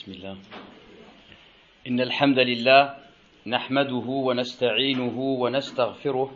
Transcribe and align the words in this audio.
بسم 0.00 0.12
الله. 0.12 0.36
إن 1.88 2.00
الحمد 2.00 2.38
لله 2.38 2.94
نحمده 3.46 4.06
ونستعينه 4.08 5.16
ونستغفره 5.18 6.30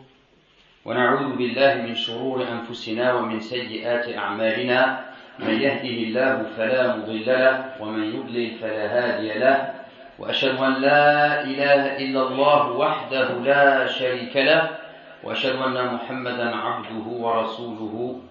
ونعوذ 0.85 1.35
بالله 1.35 1.73
من 1.89 1.95
شرور 1.95 2.45
أنفسنا 2.45 3.13
ومن 3.13 3.39
سيئات 3.39 4.05
أعمالنا. 4.17 5.05
من 5.39 5.49
يهده 5.49 5.97
الله 6.05 6.45
فلا 6.57 6.95
مضل 6.95 7.25
له 7.25 7.81
ومن 7.81 8.03
يضلل 8.13 8.49
فلا 8.61 8.85
هادي 8.85 9.33
له. 9.33 9.73
وأشهد 10.19 10.61
أن 10.61 10.73
لا 10.81 11.41
إله 11.43 11.97
إلا 12.05 12.21
الله 12.21 12.71
وحده 12.71 13.27
لا 13.41 13.87
شريك 13.89 14.37
له. 14.37 14.77
وأشهد 15.23 15.55
أن 15.57 15.93
محمدا 15.93 16.55
عبده 16.55 17.05
ورسوله. 17.09 18.21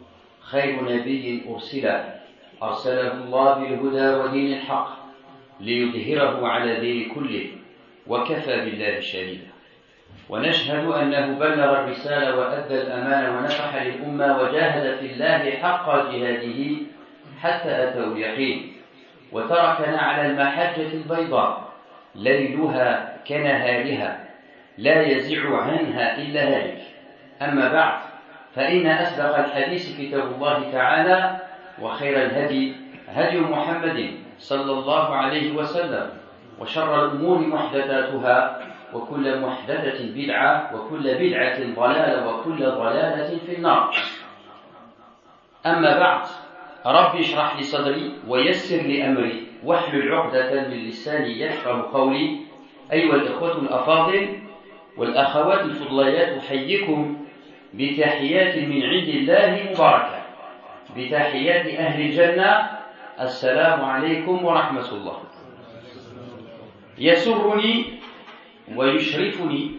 خير 0.40 0.78
نبي 0.78 1.42
أرسل 1.50 1.84
أرسله 2.62 3.12
الله 3.12 3.54
بالهدى 3.58 4.08
ودين 4.14 4.62
الحق. 4.62 5.03
ليظهره 5.60 6.48
على 6.48 6.80
دين 6.80 7.08
كله 7.14 7.46
وكفى 8.06 8.56
بالله 8.60 9.00
شهيدا. 9.00 9.46
ونشهد 10.28 10.86
أنه 10.86 11.38
بلغ 11.38 11.80
الرسالة 11.80 12.36
وأدى 12.36 12.82
الأمانة 12.82 13.38
ونصح 13.38 13.82
للأمة 13.82 14.38
وجاهد 14.38 14.96
في 14.96 15.06
الله 15.12 15.50
حق 15.50 15.86
جهاده 16.10 16.76
حتى 17.40 17.88
أتوا 17.88 18.12
اليقين. 18.12 18.72
وتركنا 19.32 19.98
على 19.98 20.26
المحجة 20.26 20.92
البيضاء 20.92 21.72
ليلها 22.14 23.16
كنهارها 23.28 24.24
لا 24.78 25.02
يزع 25.02 25.56
عنها 25.56 26.18
إلا 26.18 26.42
هالك. 26.42 26.82
أما 27.42 27.72
بعد 27.72 27.98
فإن 28.54 28.86
أصدق 28.86 29.38
الحديث 29.38 29.98
كتاب 29.98 30.32
الله 30.34 30.72
تعالى 30.72 31.36
وخير 31.82 32.22
الهدي 32.22 32.72
هدي 33.08 33.40
محمد 33.40 34.23
صلى 34.44 34.72
الله 34.72 35.16
عليه 35.16 35.52
وسلم 35.56 36.10
وشر 36.60 37.04
الأمور 37.04 37.38
محدثاتها 37.38 38.60
وكل 38.92 39.40
محدثة 39.40 39.98
بدعة 40.14 40.70
وكل 40.74 41.14
بدعة 41.14 41.58
ضلالة 41.74 42.28
وكل 42.28 42.58
ضلالة 42.58 43.38
في 43.46 43.56
النار. 43.56 43.94
أما 45.66 45.98
بعد 45.98 46.22
رب 46.86 47.16
اشرح 47.16 47.56
لي 47.56 47.62
صدري 47.62 48.12
ويسر 48.28 48.76
لي 48.76 49.06
أمري 49.06 49.46
واحلل 49.64 50.14
عقدة 50.14 50.68
من 50.68 50.76
لساني 50.88 51.40
يفقه 51.40 51.90
قولي. 51.92 52.40
أيها 52.92 53.14
الإخوة 53.14 53.58
الأفاضل 53.58 54.38
والأخوات 54.96 55.60
الفضليات 55.60 56.38
أحييكم 56.44 57.16
بتحيات 57.74 58.54
من 58.56 58.82
عند 58.82 59.08
الله 59.08 59.70
مباركة 59.72 60.22
بتحيات 60.96 61.66
أهل 61.66 62.00
الجنة 62.00 62.73
السلام 63.20 63.84
عليكم 63.84 64.44
ورحمة 64.44 64.88
الله. 64.92 65.18
يسرني 66.98 67.84
ويشرفني 68.76 69.70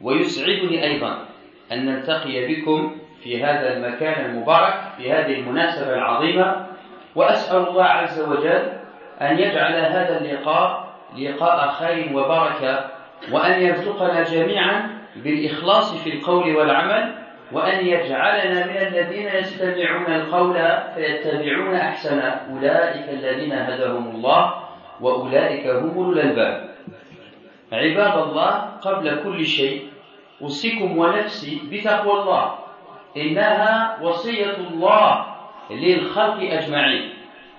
ويسعدني 0.00 0.84
أيضا 0.84 1.24
أن 1.72 1.86
نلتقي 1.86 2.46
بكم 2.46 2.96
في 3.22 3.44
هذا 3.44 3.76
المكان 3.76 4.24
المبارك 4.24 4.74
في 4.96 5.12
هذه 5.12 5.34
المناسبة 5.40 5.94
العظيمة 5.94 6.66
وأسأل 7.14 7.68
الله 7.68 7.84
عز 7.84 8.20
وجل 8.20 8.72
أن 9.20 9.38
يجعل 9.38 9.72
هذا 9.72 10.20
اللقاء 10.20 10.90
لقاء 11.18 11.68
خير 11.68 12.16
وبركة 12.16 12.90
وأن 13.32 13.62
يرزقنا 13.62 14.22
جميعا 14.22 14.98
بالإخلاص 15.16 16.02
في 16.02 16.14
القول 16.14 16.56
والعمل 16.56 17.19
وأن 17.52 17.86
يجعلنا 17.86 18.66
من 18.66 18.76
الذين 18.76 19.26
يستمعون 19.26 20.12
القول 20.12 20.54
فيتبعون 20.94 21.74
أحسن 21.74 22.18
أولئك 22.20 23.08
الذين 23.08 23.52
هداهم 23.52 24.10
الله 24.10 24.54
وأولئك 25.00 25.66
هم 25.66 25.90
أولو 25.96 26.12
الألباب. 26.12 26.70
عباد 27.72 28.18
الله 28.22 28.50
قبل 28.82 29.22
كل 29.24 29.44
شيء 29.44 29.88
أوصيكم 30.42 30.98
ونفسي 30.98 31.62
بتقوى 31.70 32.20
الله 32.20 32.54
إنها 33.16 33.98
وصية 34.02 34.56
الله 34.56 35.26
للخلق 35.70 36.38
أجمعين. 36.52 37.12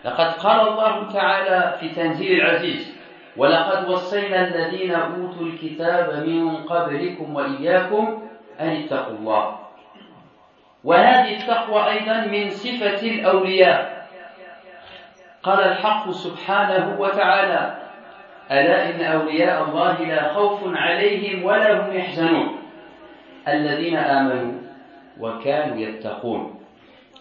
لقد 0.06 0.34
قال 0.34 0.68
الله 0.68 1.14
تعالى 1.14 1.78
في 1.80 1.90
تنزيل 1.90 2.42
العزيز 2.42 2.98
ولقد 3.38 3.90
وصينا 3.90 4.48
الذين 4.48 4.92
أوتوا 4.92 5.46
الكتاب 5.46 6.28
من 6.28 6.56
قبلكم 6.58 7.36
وإياكم 7.36 8.22
أن 8.60 8.68
اتقوا 8.68 9.14
الله 9.18 9.61
وهذه 10.84 11.38
التقوى 11.38 11.90
أيضا 11.92 12.26
من 12.26 12.50
صفة 12.50 13.08
الأولياء. 13.08 14.08
قال 15.44 15.60
الحق 15.60 16.12
سبحانه 16.12 16.96
وتعالى 17.00 17.78
ألا 18.52 18.90
إن 18.90 19.02
أولياء 19.02 19.64
الله 19.64 20.02
لا 20.02 20.34
خوف 20.34 20.60
عليهم 20.66 21.44
ولا 21.44 21.86
هم 21.86 21.96
يحزنون. 21.96 22.58
الذين 23.48 23.98
آمنوا 23.98 24.62
وكانوا 25.20 25.78
يتقون. 25.78 26.62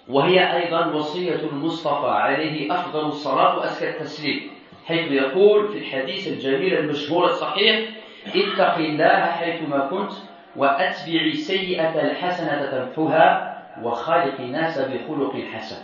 وهي 0.08 0.56
أيضا 0.56 0.86
وصية 0.86 1.34
المصطفى 1.52 2.10
عليه 2.10 2.74
أفضل 2.74 3.06
الصلاة 3.06 3.58
وأزكى 3.58 3.88
التسليم 3.90 4.50
حيث 4.86 5.12
يقول 5.12 5.68
في 5.68 5.78
الحديث 5.78 6.28
الجميل 6.28 6.78
المشهور 6.78 7.24
الصحيح 7.24 7.88
اتق 8.26 8.74
الله 8.74 9.24
حيثما 9.26 9.78
كنت 9.78 10.12
وأتبع 10.56 11.30
سيئة 11.34 12.00
الحسنة 12.00 12.86
تمحها 12.96 13.49
وخالق 13.82 14.40
الناس 14.40 14.78
بخلق 14.78 15.36
حسن. 15.52 15.82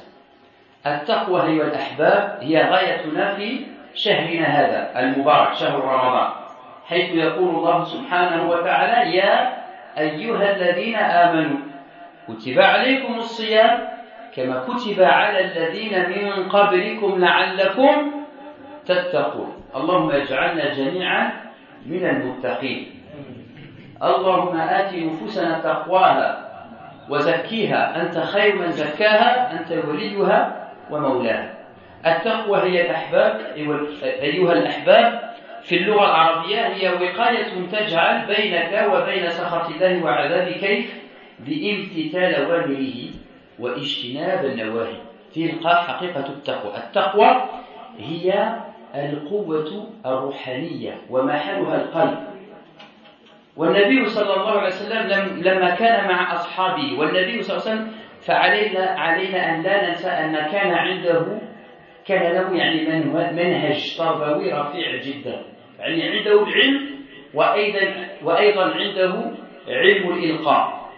التقوى 0.87 1.43
أيها 1.43 1.65
الأحباب 1.65 2.39
هي 2.41 2.71
غايتنا 2.71 3.34
في 3.34 3.67
شهرنا 3.95 4.47
هذا 4.47 5.01
المبارك 5.01 5.55
شهر 5.55 5.81
رمضان. 5.81 6.31
حيث 6.87 7.11
يقول 7.11 7.49
الله 7.55 7.84
سبحانه 7.84 8.51
وتعالى 8.51 9.17
يا 9.17 9.57
أيها 9.99 10.57
الذين 10.57 10.97
آمنوا 10.97 11.59
كتب 12.29 12.61
عليكم 12.61 13.15
الصيام 13.15 13.89
كما 14.37 14.65
كتب 14.69 15.03
على 15.03 15.41
الذين 15.45 16.11
من 16.11 16.49
قبلكم 16.49 17.19
لعلكم 17.19 18.13
تتقون. 18.87 19.53
اللهم 19.77 20.11
اجعلنا 20.11 20.75
جميعا 20.75 21.33
من 21.87 22.07
المتقين. 22.07 22.93
اللهم 24.03 24.57
آت 24.57 24.95
نفوسنا 24.95 25.59
تقواها 25.59 26.46
وزكيها. 27.09 28.03
أنت 28.03 28.19
خير 28.19 28.57
من 28.57 28.71
زكاها 28.73 29.53
أنت 29.53 29.85
وليها 29.89 30.71
ومولاها. 30.91 31.55
التقوى 32.07 32.59
هي 32.59 32.87
الأحباب 32.87 33.41
أيها 34.05 34.53
الأحباب. 34.53 35.27
في 35.63 35.77
اللغة 35.77 36.05
العربية 36.05 36.67
هي 36.67 36.89
وقاية 36.89 37.67
تجعل 37.73 38.27
بينك 38.27 38.89
وبين 38.93 39.31
سخط 39.31 39.71
الله 39.71 40.05
وعذابه 40.05 40.53
كيف؟ 40.53 40.95
بامتثال 41.39 42.35
أوامره 42.35 42.95
واجتناب 43.59 44.45
النواهي. 44.45 44.97
تلقى 45.35 45.85
حقيقة 45.85 46.27
التقوى. 46.27 46.77
التقوى 46.77 47.43
هي 47.99 48.57
القوة 48.95 49.87
الروحانية 50.07 50.95
ومحلها 51.11 51.77
القلب. 51.77 52.19
والنبي 53.57 54.07
صلى 54.07 54.35
الله 54.35 54.51
عليه 54.51 54.67
وسلم 54.67 55.43
لما 55.43 55.75
كان 55.75 56.09
مع 56.09 56.35
أصحابه 56.35 56.99
والنبي 56.99 57.43
صلى 57.43 57.57
الله 57.57 57.69
عليه 57.69 57.77
وسلم 57.81 57.93
فعلينا 58.27 58.85
علينا 59.01 59.55
أن 59.55 59.63
لا 59.63 59.89
ننسى 59.89 60.09
أن 60.09 60.33
كان 60.53 60.73
عنده 60.75 61.39
كان 62.07 62.33
له 62.33 62.57
يعني 62.57 62.87
منهج 63.33 63.97
تربوي 63.99 64.53
رفيع 64.53 64.97
جدا. 64.97 65.43
يعني 65.79 66.03
عنده 66.19 66.43
العلم 66.43 66.91
وأيضا 67.35 68.07
وأيضا 68.23 68.65
عنده 68.65 69.33
علم 69.69 70.13
الإلقاء. 70.13 70.91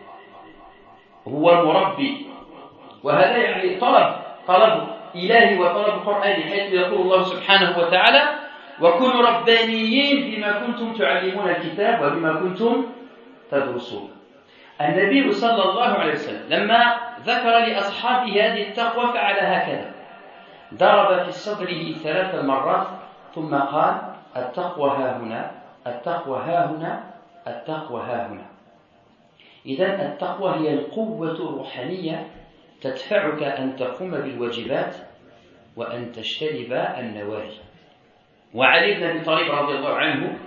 هو 1.28 1.64
مربي 1.64 2.26
وهذا 3.02 3.36
يعني 3.36 3.76
طلب 3.76 4.16
طلب 4.46 4.88
إلهي 5.14 5.58
وطلب 5.58 6.06
قرآني 6.06 6.44
حيث 6.44 6.72
يقول 6.72 7.00
الله 7.00 7.22
سبحانه 7.22 7.78
وتعالى 7.78 8.22
وكونوا 8.82 9.22
ربانيين 9.22 10.30
بما 10.30 10.66
كنتم 10.66 10.92
تعلمون 10.92 11.50
الكتاب 11.50 12.02
وبما 12.02 12.40
كنتم 12.40 12.86
تدرسون. 13.50 14.10
النبي 14.80 15.32
صلى 15.32 15.62
الله 15.62 15.88
عليه 15.88 16.12
وسلم 16.12 16.48
لما 16.48 16.96
ذكر 17.26 17.58
لأصحابه 17.58 18.32
هذه 18.32 18.68
التقوى 18.68 19.12
فعل 19.12 19.36
هكذا. 19.36 19.92
ضرب 20.74 21.24
في 21.24 21.32
صدره 21.32 21.92
ثلاث 21.92 22.44
مرات 22.44 22.86
ثم 23.34 23.54
قال 23.54 23.94
التقوى 24.36 24.90
ها 24.90 25.16
هنا 25.16 25.50
التقوى 25.86 26.38
ها 26.38 26.70
هنا 26.70 27.10
التقوى 27.46 28.02
ها 28.02 28.26
هنا. 28.26 28.46
إذا 29.66 30.06
التقوى 30.06 30.54
هي 30.54 30.74
القوة 30.74 31.30
الروحانية 31.30 32.26
تدفعك 32.80 33.42
أن 33.42 33.76
تقوم 33.76 34.10
بالواجبات 34.10 34.94
وأن 35.76 36.12
تجتنب 36.12 36.72
النواهي. 36.72 37.67
وعلي 38.54 38.94
بن 38.94 39.02
أبي 39.02 39.20
طالب 39.20 39.50
رضي 39.50 39.72
الله 39.78 39.94
عنه 39.94 40.38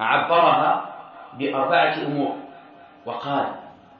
عبرها 0.00 0.94
بأربعة 1.38 2.06
أمور 2.06 2.36
وقال 3.06 3.46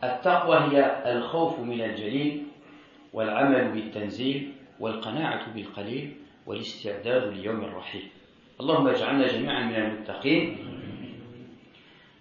التقوى 0.04 0.58
هي 0.58 1.02
الخوف 1.12 1.60
من 1.60 1.80
الجليل 1.80 2.42
والعمل 3.12 3.68
بالتنزيل 3.68 4.52
والقناعة 4.80 5.52
بالقليل 5.54 6.16
والاستعداد 6.46 7.32
ليوم 7.32 7.64
الرحيل 7.64 8.08
اللهم 8.60 8.88
اجعلنا 8.88 9.26
جميعا 9.26 9.62
من 9.64 9.76
المتقين 9.76 10.56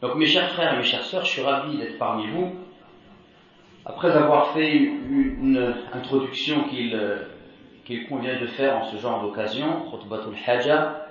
Donc 0.02 0.16
mes 0.16 0.25
chers 0.25 0.50
frères 0.50 0.74
et 0.74 0.78
mes 0.78 0.84
chères 0.84 1.06
sœurs, 1.06 1.24
je 1.24 1.31
suis 1.31 1.42
ravi 1.42 1.78
d'être 1.78 1.98
parmi 1.98 2.28
vous. 2.28 2.52
Après 3.86 4.12
avoir 4.12 4.48
fait 4.54 4.70
une 4.70 5.74
introduction 5.94 6.64
qu'il 6.66 7.00
qu'il 7.86 8.08
convient 8.08 8.38
de 8.40 8.48
faire 8.48 8.78
en 8.78 8.84
ce 8.84 8.98
genre 8.98 9.22
d'occasion, 9.22 9.90
Khutbatul 9.90 10.36
Hajjah, 10.46 11.03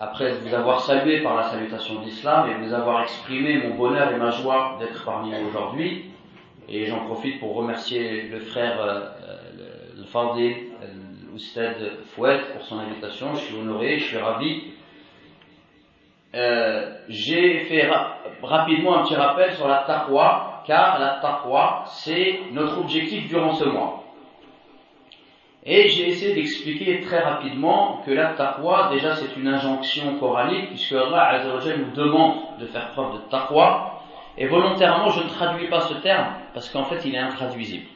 après 0.00 0.32
vous 0.34 0.54
avoir 0.54 0.80
salué 0.80 1.22
par 1.22 1.36
la 1.36 1.44
salutation 1.44 2.02
d'Islam 2.02 2.50
et 2.50 2.64
vous 2.64 2.72
avoir 2.74 3.02
exprimé 3.02 3.58
mon 3.58 3.74
bonheur 3.74 4.12
et 4.12 4.16
ma 4.16 4.30
joie 4.30 4.76
d'être 4.78 5.04
parmi 5.04 5.32
vous 5.32 5.48
aujourd'hui, 5.48 6.10
et 6.68 6.86
j'en 6.86 7.04
profite 7.06 7.40
pour 7.40 7.54
remercier 7.54 8.22
le 8.22 8.40
frère 8.40 8.80
euh, 8.80 9.00
le, 9.96 10.04
Fadil, 10.04 10.54
l'Oustad 11.32 11.76
Fouet 12.14 12.40
pour 12.52 12.62
son 12.62 12.78
invitation, 12.78 13.34
je 13.34 13.40
suis 13.40 13.56
honoré, 13.56 13.98
je 13.98 14.04
suis 14.04 14.18
ravi. 14.18 14.62
Euh, 16.34 16.98
J'ai 17.08 17.60
fait 17.60 17.86
ra 17.86 18.18
rapidement 18.42 18.98
un 18.98 19.02
petit 19.04 19.14
rappel 19.14 19.52
sur 19.52 19.66
la 19.66 19.84
taqwa, 19.86 20.62
car 20.66 20.98
la 20.98 21.18
taqwa 21.22 21.84
c'est 21.86 22.40
notre 22.52 22.78
objectif 22.80 23.28
durant 23.28 23.52
ce 23.52 23.64
mois. 23.64 24.05
Et 25.68 25.88
j'ai 25.88 26.10
essayé 26.10 26.32
d'expliquer 26.32 27.00
très 27.00 27.18
rapidement 27.18 28.00
que 28.06 28.12
la 28.12 28.34
taqwa, 28.34 28.88
déjà 28.92 29.16
c'est 29.16 29.36
une 29.36 29.48
injonction 29.48 30.16
coranique, 30.16 30.68
puisque 30.68 30.92
Allah 30.92 31.42
nous 31.76 31.90
demande 31.90 32.58
de 32.60 32.66
faire 32.66 32.92
preuve 32.92 33.14
de 33.14 33.18
taqwa, 33.28 34.00
et 34.38 34.46
volontairement 34.46 35.10
je 35.10 35.24
ne 35.24 35.28
traduis 35.28 35.66
pas 35.66 35.80
ce 35.80 35.94
terme, 35.94 36.28
parce 36.54 36.70
qu'en 36.70 36.84
fait 36.84 37.04
il 37.04 37.16
est 37.16 37.18
intraduisible. 37.18 37.86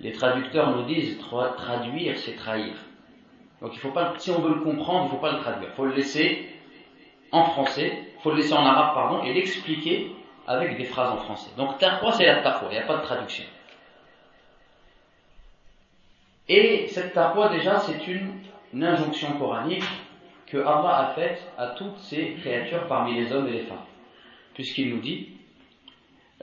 Les 0.00 0.10
traducteurs 0.10 0.76
nous 0.76 0.82
disent 0.82 1.16
traduire 1.56 2.18
c'est 2.18 2.34
trahir. 2.34 2.74
Donc 3.62 3.70
il 3.72 3.78
faut 3.78 3.90
pas, 3.90 4.14
si 4.18 4.32
on 4.32 4.40
veut 4.40 4.54
le 4.54 4.60
comprendre, 4.62 5.02
il 5.02 5.04
ne 5.04 5.10
faut 5.10 5.18
pas 5.18 5.32
le 5.32 5.38
traduire. 5.38 5.68
Il 5.72 5.76
faut 5.76 5.84
le 5.84 5.94
laisser 5.94 6.48
en 7.30 7.44
français, 7.44 7.92
il 8.18 8.22
faut 8.22 8.30
le 8.30 8.38
laisser 8.38 8.54
en 8.54 8.66
arabe, 8.66 8.94
pardon, 8.94 9.22
et 9.22 9.32
l'expliquer 9.32 10.10
avec 10.44 10.76
des 10.76 10.86
phrases 10.86 11.12
en 11.12 11.18
français. 11.18 11.50
Donc 11.56 11.78
taqwa 11.78 12.10
c'est 12.10 12.26
la 12.26 12.42
taqwa, 12.42 12.66
il 12.72 12.78
n'y 12.78 12.82
a 12.82 12.86
pas 12.86 12.96
de 12.96 13.02
traduction. 13.02 13.44
Et 16.52 16.88
cette 16.88 17.12
taqwa, 17.12 17.48
déjà, 17.48 17.78
c'est 17.78 18.08
une, 18.08 18.82
injonction 18.82 19.38
coranique 19.38 19.84
que 20.48 20.58
Allah 20.58 20.96
a 20.96 21.06
faite 21.14 21.40
à 21.56 21.68
toutes 21.68 21.98
ses 21.98 22.32
créatures 22.40 22.88
parmi 22.88 23.14
les 23.14 23.32
hommes 23.32 23.46
et 23.46 23.52
les 23.52 23.60
femmes. 23.60 23.78
Puisqu'il 24.54 24.90
nous 24.90 25.00
dit, 25.00 25.28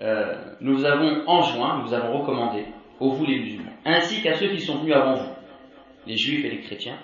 euh, 0.02 0.34
nous 0.62 0.86
avons 0.86 1.28
enjoint, 1.28 1.84
nous 1.84 1.94
avons 1.94 2.20
recommandé, 2.20 2.64
aux 3.02 3.10
vous 3.10 3.26
les 3.26 3.40
musulmans, 3.40 3.74
ainsi 3.84 4.22
qu'à 4.24 4.36
ceux 4.36 4.48
qui 4.48 4.62
sont 4.62 4.78
venus 4.78 4.96
avant 4.96 5.16
vous, 5.16 5.30
les 6.06 6.16
juifs 6.16 6.46
et 6.46 6.52
les 6.52 6.62
chrétiens, 6.62 6.98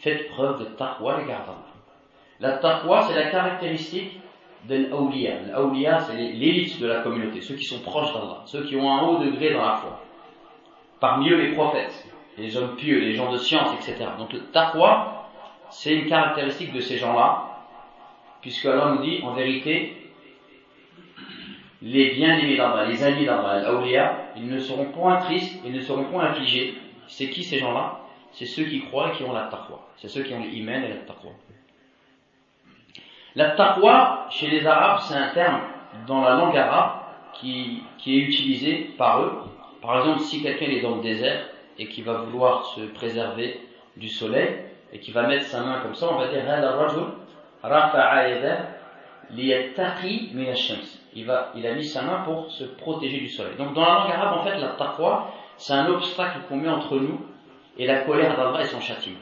faites 0.00 0.28
preuve 0.30 0.58
de 0.58 0.64
taqwa, 0.64 1.20
les 1.20 1.26
d'Allah. 1.26 1.64
La 2.40 2.58
taqwa, 2.58 3.02
c'est 3.02 3.14
la 3.14 3.30
caractéristique 3.30 4.18
d'un 4.64 4.90
awliya. 4.90 5.42
L'awliya, 5.46 6.00
c'est 6.00 6.16
l'élite 6.16 6.80
de 6.80 6.88
la 6.88 7.02
communauté, 7.02 7.40
ceux 7.40 7.54
qui 7.54 7.64
sont 7.64 7.82
proches 7.82 8.12
d'Allah, 8.12 8.42
ceux 8.46 8.64
qui 8.64 8.74
ont 8.74 8.92
un 8.92 9.02
haut 9.02 9.18
degré 9.18 9.52
dans 9.52 9.64
la 9.64 9.76
foi. 9.76 10.02
Parmi 10.98 11.30
eux, 11.30 11.36
les 11.36 11.52
prophètes, 11.52 12.01
les 12.38 12.56
hommes 12.56 12.76
pieux, 12.76 12.98
les 12.98 13.14
gens 13.14 13.30
de 13.30 13.38
science, 13.38 13.74
etc. 13.74 14.06
Donc 14.18 14.32
le 14.32 14.40
taqwa, 14.50 15.28
c'est 15.70 15.94
une 15.94 16.08
caractéristique 16.08 16.72
de 16.72 16.80
ces 16.80 16.98
gens-là, 16.98 17.48
puisque 18.40 18.66
Allah 18.66 18.94
nous 18.94 19.02
dit, 19.02 19.20
en 19.22 19.32
vérité, 19.32 20.10
les 21.82 22.10
bien-aimés 22.10 22.56
d'Allah, 22.56 22.86
les 22.86 23.02
amis 23.02 23.24
d'Allah, 23.24 23.62
ils 24.36 24.46
ne 24.46 24.58
seront 24.58 24.86
point 24.86 25.16
tristes, 25.16 25.60
ils 25.64 25.72
ne 25.72 25.80
seront 25.80 26.04
point 26.04 26.24
affligés. 26.24 26.74
C'est 27.08 27.28
qui 27.28 27.42
ces 27.42 27.58
gens-là? 27.58 27.98
C'est 28.32 28.46
ceux 28.46 28.64
qui 28.64 28.80
croient 28.82 29.10
et 29.12 29.16
qui 29.16 29.24
ont 29.24 29.32
la 29.32 29.42
taqwa. 29.42 29.80
C'est 29.96 30.08
ceux 30.08 30.22
qui 30.22 30.32
ont 30.32 30.40
l'iman 30.40 30.82
et 30.84 30.88
la 30.88 30.96
taqwa. 30.96 31.30
La 33.34 33.50
taqwa, 33.50 34.26
chez 34.30 34.48
les 34.48 34.66
Arabes, 34.66 35.00
c'est 35.02 35.14
un 35.14 35.28
terme 35.28 35.60
dans 36.06 36.22
la 36.22 36.36
langue 36.36 36.56
arabe 36.56 37.00
qui, 37.34 37.82
qui 37.98 38.16
est 38.16 38.20
utilisé 38.20 38.90
par 38.96 39.22
eux. 39.22 39.32
Par 39.80 39.98
exemple, 39.98 40.20
si 40.20 40.42
quelqu'un 40.42 40.66
est 40.66 40.80
dans 40.80 40.96
le 40.96 41.02
désert, 41.02 41.48
et 41.78 41.88
qui 41.88 42.02
va 42.02 42.14
vouloir 42.14 42.66
se 42.66 42.80
préserver 42.80 43.60
du 43.96 44.08
soleil 44.08 44.58
et 44.92 44.98
qui 44.98 45.10
va 45.10 45.26
mettre 45.26 45.46
sa 45.46 45.62
main 45.62 45.80
comme 45.80 45.94
ça, 45.94 46.08
on 46.10 46.18
va 46.18 46.28
dire 46.28 46.42
il, 51.14 51.30
il 51.54 51.66
a 51.66 51.74
mis 51.74 51.84
sa 51.84 52.02
main 52.02 52.22
pour 52.24 52.50
se 52.50 52.64
protéger 52.64 53.18
du 53.18 53.28
soleil. 53.28 53.56
Donc 53.56 53.74
dans 53.74 53.82
la 53.82 53.94
langue 53.94 54.10
arabe, 54.12 54.38
en 54.38 54.44
fait, 54.44 54.58
la 54.58 54.68
taqwa, 54.68 55.32
c'est 55.56 55.72
un 55.72 55.86
obstacle 55.88 56.38
qu'on 56.48 56.56
met 56.56 56.68
entre 56.68 56.96
nous 56.96 57.20
et 57.78 57.86
la 57.86 58.00
colère 58.00 58.36
d'Allah 58.36 58.62
et 58.62 58.66
son 58.66 58.80
châtiment. 58.80 59.18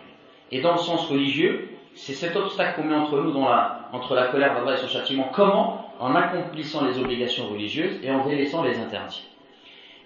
Et 0.51 0.61
dans 0.61 0.73
le 0.73 0.79
sens 0.79 1.07
religieux, 1.09 1.69
c'est 1.95 2.15
cet 2.15 2.37
obstacle 2.37 2.81
qu'on 2.81 2.89
met 2.89 2.95
entre 2.95 3.19
nous, 3.21 3.33
dans 3.33 3.49
la, 3.49 3.89
entre 3.93 4.15
la 4.15 4.29
colère 4.29 4.55
d'Allah 4.55 4.75
et 4.75 4.79
son 4.79 4.89
châtiment. 4.89 5.29
Comment? 5.33 5.87
En 6.01 6.15
accomplissant 6.15 6.87
les 6.87 6.99
obligations 6.99 7.47
religieuses 7.49 8.01
et 8.03 8.11
en 8.11 8.27
délaissant 8.27 8.63
les 8.63 8.79
interdits. 8.79 9.27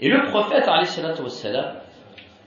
Et 0.00 0.08
le 0.08 0.22
prophète, 0.24 0.66
alayhi 0.66 0.88
wassalam, 1.22 1.76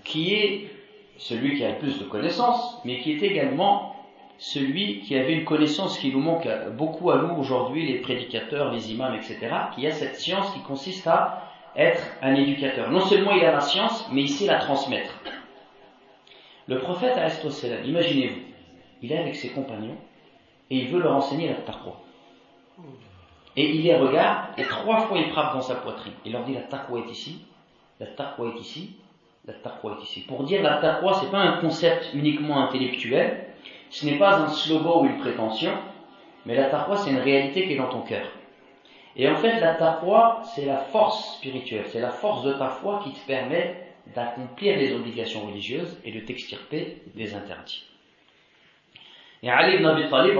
qui 0.07 0.33
est 0.33 0.69
celui 1.17 1.57
qui 1.57 1.63
a 1.63 1.71
le 1.71 1.77
plus 1.77 1.99
de 1.99 2.05
connaissances, 2.05 2.79
mais 2.85 2.99
qui 2.99 3.11
est 3.11 3.23
également 3.23 3.95
celui 4.37 5.01
qui 5.01 5.15
avait 5.15 5.33
une 5.33 5.45
connaissance 5.45 5.97
qui 5.97 6.11
nous 6.11 6.19
manque 6.19 6.47
beaucoup 6.75 7.11
à 7.11 7.17
nous 7.17 7.35
aujourd'hui, 7.35 7.85
les 7.85 7.99
prédicateurs, 7.99 8.71
les 8.71 8.91
imams, 8.91 9.15
etc., 9.15 9.37
qui 9.75 9.85
a 9.87 9.91
cette 9.91 10.15
science 10.15 10.51
qui 10.53 10.61
consiste 10.61 11.07
à 11.07 11.51
être 11.75 12.01
un 12.21 12.35
éducateur. 12.35 12.89
Non 12.91 13.01
seulement 13.01 13.31
il 13.31 13.43
a 13.43 13.51
la 13.51 13.61
science, 13.61 14.07
mais 14.11 14.21
il 14.21 14.29
sait 14.29 14.45
la 14.45 14.59
transmettre. 14.59 15.19
Le 16.67 16.79
prophète 16.79 17.17
imaginez-vous, 17.85 18.41
il 19.01 19.11
est 19.11 19.17
avec 19.17 19.35
ses 19.35 19.49
compagnons 19.49 19.97
et 20.69 20.77
il 20.77 20.87
veut 20.89 20.99
leur 20.99 21.15
enseigner 21.15 21.47
la 21.47 21.55
taqwa. 21.55 22.01
Et 23.55 23.71
il 23.71 23.83
les 23.83 23.95
regarde 23.95 24.49
et 24.57 24.63
trois 24.63 25.01
fois 25.01 25.17
il 25.17 25.29
frappe 25.31 25.53
dans 25.53 25.61
sa 25.61 25.75
poitrine. 25.75 26.13
Il 26.25 26.33
leur 26.33 26.43
dit 26.43 26.53
la 26.53 26.61
taqwa 26.61 26.99
est 26.99 27.11
ici, 27.11 27.39
la 27.99 28.07
taqwa 28.07 28.49
est 28.49 28.59
ici, 28.59 28.97
la 29.47 29.53
taqwa 29.53 29.97
est 29.99 30.03
ici. 30.03 30.21
Pour 30.21 30.43
dire 30.43 30.61
la 30.61 30.77
taqwa, 30.77 31.13
c'est 31.13 31.31
pas 31.31 31.39
un 31.39 31.57
concept 31.59 32.09
uniquement 32.13 32.63
intellectuel, 32.67 33.45
ce 33.89 34.05
n'est 34.05 34.17
pas 34.17 34.39
un 34.39 34.47
slogan 34.49 35.03
ou 35.03 35.05
une 35.05 35.17
prétention, 35.19 35.71
mais 36.45 36.55
la 36.55 36.65
taqwa, 36.65 36.97
c'est 36.97 37.11
une 37.11 37.19
réalité 37.19 37.65
qui 37.65 37.73
est 37.73 37.77
dans 37.77 37.89
ton 37.89 38.01
cœur. 38.01 38.25
Et 39.15 39.27
en 39.29 39.35
fait, 39.35 39.59
la 39.59 39.75
taqwa, 39.75 40.41
c'est 40.43 40.65
la 40.65 40.77
force 40.77 41.37
spirituelle, 41.37 41.85
c'est 41.87 42.01
la 42.01 42.11
force 42.11 42.43
de 42.43 42.53
ta 42.53 42.67
foi 42.67 43.01
qui 43.03 43.13
te 43.13 43.25
permet 43.25 43.83
d'accomplir 44.15 44.77
les 44.77 44.93
obligations 44.93 45.45
religieuses 45.45 45.99
et 46.03 46.11
de 46.11 46.19
t'extirper 46.19 47.01
des 47.15 47.33
interdits. 47.33 47.83
Et 49.43 49.49
Ali 49.49 49.77
ibn 49.77 49.85
Abi 49.85 50.09
Talib, 50.09 50.37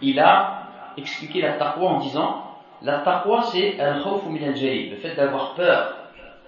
il 0.00 0.20
a 0.20 0.62
expliqué 0.96 1.42
la 1.42 1.52
taqwa 1.52 1.90
en 1.90 1.98
disant 1.98 2.44
la 2.82 2.98
taqwa 2.98 3.42
c'est 3.42 3.76
le 3.76 4.96
fait 4.96 5.14
d'avoir 5.14 5.54
peur 5.54 5.96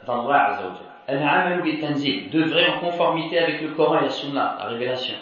d'Allah 0.06 0.89
Azzawajal 1.10 2.30
devrait 2.30 2.70
en 2.70 2.80
conformité 2.80 3.38
avec 3.38 3.60
le 3.60 3.68
Coran 3.70 3.98
et 3.98 4.04
la 4.04 4.10
Sunna, 4.10 4.56
la 4.58 4.66
révélation. 4.66 5.16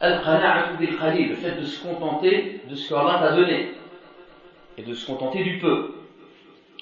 le 0.00 1.36
fait 1.36 1.60
de 1.60 1.64
se 1.64 1.82
contenter 1.82 2.60
de 2.68 2.74
ce 2.74 2.88
qu'Allah 2.88 3.18
t'a 3.20 3.36
donné 3.36 3.70
et 4.76 4.82
de 4.82 4.94
se 4.94 5.06
contenter 5.06 5.42
du 5.42 5.58
peu. 5.58 5.94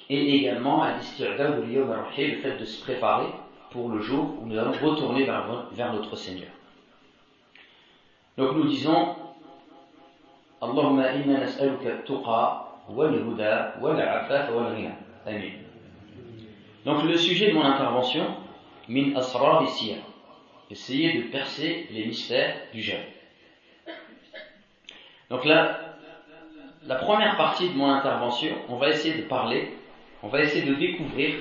Et 0.08 0.36
également 0.36 0.84
le 0.84 2.36
fait 2.42 2.56
de 2.58 2.64
se 2.64 2.82
préparer 2.82 3.26
pour 3.70 3.88
le 3.88 4.00
jour 4.00 4.34
où 4.40 4.46
nous 4.46 4.58
allons 4.58 4.72
retourner 4.72 5.24
vers, 5.24 5.92
notre 5.92 6.16
Seigneur. 6.16 6.50
Donc 8.36 8.56
nous 8.56 8.66
disons 8.66 9.14
Allahumma 10.60 11.12
inna 11.12 11.40
nas'aluka 11.40 12.02
tuqa 12.04 12.66
wal 12.88 13.14
huda 13.14 13.74
wal 13.80 14.00
afaf 14.00 14.50
wal 14.50 14.74
ghina. 14.74 14.92
Amen. 15.26 15.69
Donc 16.84 17.04
le 17.04 17.16
sujet 17.16 17.48
de 17.48 17.54
mon 17.54 17.64
intervention, 17.64 18.26
min 18.88 19.14
asrar 19.16 19.62
ici, 19.64 19.96
essayer 20.70 21.12
de 21.20 21.28
percer 21.28 21.86
les 21.90 22.06
mystères 22.06 22.56
du 22.72 22.80
jeûne. 22.80 23.04
Donc 25.28 25.44
la 25.44 26.94
première 26.96 27.36
partie 27.36 27.68
de 27.68 27.74
mon 27.74 27.90
intervention, 27.90 28.54
on 28.68 28.76
va 28.76 28.88
essayer 28.88 29.14
de 29.14 29.22
parler, 29.22 29.68
on 30.22 30.28
va 30.28 30.40
essayer 30.40 30.64
de 30.64 30.74
découvrir, 30.74 31.34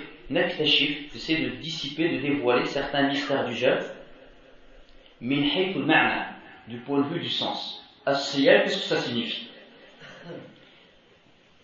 chiffre, 0.65 1.15
essayer 1.15 1.46
de 1.46 1.55
dissiper, 1.55 2.10
de 2.10 2.22
dévoiler 2.22 2.65
certains 2.65 3.08
mystères 3.08 3.46
du 3.46 3.55
jeûne, 3.55 3.84
min 5.22 5.41
ma'na, 5.86 6.27
du 6.67 6.77
point 6.79 7.00
de 7.00 7.08
vue 7.13 7.19
du 7.19 7.29
sens. 7.29 7.84
as 8.05 8.13
qu'est-ce 8.13 8.77
que 8.77 8.96
ça 8.96 8.98
signifie? 8.98 9.48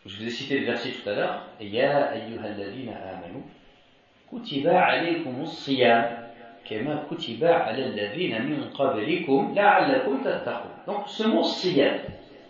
Je 0.06 0.18
vous 0.18 0.28
ai 0.28 0.30
cité 0.30 0.60
le 0.60 0.66
verset 0.66 0.92
tout 0.92 1.10
à 1.10 1.14
l'heure, 1.14 1.42
Ya 1.60 2.10
ayyuhalladhina 2.10 2.94
amanu, 2.96 3.44
كتب 4.36 4.68
عليكم 4.68 5.42
الصيام 5.42 6.04
كما 6.70 7.04
كتب 7.12 7.44
على 7.44 7.86
الذين 7.86 8.46
من 8.46 8.70
قبلكم 8.70 9.54
لعلكم 9.56 10.24
تتقون. 10.24 10.76
Donc 10.88 11.08
ce 11.08 11.24
mot 11.24 11.44
siyam 11.44 11.96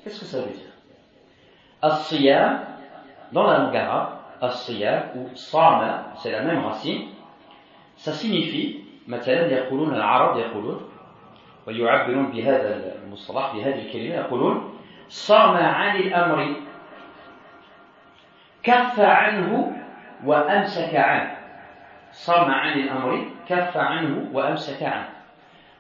qu'est-ce 0.04 0.25
as-siyam 1.82 2.60
dans 3.32 3.48
la 3.48 4.22
as-siyam 4.42 5.04
ou 5.15 5.36
sama 5.36 6.13
c'est 6.22 6.32
la 6.32 6.42
même 6.42 6.65
racine. 6.65 7.10
Ça 7.98 8.12
signifie 8.12 8.86
مثلا 9.08 9.51
يقولون 9.51 9.96
العرب 9.96 10.38
يقولون 10.38 10.89
ويعبرون 11.68 12.32
بهذا 12.32 12.96
المصطلح 13.06 13.56
بهذه 13.56 13.86
الكلمة 13.86 14.15
يقولون 14.15 14.80
صام 15.10 15.58
عن 15.58 15.96
الأمر 15.96 16.56
كف 18.63 19.00
عنه 19.00 19.77
وأمسك 20.25 20.96
عنه 20.96 21.45
Sama 22.15 22.55
an 22.63 22.88
amri 22.88 23.27
kaffa 23.48 23.79
anhu 23.79 24.31
wa 24.34 24.48
amsaka 24.48 25.10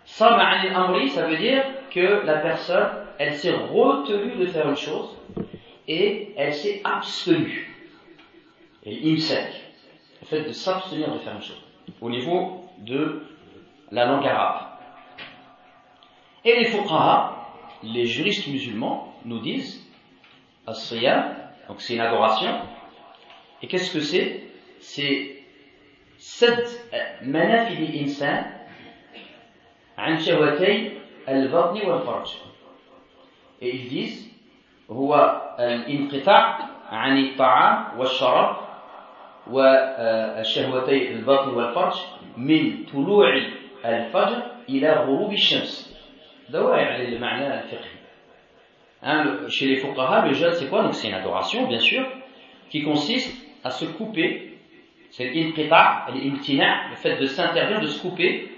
Sama 0.03 0.43
ani 0.43 0.69
amri, 0.69 1.09
ça 1.09 1.27
veut 1.27 1.37
dire 1.37 1.63
que 1.89 2.25
la 2.25 2.39
personne, 2.39 2.89
elle 3.17 3.33
s'est 3.35 3.53
retenue 3.53 4.35
de 4.35 4.45
faire 4.45 4.69
une 4.69 4.75
chose 4.75 5.17
et 5.87 6.33
elle 6.35 6.53
s'est 6.53 6.81
abstenue. 6.83 7.73
Et 8.83 9.13
imsak, 9.13 9.49
le 10.21 10.27
fait 10.27 10.41
de 10.41 10.51
s'abstenir 10.51 11.11
de 11.11 11.19
faire 11.19 11.35
une 11.35 11.41
chose, 11.41 11.63
au 12.01 12.09
niveau 12.09 12.69
de 12.79 13.23
la 13.91 14.05
langue 14.05 14.27
arabe. 14.27 14.67
Et 16.43 16.59
les 16.59 16.65
fuqaha, 16.65 17.47
les 17.81 18.05
juristes 18.05 18.47
musulmans, 18.47 19.15
nous 19.23 19.39
disent, 19.39 19.83
as 20.67 20.93
donc 21.67 21.81
c'est 21.81 21.95
une 21.95 22.01
adoration, 22.01 22.51
et 23.61 23.67
qu'est-ce 23.67 23.91
que 23.91 24.01
c'est? 24.01 24.43
C'est 24.81 25.34
سد 26.25 26.67
منافذ 27.21 27.81
الإنسان 27.81 28.45
عن 29.97 30.19
شهوتي 30.19 30.91
البطن 31.29 31.87
والفرج. 31.87 32.27
disent 33.61 34.25
هو 34.91 35.41
الانقطاع 35.59 36.69
عن 36.89 37.17
الطعام 37.17 37.99
والشراب 37.99 38.55
وشهوتي 39.51 41.11
البطن 41.11 41.49
والفرج 41.49 41.93
من 42.37 42.85
طلوع 42.93 43.41
الفجر 43.85 44.41
إلى 44.69 44.93
غروب 44.93 45.33
الشمس. 45.33 45.95
دوائع 46.49 46.95
المعنى 46.95 47.53
الفقهي. 47.53 47.95
Hein, 49.03 49.47
chez 49.49 49.67
les 49.67 49.77
fuqaha 49.77 50.25
le 50.25 50.33
jeûne 50.33 50.53
c'est 50.53 50.67
quoi? 50.67 50.81
Donc 50.81 50.95
c'est 50.95 51.07
une 51.09 51.13
adoration 51.13 51.67
bien 51.67 51.79
sûr 51.79 52.03
qui 52.71 52.81
consiste 52.83 53.31
à 53.63 53.69
se 53.69 53.85
couper 53.85 54.54
c'est 55.15 55.29
l'inqita, 55.29 56.07
l'imtina, 56.13 56.89
le 56.89 56.97
fait 56.97 57.15
de 57.15 57.25
s'interdire, 57.25 57.79
de 57.79 57.87
se 57.87 58.01
couper 58.01 58.51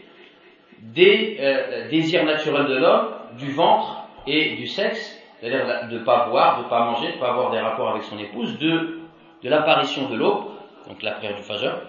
des 0.82 1.38
euh, 1.40 1.88
désirs 1.90 2.26
naturels 2.26 2.66
de 2.66 2.78
l'homme, 2.78 3.10
du 3.38 3.52
ventre 3.52 4.08
et 4.26 4.56
du 4.56 4.66
sexe, 4.66 5.22
c'est-à-dire 5.40 5.88
de 5.88 6.00
ne 6.00 6.04
pas 6.04 6.30
boire, 6.30 6.58
de 6.58 6.64
ne 6.64 6.70
pas 6.70 6.84
manger, 6.86 7.10
de 7.10 7.14
ne 7.14 7.20
pas 7.20 7.30
avoir 7.30 7.52
des 7.52 7.60
rapports 7.60 7.90
avec 7.90 8.02
son 8.04 8.18
épouse, 8.18 8.58
de, 8.58 9.02
de 9.44 9.50
l'apparition 9.50 10.10
de 10.10 10.16
l'aube, 10.16 10.46
donc 10.88 11.04
la 11.04 11.12
prière 11.12 11.36
du 11.36 11.44
Fajr, 11.44 11.80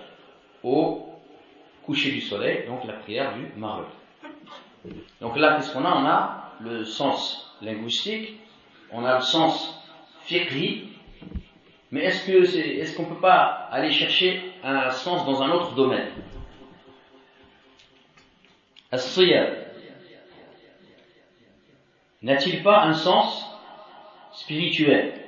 au 0.63 1.15
coucher 1.87 2.11
du 2.11 2.21
soleil, 2.21 2.67
donc 2.67 2.85
la 2.85 2.93
prière 2.93 3.33
du 3.37 3.47
Maghrib. 3.57 3.87
Donc 5.23 5.39
là, 5.39 5.57
qu'est-ce 5.57 5.73
qu'on 5.73 5.87
a? 5.87 5.95
On 5.95 6.05
a 6.05 6.53
le 6.61 6.85
sens 6.85 7.57
linguistique, 7.63 8.39
on 8.93 9.03
a 9.07 9.15
le 9.15 9.23
sens 9.23 9.83
fiqhi, 10.25 10.89
mais 11.92 12.02
est-ce 12.06 12.26
que 12.26 12.44
c'est, 12.46 12.60
est-ce 12.60 12.96
qu'on 12.96 13.04
ne 13.04 13.10
peut 13.10 13.22
pas 13.22 13.70
aller 13.72 13.92
chercher 13.92 14.42
un 14.64 14.90
sens 14.90 15.26
dans 15.26 15.44
un 15.44 15.52
autre 15.52 15.76
domaine 15.76 16.10
As-siyam 18.92 19.48
n'a-t-il 22.22 22.64
pas 22.64 22.84
un 22.84 22.94
sens 22.94 23.46
spirituel 24.32 25.24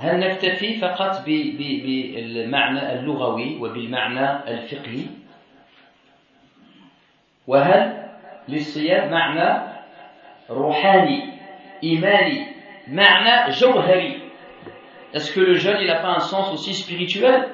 هل 0.00 0.20
نكتفي 0.20 0.78
فقط 0.78 1.24
بالمعنى 1.26 2.92
اللغوي 2.92 3.56
وبالمعنى 3.60 4.50
الفقهي 4.50 5.04
وهل 7.46 8.08
للصيام 8.48 9.10
معنى 9.10 9.72
روحاني 10.50 11.32
إيماني 11.84 12.51
ma'na 12.87 13.51
jawhari. 13.51 14.21
Est-ce 15.13 15.31
que 15.31 15.39
le 15.39 15.55
jeûne, 15.55 15.77
il 15.81 15.87
n'a 15.87 15.99
pas 15.99 16.15
un 16.15 16.19
sens 16.19 16.51
aussi 16.53 16.73
spirituel? 16.73 17.49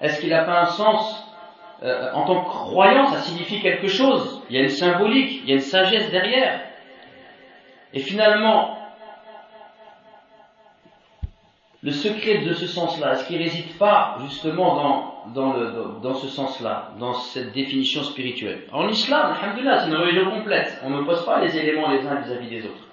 Est-ce 0.00 0.20
qu'il 0.20 0.30
n'a 0.30 0.44
pas 0.44 0.60
un 0.62 0.66
sens 0.66 1.26
euh, 1.82 2.12
en 2.12 2.24
tant 2.24 2.42
que 2.42 2.48
croyant 2.48 3.06
Ça 3.06 3.18
signifie 3.18 3.60
quelque 3.60 3.88
chose? 3.88 4.42
Il 4.48 4.56
y 4.56 4.58
a 4.58 4.62
une 4.62 4.68
symbolique, 4.68 5.40
il 5.42 5.48
y 5.48 5.52
a 5.52 5.54
une 5.56 5.60
sagesse 5.60 6.10
derrière. 6.10 6.60
Et 7.92 7.98
finalement, 7.98 8.76
le 11.82 11.90
secret 11.90 12.38
de 12.38 12.52
ce 12.52 12.66
sens-là, 12.66 13.14
est-ce 13.14 13.26
qu'il 13.26 13.38
réside 13.38 13.76
pas 13.78 14.18
justement 14.20 15.24
dans, 15.32 16.00
dans, 16.00 16.14
ce 16.14 16.28
sens-là, 16.28 16.92
dans 16.98 17.14
cette 17.14 17.52
définition 17.52 18.02
spirituelle? 18.04 18.66
En 18.72 18.88
islam, 18.88 19.34
alhamdulillah, 19.40 19.80
c'est 19.80 19.88
une 19.88 19.96
religion 19.96 20.30
complète. 20.30 20.78
On 20.84 20.90
ne 20.90 21.02
pose 21.02 21.24
pas 21.24 21.40
les 21.40 21.56
éléments 21.56 21.90
les 21.90 22.06
uns 22.06 22.20
vis-à-vis 22.20 22.48
des 22.48 22.66
autres 22.66 22.89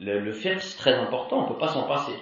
le, 0.00 0.20
le 0.20 0.32
c'est 0.32 0.76
très 0.76 0.94
important, 0.94 1.38
on 1.38 1.42
ne 1.42 1.48
peut 1.48 1.58
pas 1.58 1.68
s'en 1.68 1.84
passer. 1.84 2.12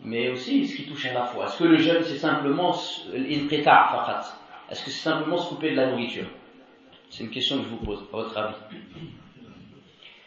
Mais 0.00 0.30
aussi 0.30 0.66
ce 0.66 0.76
qui 0.76 0.86
touche 0.86 1.06
à 1.06 1.12
la 1.12 1.24
foi. 1.24 1.46
Est-ce 1.46 1.58
que 1.58 1.64
le 1.64 1.76
jeûne 1.76 2.02
c'est 2.02 2.18
simplement 2.18 2.74
l'inqita 3.12 4.24
Est-ce 4.70 4.84
que 4.84 4.90
c'est 4.90 5.02
simplement 5.10 5.36
se 5.38 5.48
couper 5.48 5.72
de 5.72 5.76
la 5.76 5.90
nourriture? 5.90 6.26
C'est 7.10 7.24
une 7.24 7.30
question 7.30 7.58
que 7.58 7.64
je 7.64 7.68
vous 7.68 7.78
pose, 7.78 8.04
à 8.12 8.16
votre 8.16 8.36
avis. 8.36 8.54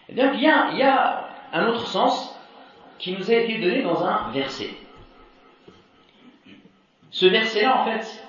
Eh 0.09 0.13
bien, 0.13 0.33
il 0.33 0.41
y, 0.41 0.47
a, 0.47 0.71
il 0.71 0.79
y 0.79 0.83
a 0.83 1.29
un 1.53 1.67
autre 1.67 1.87
sens 1.87 2.37
qui 2.97 3.15
nous 3.15 3.31
a 3.31 3.35
été 3.35 3.59
donné 3.59 3.81
dans 3.81 4.03
un 4.03 4.31
verset. 4.31 4.69
Ce 7.11 7.25
verset-là, 7.25 7.81
en 7.81 7.85
fait, 7.85 8.23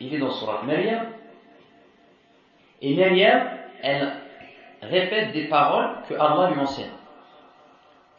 il 0.00 0.14
est 0.14 0.18
dans 0.18 0.30
Surat 0.30 0.62
Maryam. 0.64 1.06
Et 2.82 2.94
Maryam, 2.94 3.48
elle 3.82 4.12
répète 4.82 5.32
des 5.32 5.48
paroles 5.48 5.96
que 6.08 6.14
Allah 6.14 6.50
lui 6.50 6.60
enseigne. 6.60 6.90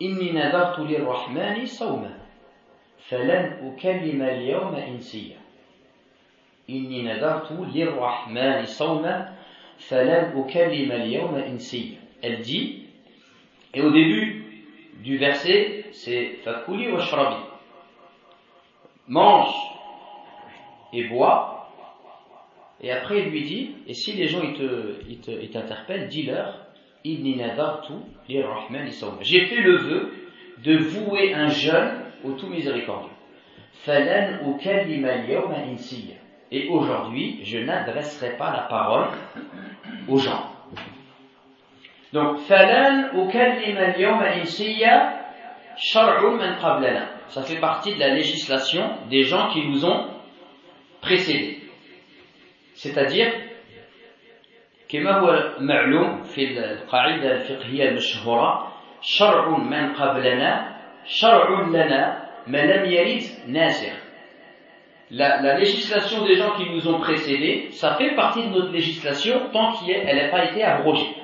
إني 0.02 0.32
نذرت 0.32 0.78
للرحمن 0.78 1.64
صوما 1.64 2.18
فلن 3.08 3.72
أكلم 3.72 4.22
اليوم 4.22 4.74
إنسيا 4.74 5.36
إني 6.70 7.02
نذرت 7.02 7.52
للرحمن 7.52 8.64
صوما 8.64 9.36
فلن 9.78 10.32
أكلم 10.36 10.92
اليوم 10.92 11.34
إنسيا 11.34 12.06
Elle 12.22 12.40
dit, 12.40 12.86
et 13.74 13.82
au 13.82 13.90
début 13.90 14.64
du 15.02 15.18
verset, 15.18 15.84
c'est 15.92 16.38
Fakuli 16.42 16.90
washrabi. 16.90 17.36
Mange 19.06 19.54
et 20.92 21.04
bois. 21.04 21.70
Et 22.80 22.90
après, 22.90 23.20
il 23.20 23.28
lui 23.28 23.42
dit, 23.42 23.74
et 23.86 23.94
si 23.94 24.14
les 24.14 24.28
gens 24.28 24.42
ils 24.42 24.54
te, 24.54 24.94
ils 25.08 25.20
te, 25.20 25.30
ils 25.30 25.50
t'interpellent, 25.50 26.08
dis-leur, 26.08 26.66
j'ai 29.21 29.45
fait 29.45 29.61
le 29.61 29.77
vœu 29.77 30.13
de 30.63 30.77
vouer 30.77 31.33
un 31.33 31.47
jeûne 31.47 32.03
au 32.23 32.33
tout 32.33 32.47
miséricordieux. 32.47 33.09
Et 36.51 36.67
aujourd'hui, 36.67 37.39
je 37.43 37.57
n'adresserai 37.59 38.37
pas 38.37 38.51
la 38.51 38.63
parole 38.63 39.07
aux 40.07 40.17
gens. 40.17 40.51
Donc, 42.13 42.39
ça 47.29 47.41
fait 47.43 47.59
partie 47.59 47.95
de 47.95 47.99
la 47.99 48.13
législation 48.13 48.83
des 49.09 49.23
gens 49.23 49.49
qui 49.49 49.65
nous 49.65 49.85
ont 49.85 50.07
précédés. 50.99 51.59
C'est-à-dire 52.75 53.31
كما 54.90 55.12
هو 55.18 55.52
معلوم 55.60 56.22
في 56.22 56.58
القاعدة 56.58 57.32
الفقهية 57.32 57.88
المشهورة 57.88 58.72
شرع 59.00 59.58
من 59.58 59.92
قبلنا 59.92 60.76
شرع 61.04 61.60
لنا 61.68 62.26
ما 62.46 62.58
لم 62.58 62.84
يرد 62.84 63.22
ناسخ 63.46 64.06
la, 65.10 65.40
la, 65.40 65.58
législation 65.58 66.24
des 66.24 66.34
gens 66.36 66.56
qui 66.56 66.68
nous 66.68 66.88
ont 66.88 66.98
précédés, 66.98 67.70
ça 67.70 67.94
fait 67.94 68.14
partie 68.16 68.42
de 68.42 68.48
notre 68.48 68.72
législation 68.72 69.50
tant 69.52 69.72
qu'elle 69.74 70.16
n'a 70.16 70.28
pas 70.28 70.46
été 70.46 70.64
abrogée. 70.64 71.16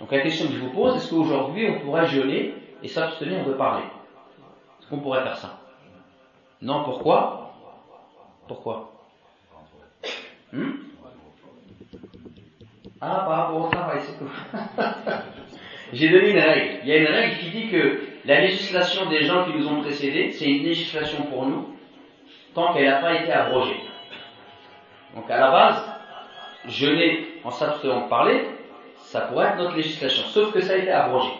Donc 0.00 0.12
la 0.12 0.20
question 0.20 0.48
que 0.48 0.52
je 0.52 0.58
vous 0.58 0.70
pose, 0.70 0.96
est-ce 0.96 1.08
qu'aujourd'hui 1.08 1.68
on 1.70 1.80
pourrait 1.80 2.06
jeûner 2.06 2.54
et 2.82 2.88
s'abstenir 2.88 3.44
de 3.46 3.54
parler 3.54 3.84
Est-ce 4.80 4.90
qu'on 4.90 4.98
pourrait 4.98 5.22
faire 5.22 5.38
ça 5.38 5.58
Non, 6.60 6.84
pourquoi 6.84 7.54
Pourquoi 8.46 8.90
hmm 10.52 10.87
ah, 13.01 13.23
par 13.25 13.37
rapport 13.37 13.65
au 13.65 13.69
travail, 13.69 13.99
c'est 14.01 14.17
tout. 14.17 14.29
J'ai 15.93 16.09
donné 16.09 16.31
une 16.31 16.39
règle. 16.39 16.79
Il 16.83 16.89
y 16.89 16.91
a 16.91 16.97
une 16.97 17.07
règle 17.07 17.37
qui 17.37 17.49
dit 17.49 17.67
que 17.69 18.01
la 18.25 18.41
législation 18.41 19.09
des 19.09 19.23
gens 19.23 19.45
qui 19.45 19.57
nous 19.57 19.67
ont 19.67 19.81
précédés, 19.81 20.31
c'est 20.31 20.45
une 20.45 20.63
législation 20.63 21.23
pour 21.23 21.45
nous, 21.45 21.75
tant 22.53 22.73
qu'elle 22.73 22.85
n'a 22.85 22.97
pas 22.97 23.15
été 23.15 23.31
abrogée. 23.31 23.79
Donc 25.15 25.29
à 25.31 25.39
la 25.39 25.51
base, 25.51 25.91
jeûner 26.67 27.27
en 27.43 27.51
s'abstenant 27.51 28.01
de 28.01 28.09
parler, 28.09 28.45
ça 28.97 29.21
pourrait 29.21 29.47
être 29.47 29.57
notre 29.57 29.75
législation, 29.75 30.23
sauf 30.27 30.53
que 30.53 30.61
ça 30.61 30.73
a 30.73 30.77
été 30.77 30.91
abrogé. 30.91 31.31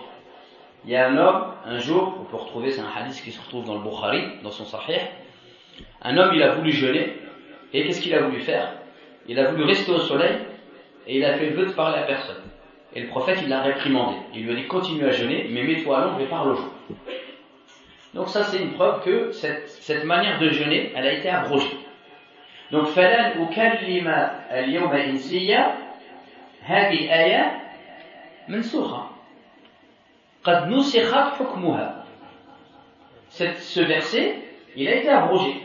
Il 0.86 0.92
y 0.92 0.96
a 0.96 1.08
un 1.08 1.18
homme, 1.18 1.54
un 1.66 1.78
jour, 1.78 2.16
on 2.20 2.24
peut 2.24 2.38
retrouver, 2.38 2.72
c'est 2.72 2.82
un 2.82 2.90
hadith 2.96 3.22
qui 3.22 3.32
se 3.32 3.42
retrouve 3.42 3.66
dans 3.66 3.76
le 3.76 3.82
Bukhari, 3.82 4.24
dans 4.44 4.50
son 4.50 4.66
Sahih, 4.66 5.02
un 6.02 6.18
homme 6.18 6.32
il 6.34 6.42
a 6.42 6.56
voulu 6.56 6.72
jeûner, 6.72 7.18
Et 7.74 7.86
qu'est-ce 7.86 8.02
qu'il 8.02 8.16
a 8.16 8.22
voulu 8.22 8.40
faire? 8.40 8.72
Il 9.28 9.38
a 9.40 9.52
voulu 9.52 9.64
rester 9.64 9.92
au 9.92 10.00
soleil 10.00 10.38
et 11.09 11.19
il 11.19 11.25
a 11.25 11.35
fait 11.35 11.51
le 11.51 11.57
vœu 11.57 11.67
de 11.67 11.73
parler 11.73 11.99
à 11.99 12.03
personne. 12.03 12.43
Et 12.95 13.01
le 13.01 13.09
prophète, 13.09 13.39
il 13.43 13.49
l'a 13.49 13.61
réprimandé. 13.63 14.17
Il 14.35 14.45
lui 14.45 14.53
a 14.53 14.55
dit 14.55 14.67
continue 14.67 15.05
à 15.05 15.11
jeûner, 15.11 15.49
mais 15.51 15.63
mets-toi 15.63 15.99
à 15.99 16.05
l'ombre 16.05 16.21
et 16.21 16.27
parle 16.27 16.53
au 16.53 16.55
jour. 16.55 16.71
Donc 18.15 18.29
ça, 18.29 18.45
c'est 18.45 18.59
une 18.59 18.73
preuve 18.73 19.03
que 19.03 19.33
cette, 19.33 19.69
cette, 19.69 20.05
manière 20.05 20.39
de 20.39 20.49
jeûner, 20.51 20.93
elle 20.95 21.07
a 21.07 21.13
été 21.13 21.29
abrogée. 21.29 21.77
Donc 22.71 22.87
فلن 22.87 23.43
أكلم 23.43 24.09
اليوم 24.51 24.93
إنسيا 24.93 25.75
هذه 26.63 27.05
الآية 27.05 27.61
منسوخة 28.49 29.11
قد 30.45 30.69
نسخت 30.69 31.35
حكمها 31.39 32.05
ce 33.29 33.81
verset 33.81 34.37
il 34.77 34.89
a 34.89 34.95
été 34.95 35.09
abrogé 35.09 35.61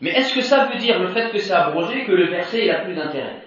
mais 0.00 0.10
est-ce 0.10 0.34
que 0.34 0.40
ça 0.40 0.66
veut 0.66 0.78
dire 0.78 0.98
le 0.98 1.08
fait 1.08 1.30
que 1.30 1.38
c'est 1.38 1.52
abrogé 1.52 2.04
que 2.04 2.12
le 2.12 2.26
verset 2.26 2.64
il 2.64 2.70
a 2.70 2.80
plus 2.80 2.94
d'intérêt 2.94 3.42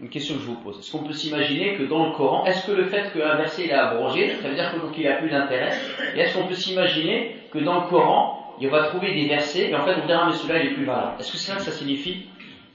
une 0.00 0.08
question 0.08 0.34
que 0.34 0.40
je 0.40 0.46
vous 0.46 0.56
pose. 0.56 0.78
Est-ce 0.80 0.92
qu'on 0.92 1.04
peut 1.04 1.12
s'imaginer 1.12 1.76
que 1.76 1.84
dans 1.84 2.06
le 2.06 2.12
Coran, 2.12 2.44
est-ce 2.44 2.66
que 2.66 2.72
le 2.72 2.84
fait 2.86 3.12
qu'un 3.12 3.36
verset 3.36 3.66
est 3.66 3.72
abrogé, 3.72 4.36
ça 4.42 4.48
veut 4.48 4.54
dire 4.54 4.70
qu'il 4.92 5.04
n'a 5.04 5.16
plus 5.16 5.30
d'intérêt 5.30 5.72
Et 6.14 6.20
est-ce 6.20 6.36
qu'on 6.36 6.46
peut 6.46 6.54
s'imaginer 6.54 7.36
que 7.52 7.58
dans 7.58 7.82
le 7.82 7.88
Coran, 7.88 8.56
il 8.60 8.68
va 8.68 8.88
trouver 8.88 9.14
des 9.14 9.28
versets, 9.28 9.70
et 9.70 9.74
en 9.74 9.84
fait 9.84 9.94
on 10.02 10.06
dira, 10.06 10.26
mais 10.26 10.32
celui-là 10.32 10.58
il 10.58 10.66
est 10.72 10.74
plus 10.74 10.84
valable 10.84 11.14
Est-ce 11.20 11.32
que 11.32 11.38
c'est 11.38 11.52
ça 11.52 11.56
que 11.56 11.62
ça 11.62 11.72
signifie 11.72 12.26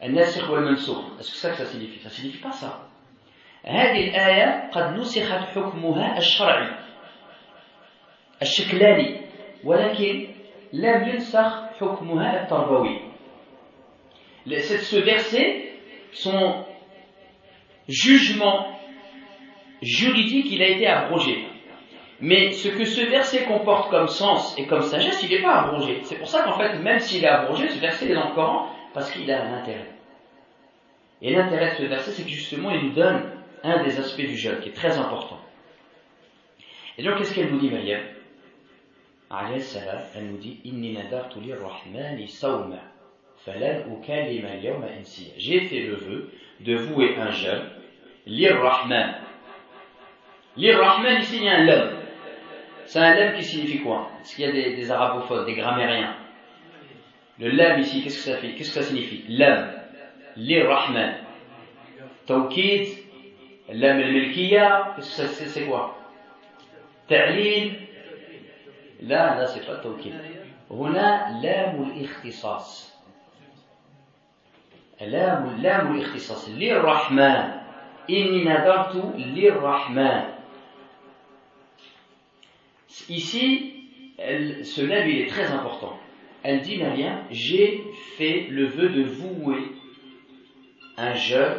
Est-ce 0.02 0.40
que 0.40 1.22
c'est 1.22 1.38
ça 1.38 1.50
que 1.52 1.58
ça 1.58 1.66
signifie 1.66 2.00
Ça 2.00 2.10
ne 2.10 2.14
signifie 2.14 2.40
pas 2.40 2.52
ça. 2.52 2.86
هذه 3.64 4.10
الآية 4.10 4.70
قد 4.72 4.98
نسخت 4.98 5.56
حكمها 5.56 6.18
الشرعي 6.18 6.72
الشكلاني 8.42 9.22
ولكن 9.64 10.28
لم 10.74 11.08
ينسخ 11.08 11.80
حكمها 11.80 12.44
التربوي 12.44 13.10
ce 14.48 14.96
verset 14.96 15.72
son 16.12 16.66
jugement 17.88 18.68
juridique, 19.82 20.48
il 20.52 20.62
a 20.62 20.68
été 20.70 20.88
abrogé. 20.88 21.46
Mais 22.22 22.52
ce 22.52 22.68
que 22.68 22.84
ce 22.84 23.02
verset 23.02 23.46
comporte 23.46 23.90
comme 23.90 24.08
sens 24.08 24.58
et 24.58 24.68
comme 24.68 24.82
sagesse, 24.82 25.24
il 25.24 25.30
n'est 25.30 25.42
pas 25.42 25.62
abrogé. 25.62 26.00
C'est 26.04 26.18
pour 26.18 26.28
ça 26.28 26.44
qu'en 26.44 26.58
fait, 26.58 26.78
même 26.80 27.00
s'il 27.00 27.24
est 27.24 27.30
abrogé, 27.30 27.70
ce 27.70 27.80
verset 27.80 28.10
est 28.10 28.14
dans 28.14 28.30
le 28.30 28.36
Coran 28.36 28.68
parce 28.94 29.12
qu'il 29.12 29.30
a 29.32 29.42
un 29.42 29.54
intérêt. 29.60 29.90
Et 31.22 31.34
l'intérêt 31.34 31.72
de 31.72 31.76
ce 31.76 31.84
verset, 31.84 32.12
c'est 32.12 32.24
que 32.24 32.30
justement, 32.30 32.72
il 32.72 32.88
nous 32.88 32.94
donne 32.94 33.32
un 33.64 33.84
des 33.84 34.00
aspects 34.00 34.22
du 34.22 34.38
jeûne 34.38 34.60
qui 34.60 34.70
est 34.70 34.74
très 34.74 34.98
important. 34.98 35.40
Et 36.98 37.04
donc, 37.04 37.18
qu'est-ce 37.18 37.34
qu'elle 37.34 37.52
nous 37.52 37.60
dit, 37.60 37.72
Maryam 39.31 39.61
Elle 40.15 40.27
nous 40.27 40.37
dit 40.39 40.61
J'ai 45.37 45.61
fait 45.61 45.81
le 45.81 45.95
vœu 45.95 46.31
de 46.61 46.75
vouer 46.77 47.17
un 47.17 47.31
jeûne, 47.31 47.63
l'Ir-Rahman. 48.27 49.15
L'Ir-Rahman, 50.57 51.21
ici, 51.21 51.37
il 51.39 51.45
y 51.45 51.49
a 51.49 51.57
un 51.57 51.65
lam. 51.65 51.97
C'est 52.87 53.01
un 53.01 53.15
lam 53.15 53.35
qui 53.35 53.43
signifie 53.43 53.81
quoi? 53.81 54.11
Est-ce 54.21 54.37
qu'il 54.37 54.47
y 54.47 54.49
a 54.49 54.53
des, 54.53 54.77
des, 54.77 54.91
arabophones, 54.91 55.47
des 55.47 55.55
grammairiens? 55.55 56.17
Le 57.39 57.49
lam 57.51 57.81
ici, 57.81 58.03
qu'est-ce 58.03 58.25
que 58.25 58.33
ça 58.33 58.37
fait? 58.39 58.53
Qu'est-ce 58.55 58.75
que 58.75 58.83
ça 58.83 58.89
signifie? 58.89 59.25
Lam. 59.29 59.73
L'Ir-Rahman. 60.37 61.15
Tawkid, 62.27 62.89
lam 63.73 63.99
al-milkiya, 63.99 64.95
qu'est-ce 64.97 65.23
que 65.23 65.49
c'est 65.49 65.65
quoi? 65.65 65.99
Ta'lil. 67.09 67.84
Là, 69.02 69.36
là, 69.36 69.48
c'est 69.48 69.66
pas 69.66 69.78
tawkid. 69.78 70.14
هنا 70.72 71.40
لام 71.44 71.84
الاختصاص 71.84 72.94
لام 75.02 75.62
لام 75.62 75.96
الاختصاص 75.96 76.50
للرحمن 76.50 77.52
إني 78.10 78.44
نذرت 78.44 78.96
للرحمن 79.18 80.40
Ici, 83.10 83.74
elle, 84.20 84.64
ce 84.66 84.82
lève 84.82 85.08
il 85.08 85.22
est 85.22 85.28
très 85.28 85.48
important. 85.52 85.98
Elle 86.44 86.62
dit 86.62 86.78
Maria, 86.78 87.24
j'ai 87.32 87.84
fait 88.18 88.48
le 88.50 88.66
vœu 88.66 88.90
de 88.90 89.04
vouer 89.04 89.64
un 90.98 91.14
jeûne 91.14 91.58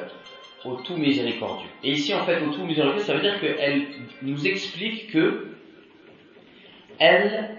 au 0.64 0.74
tout 0.76 0.96
miséricordieux. 0.96 1.68
Et 1.83 1.92
ici, 1.92 2.14
en 2.14 2.24
fait, 2.24 2.40
au 2.42 2.52
tout 2.52 2.64
miséricordieux, 2.64 3.02
ça 3.02 3.14
veut 3.14 3.20
dire 3.20 3.40
qu'elle 3.40 3.87
nous 4.22 4.46
explique 4.46 5.11
que 5.12 5.50
elle, 6.99 7.49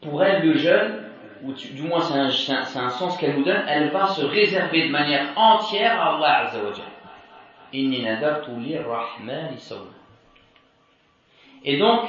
pour 0.00 0.22
elle, 0.22 0.46
le 0.46 0.54
jeûne, 0.56 1.04
ou 1.42 1.52
du 1.52 1.82
moins 1.82 2.00
c'est 2.00 2.78
un, 2.78 2.90
sens 2.90 3.16
qu'elle 3.18 3.36
nous 3.36 3.44
donne, 3.44 3.64
elle 3.68 3.90
va 3.90 4.06
se 4.06 4.24
réserver 4.24 4.86
de 4.86 4.92
manière 4.92 5.36
entière 5.36 6.00
à 6.00 6.16
Allah 6.16 6.48
Azzawajal. 6.48 6.86
Et 11.64 11.78
donc, 11.78 12.08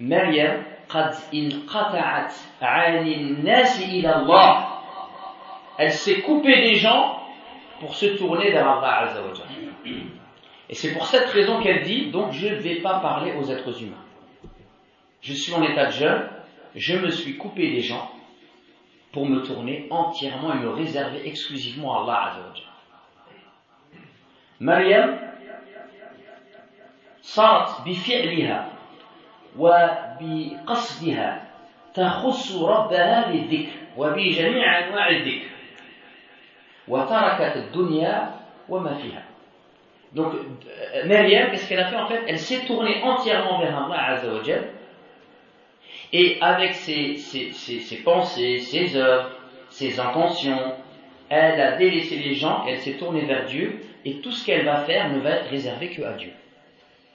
Maryam, 0.00 0.64
elle 5.78 5.92
s'est 5.92 6.20
coupée 6.20 6.60
des 6.62 6.74
gens 6.74 7.22
pour 7.80 7.94
se 7.94 8.06
tourner 8.06 8.50
vers 8.50 8.68
Allah 8.68 8.98
Azzawajal. 9.00 9.46
Et 10.71 10.75
c'est 10.75 10.93
pour 10.93 11.05
cette 11.07 11.29
raison 11.29 11.61
qu'elle 11.61 11.83
dit, 11.83 12.11
donc 12.11 12.33
je 12.33 12.47
ne 12.47 12.55
vais 12.55 12.75
pas 12.75 12.99
parler 12.99 13.33
aux 13.33 13.49
êtres 13.49 13.81
humains. 13.81 14.03
Je 15.21 15.33
suis 15.33 15.53
en 15.53 15.63
état 15.63 15.85
de 15.87 15.91
jeûne, 15.91 16.29
je 16.75 16.97
me 16.97 17.09
suis 17.09 17.37
coupé 17.37 17.71
des 17.71 17.81
gens 17.81 18.11
pour 19.11 19.25
me 19.27 19.41
tourner 19.41 19.87
entièrement 19.89 20.53
et 20.53 20.57
me 20.59 20.69
réserver 20.69 21.27
exclusivement 21.27 21.97
à 21.97 22.03
Allah 22.03 22.31
Azzawajal. 22.31 22.63
مريم 24.61 25.19
صارت 27.21 27.81
بفعلها 27.85 28.69
وبقصدها 29.57 31.47
تخص 31.93 32.55
ربها 32.55 33.31
بالذكر 33.31 33.71
وبجميع 33.97 34.87
انواع 34.87 35.09
الذكر 35.09 35.49
وتركت 36.87 37.57
الدنيا 37.57 38.35
وما 38.69 38.93
فيها 38.93 39.23
donc, 40.14 40.34
Maryam, 41.06 41.50
qu'est-ce 41.50 41.68
qu'elle 41.68 41.80
a 41.80 41.86
fait 41.86 41.96
en 41.96 42.06
fait? 42.06 42.22
Elle 42.26 42.38
s'est 42.38 42.64
tournée 42.66 43.02
entièrement 43.02 43.60
vers 43.60 43.84
Allah 43.84 44.16
Azzawajal 44.16 44.68
Et 46.12 46.36
avec 46.40 46.74
ses, 46.74 47.16
pensées, 48.04 48.58
ses 48.58 48.96
œuvres, 48.96 49.30
ses 49.70 49.98
intentions, 49.98 50.74
elle 51.30 51.60
a 51.60 51.76
délaissé 51.76 52.16
les 52.16 52.34
gens, 52.34 52.64
elle 52.68 52.78
s'est 52.78 52.98
tournée 52.98 53.22
vers 53.22 53.46
Dieu, 53.46 53.80
et 54.04 54.16
tout 54.16 54.32
ce 54.32 54.44
qu'elle 54.44 54.66
va 54.66 54.78
faire 54.78 55.10
ne 55.10 55.20
va 55.20 55.30
être 55.30 55.48
réservé 55.48 55.88
que 55.88 56.02
à 56.02 56.12
Dieu. 56.12 56.32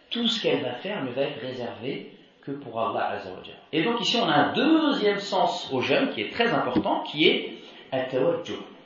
Tout 0.10 0.28
ce 0.28 0.42
qu'elle 0.42 0.62
va 0.62 0.74
faire 0.74 1.04
ne 1.04 1.12
va 1.12 1.24
être 1.24 1.40
réservé 1.42 2.12
que 2.42 2.52
pour 2.52 2.80
Allah 2.80 3.10
Azzawajal. 3.10 3.56
Et 3.74 3.84
donc 3.84 4.02
ici 4.02 4.18
on 4.18 4.28
a 4.28 4.34
un 4.34 4.54
deuxième 4.54 5.20
sens 5.20 5.70
au 5.72 5.82
jeûne 5.82 6.10
qui 6.10 6.22
est 6.22 6.32
très 6.32 6.48
important, 6.48 7.04
qui 7.04 7.28
est 7.28 7.54
At-Tawajjuh. 7.92 8.77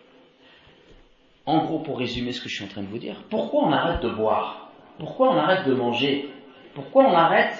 En 1.45 1.57
gros, 1.65 1.79
pour 1.79 1.97
résumer 1.97 2.31
ce 2.31 2.41
que 2.41 2.49
je 2.49 2.55
suis 2.55 2.65
en 2.65 2.67
train 2.67 2.81
de 2.81 2.87
vous 2.87 2.99
dire, 2.99 3.15
pourquoi 3.29 3.63
on 3.63 3.71
arrête 3.71 4.01
de 4.01 4.09
boire? 4.09 4.69
Pourquoi 4.99 5.31
on 5.31 5.37
arrête 5.37 5.65
de 5.65 5.73
manger? 5.73 6.31
Pourquoi 6.75 7.05
on 7.05 7.13
arrête 7.13 7.57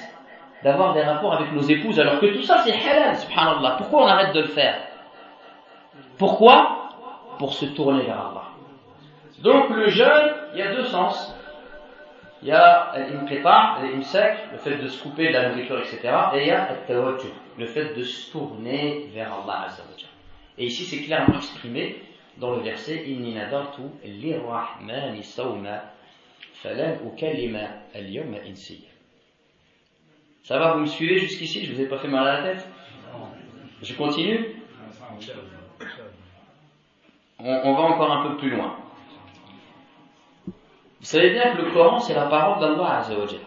d'avoir 0.64 0.94
des 0.94 1.02
rapports 1.02 1.34
avec 1.34 1.52
nos 1.54 1.64
épouses 1.64 2.00
alors 2.00 2.20
que 2.20 2.28
tout 2.28 2.44
ça 2.44 2.60
c'est 2.64 2.74
halal, 2.74 3.16
subhanallah? 3.18 3.76
Pourquoi 3.78 4.04
on 4.04 4.08
arrête 4.08 4.36
de 4.36 4.42
le 4.42 4.48
faire? 4.48 4.76
Pourquoi? 6.18 6.90
Pour 7.40 7.54
se 7.54 7.66
tourner 7.66 8.04
vers 8.04 8.20
Allah. 8.20 8.44
Donc 9.42 9.70
le 9.72 9.88
jeûne, 9.90 10.34
il 10.54 10.60
y 10.60 10.62
a 10.62 10.76
deux 10.76 10.86
sens. 10.86 11.36
Il 12.44 12.50
y 12.50 12.52
a 12.52 12.94
l'imqita, 12.96 13.78
l'imsak, 13.82 14.38
le 14.52 14.58
fait 14.58 14.78
de 14.78 14.88
se 14.88 15.02
couper 15.02 15.30
de 15.30 15.34
la 15.34 15.50
nourriture, 15.50 15.80
etc. 15.80 16.00
Et 16.36 16.42
il 16.42 16.48
y 16.48 16.52
a 16.52 16.70
le 17.58 17.66
fait 17.66 17.96
de 17.96 18.04
se 18.04 18.32
tourner 18.32 19.10
vers 19.14 19.34
Allah 19.34 19.68
Et 20.58 20.66
ici 20.66 20.86
c'est 20.86 21.04
clairement 21.04 21.36
exprimé 21.36 22.02
dans 22.38 22.56
le 22.56 22.62
verset 22.62 23.04
Inni 23.08 23.34
nadartu 23.34 23.82
lirrahmani 24.04 25.24
sawma 25.24 25.84
falan 26.54 26.98
ukallima 27.06 27.68
al-yawma 27.94 28.38
insiya. 28.48 28.90
Ça 30.44 30.58
va, 30.58 30.74
vous 30.74 30.82
me 30.82 30.86
suivez 30.86 31.20
jusqu'ici? 31.20 31.66
Je 31.66 31.74
vous 31.74 31.82
ai 31.82 31.88
pas 31.88 32.00
fait 32.00 32.08
mal 32.08 32.28
à 32.28 32.42
la 32.42 32.54
tête? 32.54 32.68
Je 33.82 33.94
continue? 33.94 34.56
On, 37.40 37.74
va 37.74 37.82
encore 37.82 38.12
un 38.12 38.30
peu 38.30 38.38
plus 38.38 38.50
loin. 38.50 38.76
Vous 40.48 41.08
savez 41.08 41.32
bien 41.32 41.56
que 41.56 41.62
le 41.62 41.72
Coran, 41.72 42.00
c'est 42.00 42.14
la 42.14 42.28
parole 42.28 42.60
d'Allah 42.60 43.00
Azzawajal. 43.00 43.40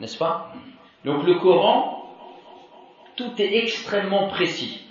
N'est-ce 0.00 0.18
pas? 0.18 0.52
Donc 1.04 1.24
le 1.24 1.34
Coran, 1.36 2.16
tout 3.16 3.30
est 3.38 3.56
extrêmement 3.56 4.28
précis. 4.28 4.84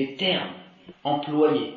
Les 0.00 0.14
termes 0.14 0.48
employés, 1.04 1.74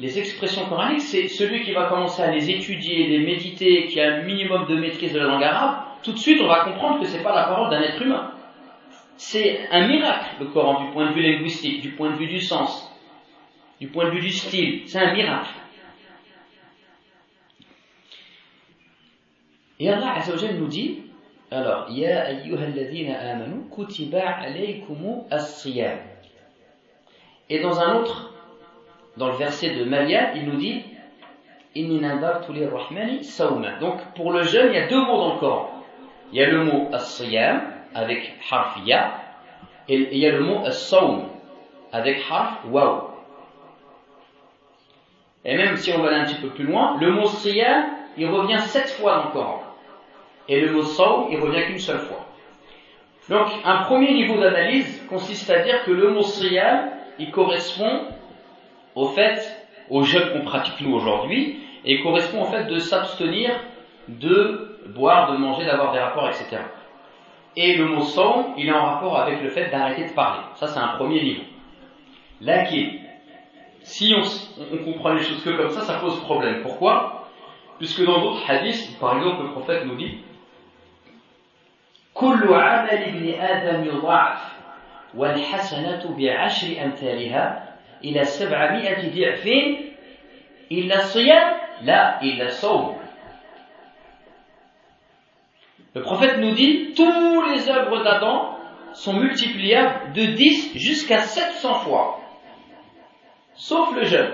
les 0.00 0.18
expressions 0.18 0.68
coraniques, 0.68 1.00
c'est 1.00 1.28
celui 1.28 1.62
qui 1.62 1.70
va 1.70 1.84
commencer 1.84 2.22
à 2.22 2.32
les 2.32 2.50
étudier, 2.50 3.06
les 3.06 3.20
méditer, 3.20 3.86
qui 3.86 4.00
a 4.00 4.14
un 4.14 4.22
minimum 4.22 4.66
de 4.66 4.74
maîtrise 4.74 5.12
de 5.12 5.20
la 5.20 5.26
langue 5.26 5.44
arabe, 5.44 5.84
tout 6.02 6.10
de 6.10 6.18
suite 6.18 6.40
on 6.42 6.48
va 6.48 6.64
comprendre 6.64 6.98
que 6.98 7.06
ce 7.06 7.16
n'est 7.16 7.22
pas 7.22 7.36
la 7.36 7.44
parole 7.44 7.70
d'un 7.70 7.82
être 7.82 8.02
humain. 8.02 8.32
C'est 9.16 9.68
un 9.70 9.86
miracle, 9.86 10.26
le 10.40 10.46
Coran, 10.46 10.86
du 10.86 10.90
point 10.90 11.08
de 11.08 11.12
vue 11.12 11.22
linguistique, 11.22 11.82
du 11.82 11.90
point 11.90 12.10
de 12.10 12.16
vue 12.16 12.26
du 12.26 12.40
sens, 12.40 12.92
du 13.80 13.86
point 13.86 14.06
de 14.06 14.10
vue 14.10 14.22
du 14.22 14.32
style. 14.32 14.82
C'est 14.86 14.98
un 14.98 15.12
miracle. 15.14 15.50
Et 19.78 19.88
Allah 19.88 20.14
Azzawajal 20.16 20.56
nous 20.56 20.66
dit, 20.66 21.09
alors, 21.50 21.90
Ya 21.90 22.26
ayyuhalladhina 22.26 23.18
amanu 23.18 23.68
kutiba 23.70 24.22
alaykumu 24.22 25.24
as-siyam. 25.30 25.98
Et 27.48 27.58
dans 27.58 27.80
un 27.80 27.96
autre, 27.96 28.32
dans 29.16 29.26
le 29.28 29.34
verset 29.34 29.74
de 29.74 29.84
Malia, 29.84 30.34
il 30.36 30.44
nous 30.46 30.56
dit, 30.56 30.84
Inni 31.74 32.00
nadartu 32.00 32.52
rahmani 32.66 33.24
sawma. 33.24 33.78
Donc, 33.80 34.00
pour 34.14 34.32
le 34.32 34.44
jeûne, 34.44 34.68
il 34.72 34.74
y 34.74 34.78
a 34.78 34.86
deux 34.86 35.00
mots 35.00 35.16
dans 35.16 35.34
le 35.34 35.40
Coran. 35.40 35.70
Il 36.32 36.38
y 36.38 36.42
a 36.42 36.48
le 36.48 36.64
mot 36.64 36.88
as-siyam, 36.92 37.62
avec 37.94 38.32
harf 38.50 38.78
ya, 38.86 39.14
et 39.88 39.96
il 40.12 40.18
y 40.18 40.26
a 40.26 40.30
le 40.30 40.40
mot 40.40 40.64
as-sawm, 40.64 41.28
avec 41.92 42.20
harf 42.30 42.64
waw. 42.70 43.10
Et 45.44 45.56
même 45.56 45.76
si 45.76 45.92
on 45.92 46.00
va 46.00 46.08
aller 46.08 46.18
un 46.18 46.24
petit 46.26 46.40
peu 46.40 46.50
plus 46.50 46.64
loin, 46.64 46.96
le 47.00 47.10
mot 47.10 47.26
siyam, 47.26 47.86
il 48.16 48.28
revient 48.28 48.60
sept 48.60 48.90
fois 48.90 49.16
dans 49.16 49.24
le 49.24 49.30
Coran. 49.32 49.62
Et 50.50 50.60
le 50.60 50.72
mot 50.72 50.82
saw, 50.82 51.28
il 51.30 51.38
revient 51.38 51.64
qu'une 51.66 51.78
seule 51.78 52.00
fois. 52.00 52.26
Donc, 53.28 53.46
un 53.64 53.84
premier 53.84 54.12
niveau 54.12 54.36
d'analyse 54.40 55.06
consiste 55.08 55.48
à 55.48 55.60
dire 55.60 55.84
que 55.84 55.92
le 55.92 56.10
mot 56.10 56.22
siyam, 56.22 56.90
il 57.20 57.30
correspond 57.30 58.06
au 58.96 59.06
fait, 59.06 59.40
au 59.88 60.02
jeûne 60.02 60.32
qu'on 60.32 60.44
pratique 60.44 60.80
nous 60.80 60.92
aujourd'hui, 60.92 61.60
et 61.84 61.94
il 61.94 62.02
correspond 62.02 62.42
au 62.42 62.46
fait 62.46 62.64
de 62.64 62.80
s'abstenir 62.80 63.52
de 64.08 64.80
boire, 64.88 65.30
de 65.32 65.36
manger, 65.36 65.64
d'avoir 65.64 65.92
des 65.92 66.00
rapports, 66.00 66.28
etc. 66.28 66.62
Et 67.56 67.76
le 67.76 67.84
mot 67.84 68.00
saw, 68.00 68.54
il 68.56 68.66
est 68.66 68.72
en 68.72 68.84
rapport 68.84 69.20
avec 69.20 69.40
le 69.40 69.50
fait 69.50 69.70
d'arrêter 69.70 70.06
de 70.06 70.12
parler. 70.14 70.42
Ça, 70.56 70.66
c'est 70.66 70.80
un 70.80 70.96
premier 70.96 71.22
niveau. 71.22 71.42
Là, 72.40 72.64
si 73.82 74.14
on, 74.16 74.22
on, 74.74 74.78
comprend 74.78 75.12
les 75.12 75.22
choses 75.22 75.44
que 75.44 75.50
comme 75.50 75.70
ça, 75.70 75.82
ça 75.82 75.94
pose 75.94 76.18
problème. 76.22 76.62
Pourquoi? 76.62 77.28
Puisque 77.78 78.04
dans 78.04 78.20
d'autres 78.20 78.50
hadiths, 78.50 78.98
par 78.98 79.16
exemple, 79.16 79.44
le 79.44 79.50
prophète 79.50 79.86
nous 79.86 79.94
dit 79.94 80.18
كل 82.13 82.53
عمل 82.53 83.03
ابن 83.03 83.33
آدم 83.33 83.83
يضاعف 83.83 84.55
والحسنة 85.15 86.15
بعشر 86.17 86.83
أمثالها 86.83 87.75
إلى 88.03 88.23
سبعمائة 88.23 89.11
ضعف 89.15 89.47
إلا 90.71 90.95
الصيام 90.95 91.53
لا 91.81 92.21
إلا 92.21 92.45
الصوم 92.45 92.95
Le 95.95 96.01
prophète 96.01 96.39
nous 96.39 96.51
dit 96.51 96.93
tous 96.93 97.41
les 97.43 97.69
œuvres 97.69 98.03
d'Adam 98.03 98.57
sont 98.93 99.13
multipliables 99.13 100.11
de 100.11 100.25
10 100.25 100.77
jusqu'à 100.77 101.19
700 101.19 101.73
fois, 101.85 102.19
sauf 103.53 103.95
le 103.95 104.03
jeûne. 104.03 104.33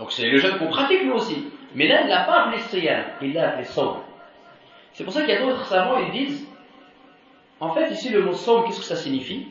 Donc 0.00 0.10
c'est 0.10 0.28
le 0.28 0.38
jeûne 0.38 0.58
qu'on 0.58 0.70
pratique 0.70 1.04
nous 1.04 1.14
aussi. 1.14 1.44
Mais 1.76 1.86
là, 1.86 2.00
il 2.02 2.08
n'a 2.08 2.24
pas 2.24 2.42
appelé 2.42 2.58
Siyam, 2.62 3.04
il 3.22 3.32
l'a 3.32 3.50
appelé 3.50 3.64
Saum. 3.64 3.98
C'est 4.92 5.04
pour 5.04 5.12
ça 5.12 5.20
qu'il 5.20 5.30
y 5.30 5.36
a 5.36 5.40
d'autres 5.40 5.66
savants, 5.66 5.98
ils 5.98 6.10
disent 6.10 6.48
en 7.59 7.73
fait, 7.73 7.91
ici, 7.91 8.09
le 8.09 8.23
mot 8.23 8.33
somme, 8.33 8.65
qu'est-ce 8.65 8.79
que 8.79 8.85
ça 8.85 8.95
signifie 8.95 9.47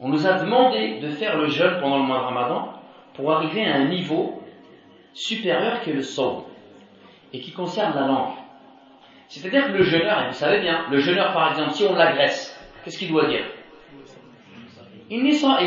on 0.00 0.08
nous 0.08 0.26
a 0.26 0.32
demandé 0.34 0.98
de 1.00 1.08
faire 1.08 1.36
le 1.36 1.48
jeûne 1.48 1.78
pendant 1.80 1.98
le 1.98 2.04
mois 2.04 2.18
de 2.18 2.24
Ramadan 2.24 2.72
pour 3.14 3.32
arriver 3.32 3.66
à 3.66 3.74
un 3.74 3.84
niveau 3.86 4.40
supérieur 5.12 5.82
que 5.82 5.90
le 5.90 6.02
saum 6.02 6.44
et 7.32 7.40
qui 7.40 7.52
concerne 7.52 7.94
la 7.94 8.06
langue. 8.06 8.34
C'est-à-dire 9.26 9.66
que 9.66 9.72
le 9.72 9.82
jeûneur, 9.82 10.22
et 10.22 10.28
vous 10.28 10.34
savez 10.34 10.60
bien, 10.60 10.84
le 10.90 10.98
jeûneur 10.98 11.32
par 11.32 11.50
exemple, 11.50 11.72
si 11.72 11.84
on 11.84 11.94
l'agresse, 11.94 12.58
qu'est-ce 12.84 12.98
qu'il 12.98 13.08
doit 13.08 13.26
dire 13.26 13.44
Il 15.10 15.24
n'est 15.24 15.38
pas. 15.38 15.60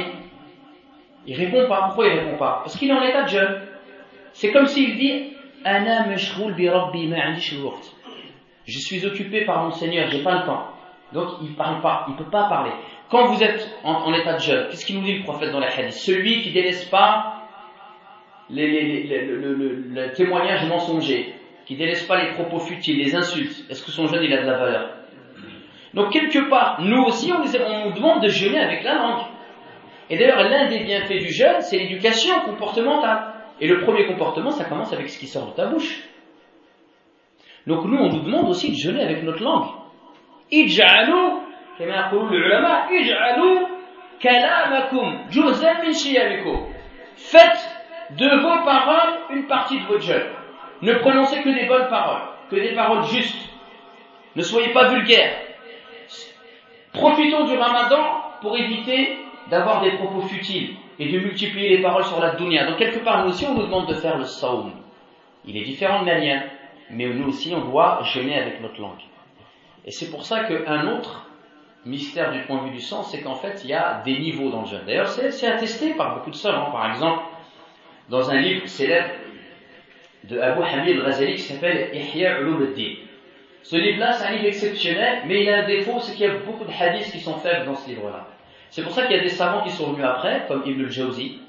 Il 1.28 1.36
répond 1.36 1.68
pas. 1.68 1.84
Pourquoi 1.88 2.08
il 2.08 2.20
répond 2.20 2.38
pas? 2.38 2.62
Parce 2.64 2.78
qu'il 2.78 2.90
est 2.90 2.94
en 2.94 3.04
état 3.04 3.24
de 3.24 3.28
jeûne. 3.28 3.62
C'est 4.34 4.52
comme 4.52 4.66
s'il 4.66 4.98
dit 4.98 5.34
je 8.66 8.80
suis 8.80 9.06
occupé 9.06 9.46
par 9.46 9.64
mon 9.64 9.72
Seigneur, 9.72 10.10
j'ai 10.10 10.24
pas 10.24 10.40
le 10.40 10.46
temps. 10.46 10.68
Donc 11.14 11.28
il 11.42 11.56
parle 11.56 11.82
pas, 11.82 12.06
il 12.10 12.16
peut 12.16 12.30
pas 12.30 12.48
parler. 12.48 12.72
Quand 13.10 13.26
vous 13.26 13.44
êtes 13.44 13.70
en, 13.84 14.14
état 14.14 14.34
de 14.34 14.40
jeûne, 14.40 14.68
qu'est-ce 14.70 14.86
qu'il 14.86 14.98
nous 14.98 15.04
dit 15.04 15.18
le 15.18 15.24
prophète 15.24 15.52
dans 15.52 15.60
la 15.60 15.68
hadith? 15.68 15.92
Celui 15.92 16.42
qui 16.42 16.52
délaisse 16.52 16.86
pas 16.86 17.48
le, 18.50 20.14
témoignage 20.14 20.66
mensonger, 20.68 21.34
qui 21.66 21.76
délaisse 21.76 22.04
pas 22.04 22.24
les 22.24 22.32
propos 22.32 22.60
futiles, 22.60 22.98
les 22.98 23.16
insultes, 23.16 23.66
est-ce 23.70 23.84
que 23.84 23.92
son 23.92 24.08
jeûne 24.08 24.24
il 24.24 24.34
a 24.34 24.42
de 24.42 24.48
la 24.48 24.58
valeur? 24.58 24.90
Donc 25.94 26.14
quelque 26.14 26.50
part, 26.50 26.80
nous 26.82 27.04
aussi 27.04 27.34
on, 27.34 27.42
on 27.42 27.90
nous 27.90 27.96
demande 27.96 28.24
de 28.24 28.30
jeûner 28.30 28.60
avec 28.60 28.84
la 28.84 28.96
langue. 28.96 29.26
Et 30.10 30.18
d'ailleurs 30.18 30.44
l'un 30.44 30.70
des 30.70 30.80
bienfaits 30.80 31.20
du 31.20 31.34
jeûne, 31.34 31.60
c'est 31.60 31.78
l'éducation 31.78 32.40
comportementale. 32.46 33.31
Et 33.62 33.68
le 33.68 33.82
premier 33.82 34.08
comportement, 34.08 34.50
ça 34.50 34.66
commence 34.66 34.92
avec 34.92 35.08
ce 35.10 35.20
qui 35.20 35.28
sort 35.28 35.52
de 35.52 35.56
ta 35.56 35.68
bouche. 35.68 36.02
Donc 37.68 37.86
nous, 37.86 37.98
on 37.98 38.10
nous 38.10 38.24
demande 38.24 38.50
aussi 38.50 38.72
de 38.72 38.76
jeûner 38.76 39.04
avec 39.04 39.24
notre 39.24 39.44
langue. 39.44 39.70
Faites 47.16 47.70
de 48.18 48.28
vos 48.42 48.66
paroles 48.66 49.20
une 49.30 49.46
partie 49.46 49.80
de 49.80 49.86
votre 49.86 50.02
jeûne. 50.02 50.28
Ne 50.82 50.94
prononcez 50.96 51.44
que 51.44 51.50
des 51.50 51.68
bonnes 51.68 51.88
paroles, 51.88 52.22
que 52.50 52.56
des 52.56 52.74
paroles 52.74 53.04
justes. 53.06 53.48
Ne 54.36 54.42
soyez 54.42 54.74
pas 54.74 54.88
vulgaires. 54.88 55.36
Profitons 56.94 57.46
du 57.46 57.56
ramadan 57.56 58.24
pour 58.42 58.58
éviter 58.58 59.20
d'avoir 59.52 59.82
des 59.82 59.92
propos 59.92 60.22
futiles 60.22 60.78
et 61.00 61.10
de 61.10 61.20
multiplier 61.20 61.70
les 61.70 61.82
paroles 61.82 62.06
sur 62.06 62.20
la 62.20 62.36
dunya. 62.36 62.68
Donc 62.68 62.78
quelque 62.78 63.00
part, 63.00 63.24
nous 63.24 63.32
aussi, 63.32 63.46
on 63.46 63.54
nous 63.54 63.64
demande 63.64 63.88
de 63.88 63.94
faire 63.96 64.18
le 64.18 64.26
saum. 64.26 64.72
Il 65.46 65.58
est 65.58 65.64
différent 65.64 66.02
de 66.02 66.08
la 66.08 66.20
mienne, 66.20 66.44
mais 66.90 67.08
nous 67.08 67.28
aussi, 67.28 67.54
on 67.56 67.62
doit 67.62 68.02
jeûner 68.04 68.38
avec 68.38 68.62
notre 68.62 68.80
langue. 68.80 69.02
Et 69.86 69.92
c'est 69.92 70.12
pour 70.12 70.26
ça 70.26 70.44
qu'un 70.44 70.88
autre 70.88 71.28
mystère 71.86 72.32
du 72.32 72.42
point 72.42 72.62
de 72.62 72.70
vue 72.70 72.76
du 72.76 72.82
sens, 72.82 73.12
c'est 73.12 73.22
qu'en 73.22 73.36
fait, 73.36 73.62
il 73.64 73.72
y 73.72 73.74
a 73.74 74.02
des 74.06 74.20
niveaux 74.20 74.50
dans 74.50 74.62
le 74.62 74.68
jeûne. 74.68 74.84
D'ailleurs, 74.86 75.08
c'est 75.08 75.48
attesté 75.48 75.94
par 75.96 76.16
beaucoup 76.16 76.30
de 76.30 76.36
savants. 76.36 76.72
Par 76.72 76.92
exemple, 76.92 77.24
dans 78.10 78.30
un 78.30 78.38
livre 78.38 78.68
célèbre 78.68 79.10
de 80.26 80.40
Abu 80.40 80.62
Hamid 80.64 80.98
al-Ghazali 80.98 81.34
qui 81.34 81.42
s'appelle 81.42 81.90
Ihya 81.94 82.42
Ulumuddin. 82.42 82.94
Ce 83.64 83.76
livre-là, 83.76 84.14
c'est 84.14 84.26
un 84.26 84.32
livre 84.32 84.46
exceptionnel, 84.46 85.24
mais 85.26 85.44
il 85.44 85.50
a 85.50 85.64
un 85.64 85.66
défaut, 85.66 86.00
c'est 86.00 86.14
qu'il 86.14 86.26
y 86.26 86.30
a 86.30 86.36
beaucoup 86.36 86.66
de 86.66 86.72
hadiths 86.72 87.12
qui 87.12 87.20
sont 87.20 87.38
faibles 87.38 87.66
dans 87.66 87.76
ce 87.76 87.90
livre-là. 87.90 88.28
C'est 88.72 88.84
pour 88.84 88.94
ça 88.94 89.06
qu'il 89.06 89.18
y 89.18 89.20
a 89.20 89.24
des 89.24 89.30
savants 89.30 89.64
qui 89.64 89.70
sont 89.70 89.92
venus 89.92 90.06
après, 90.06 90.46
comme 90.48 90.64
Ibn 90.66 90.86
al-Jawzi. 90.86 91.40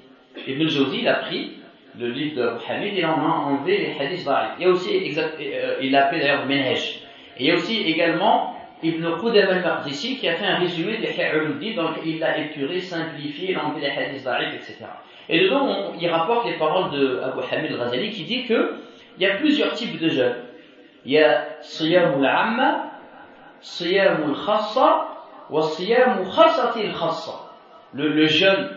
Ibn 0.45 0.61
al-Jawzi, 0.61 0.99
il 1.03 1.09
a 1.09 1.15
pris 1.15 1.53
le 1.97 2.09
livre 2.09 2.35
de 2.37 2.49
Hamid, 2.69 2.95
il 2.97 3.07
en 3.07 3.11
a 3.11 3.29
enlevé 3.47 3.79
les 3.79 4.05
hadiths 4.05 4.25
da'if. 4.25 4.51
Il 4.59 4.67
y 4.67 4.69
a 4.69 4.73
aussi, 4.73 4.91
euh, 4.91 5.77
il 5.81 5.93
l'a 5.93 6.07
appelé 6.07 6.21
d'ailleurs 6.21 6.47
Menhej. 6.47 7.01
Et 7.37 7.45
il 7.45 7.47
y 7.47 7.51
a 7.53 7.55
aussi 7.55 7.81
également 7.83 8.57
Ibn 8.83 9.21
Qudam 9.21 9.51
al-Maqdisi 9.51 10.17
qui 10.17 10.29
a 10.29 10.35
fait 10.35 10.47
un 10.47 10.57
résumé 10.57 10.97
des 10.97 11.23
Ha'uludi, 11.23 11.75
donc 11.75 11.91
il 12.05 12.19
l'a 12.19 12.39
épuré, 12.39 12.81
simplifié, 12.81 13.53
il 13.53 13.57
a 13.57 13.67
enlevé 13.67 13.83
les 13.83 13.91
hadiths 13.91 14.25
da'if, 14.25 14.55
etc. 14.55 14.79
Et 15.29 15.45
dedans, 15.45 15.93
il 16.01 16.09
rapporte 16.09 16.47
les 16.47 16.55
paroles 16.55 16.91
de 16.91 17.21
Hamid 17.53 17.71
al-Ghazali 17.71 18.11
qui 18.11 18.25
dit 18.25 18.47
que 18.47 18.79
il 19.19 19.23
y 19.23 19.27
a 19.27 19.37
plusieurs 19.37 19.75
types 19.75 19.97
de 20.01 20.09
jeûnes. 20.09 20.39
Il 21.05 21.13
y 21.13 21.19
a 21.19 21.47
Siyam 21.61 22.15
al-Amma, 22.21 22.91
Siyam 23.61 24.25
al-Khassa, 24.25 25.12
le, 27.93 28.09
le 28.09 28.27
jeûne 28.27 28.71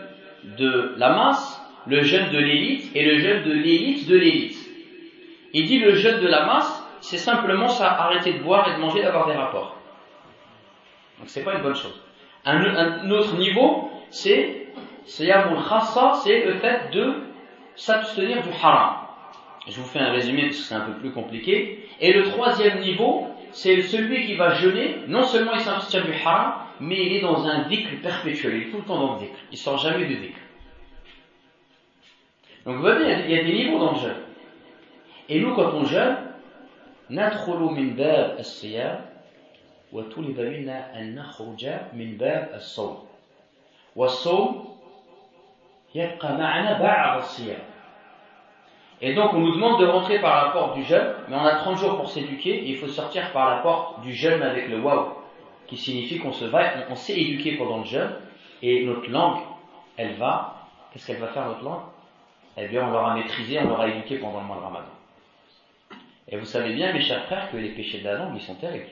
de 0.58 0.94
la 0.96 1.10
masse, 1.10 1.62
le 1.86 2.02
jeûne 2.02 2.30
de 2.30 2.38
l'élite 2.38 2.90
et 2.94 3.04
le 3.04 3.18
jeûne 3.18 3.44
de 3.44 3.52
l'élite 3.52 4.08
de 4.08 4.16
l'élite. 4.16 4.56
Il 5.52 5.66
dit 5.66 5.78
le 5.78 5.94
jeûne 5.94 6.20
de 6.20 6.28
la 6.28 6.44
masse, 6.44 6.84
c'est 7.00 7.18
simplement 7.18 7.68
ça, 7.68 7.90
arrêter 7.90 8.34
de 8.34 8.42
boire 8.42 8.68
et 8.68 8.74
de 8.74 8.80
manger, 8.80 9.02
d'avoir 9.02 9.26
des 9.26 9.34
rapports. 9.34 9.76
Donc 11.18 11.28
c'est 11.28 11.44
pas 11.44 11.54
une 11.54 11.62
bonne 11.62 11.74
chose. 11.74 11.98
Un, 12.44 13.10
autre 13.10 13.36
niveau, 13.36 13.90
c'est 14.10 14.66
c'est 15.06 15.24
le 15.24 16.54
fait 16.54 16.90
de 16.92 17.14
s'abstenir 17.76 18.42
du 18.42 18.48
haram. 18.62 18.96
Je 19.68 19.80
vous 19.80 19.86
fais 19.86 20.00
un 20.00 20.10
résumé 20.10 20.42
parce 20.42 20.56
que 20.58 20.62
c'est 20.62 20.74
un 20.74 20.80
peu 20.80 20.92
plus 20.94 21.12
compliqué. 21.12 21.88
Et 22.00 22.12
le 22.12 22.24
troisième 22.24 22.80
niveau, 22.80 23.28
c'est 23.55 23.81
celui 23.81 24.25
qui 24.25 24.35
va 24.35 24.53
jeûner, 24.53 24.97
non 25.07 25.23
seulement 25.23 25.53
il 25.53 25.61
s'abstient 25.61 26.01
du 26.03 26.13
haram, 26.13 26.53
mais 26.79 27.05
il 27.05 27.13
est 27.17 27.21
dans 27.21 27.45
un 27.45 27.67
dhikr 27.67 28.01
perpétuel, 28.01 28.55
il 28.55 28.61
est 28.67 28.71
tout 28.71 28.77
le 28.77 28.83
temps 28.83 28.99
dans 28.99 29.13
le 29.15 29.19
dhikr, 29.21 29.37
il 29.51 29.57
sort 29.57 29.77
jamais 29.77 30.05
du 30.05 30.15
dhikr. 30.15 30.39
Donc 32.65 32.75
vous 32.75 32.81
voyez, 32.81 33.15
il 33.25 33.31
y 33.31 33.39
a 33.39 33.43
des 33.43 33.53
niveaux 33.53 33.79
dans 33.79 33.93
le 33.93 33.99
jeûne. 33.99 34.21
Et 35.29 35.39
nous, 35.39 35.53
quand 35.55 35.73
on 35.73 35.85
jeûne, 35.85 36.17
ندخل 37.11 37.59
من 37.59 37.95
باب 37.95 38.39
الصيام 38.39 39.05
وطلب 39.93 40.39
منا 40.39 40.99
أن 40.99 41.15
نخرج 41.15 41.65
من 41.93 42.17
باب 42.17 42.51
الصوم 42.55 43.07
والصوم 43.95 44.77
يبقى 45.95 46.37
معنا 46.37 46.79
بعد 46.79 47.17
الصيام 47.17 47.63
et 49.02 49.14
donc 49.14 49.34
on 49.34 49.40
nous 49.40 49.54
demande 49.54 49.80
de 49.80 49.86
rentrer 49.86 50.20
par 50.20 50.44
la 50.44 50.50
porte 50.52 50.76
du 50.76 50.84
jeûne, 50.84 51.14
mais 51.28 51.36
on 51.36 51.44
a 51.44 51.56
30 51.56 51.78
jours 51.78 51.96
pour 51.96 52.08
s'éduquer, 52.08 52.54
et 52.54 52.70
il 52.70 52.76
faut 52.76 52.88
sortir 52.88 53.30
par 53.32 53.50
la 53.50 53.62
porte 53.62 54.00
du 54.02 54.14
jeûne 54.14 54.42
avec 54.42 54.68
le 54.68 54.80
waouh, 54.80 55.12
qui 55.66 55.76
signifie 55.76 56.18
qu'on 56.18 56.32
se 56.32 56.46
va, 56.46 56.72
on, 56.88 56.92
on 56.92 56.96
s'est 56.96 57.18
éduqué 57.18 57.56
pendant 57.56 57.78
le 57.78 57.84
jeûne, 57.84 58.10
et 58.62 58.84
notre 58.84 59.10
langue, 59.10 59.40
elle 59.96 60.14
va, 60.14 60.68
qu'est-ce 60.92 61.06
qu'elle 61.06 61.18
va 61.18 61.28
faire 61.28 61.46
notre 61.46 61.62
langue? 61.62 61.82
Eh 62.56 62.68
bien 62.68 62.86
on 62.86 62.90
l'aura 62.90 63.14
maîtrisée, 63.14 63.58
on 63.58 63.68
l'aura 63.68 63.88
éduquée 63.88 64.16
pendant 64.16 64.40
le 64.40 64.46
mois 64.46 64.56
de 64.56 64.62
Ramadan. 64.62 64.88
Et 66.28 66.36
vous 66.38 66.46
savez 66.46 66.72
bien, 66.72 66.92
mes 66.92 67.02
chers 67.02 67.24
frères, 67.26 67.50
que 67.50 67.56
les 67.58 67.70
péchés 67.70 67.98
de 67.98 68.04
la 68.04 68.14
langue, 68.14 68.34
ils 68.34 68.42
sont 68.42 68.54
terribles. 68.54 68.86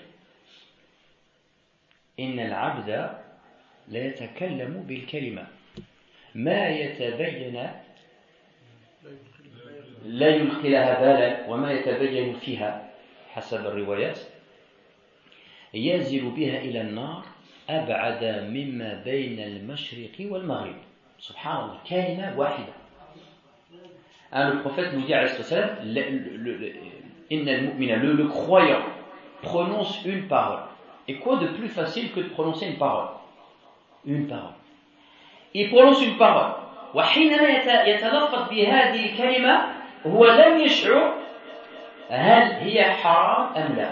bil 4.87 5.07
kalima 5.07 5.43
ma 6.35 6.69
لا 10.05 10.29
يلقي 10.29 10.69
لها 10.69 11.01
بالا 11.01 11.49
وما 11.49 11.73
يتبين 11.73 12.35
فيها 12.35 12.91
حسب 13.33 13.67
الروايات. 13.67 14.19
ينزل 15.75 16.31
بها 16.31 16.59
إلى 16.59 16.81
النار 16.81 17.23
أبعد 17.71 18.25
مما 18.25 19.03
بين 19.05 19.41
المشرق 19.41 20.17
والمغرب. 20.21 20.77
سبحان 21.19 21.57
الله 21.57 21.79
كلمة 21.89 22.39
واحدة. 22.39 22.73
Hein, 24.33 24.51
le 24.55 24.61
prophète 24.61 24.93
nous 24.93 25.03
dit 25.03 25.15
à 25.15 25.25
إن 27.33 27.49
المؤمن 27.49 28.17
le 28.17 28.27
croyant 28.29 28.83
prononce 29.43 30.05
une 30.05 30.29
parole. 30.29 30.65
Et 31.09 31.17
quoi 31.17 31.37
de 31.37 31.47
plus 31.47 31.69
facile 31.69 32.13
que 32.13 32.21
de 32.21 32.29
prononcer 32.29 32.67
une 32.67 32.77
parole? 32.77 33.09
Une 34.05 34.27
parole. 34.27 34.55
Il 35.55 35.71
prononce 35.71 36.03
une 36.03 36.17
parole. 36.17 36.53
وحينما 36.95 37.49
يتلفظ 37.87 38.51
بهذه 38.51 39.13
الكلمة 39.13 39.74
هو 40.08 40.26
لم 40.26 40.60
يشعر 40.60 41.14
هل 42.10 42.52
هي 42.52 42.84
حرام 42.84 43.58
أم 43.58 43.76
لا 43.76 43.90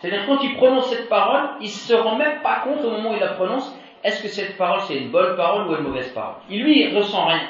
c'est-à-dire 0.00 0.26
quand 0.26 0.42
il 0.42 0.56
prononce 0.56 0.88
cette 0.90 1.08
parole 1.08 1.42
il 1.60 1.68
se 1.68 1.94
rend 1.94 2.16
même 2.16 2.40
pas 2.42 2.60
compte 2.64 2.84
au 2.84 2.90
moment 2.90 3.10
où 3.10 3.14
il 3.14 3.20
la 3.20 3.34
prononce 3.34 3.76
est-ce 4.02 4.22
que 4.22 4.28
cette 4.28 4.56
parole 4.56 4.80
c'est 4.80 4.96
une 4.96 5.10
bonne 5.10 5.36
parole 5.36 5.68
ou 5.68 5.76
une 5.76 5.84
mauvaise 5.84 6.10
parole 6.10 6.36
il 6.50 6.62
lui 6.62 6.82
il 6.82 6.96
ressent 6.96 7.26
rien 7.26 7.42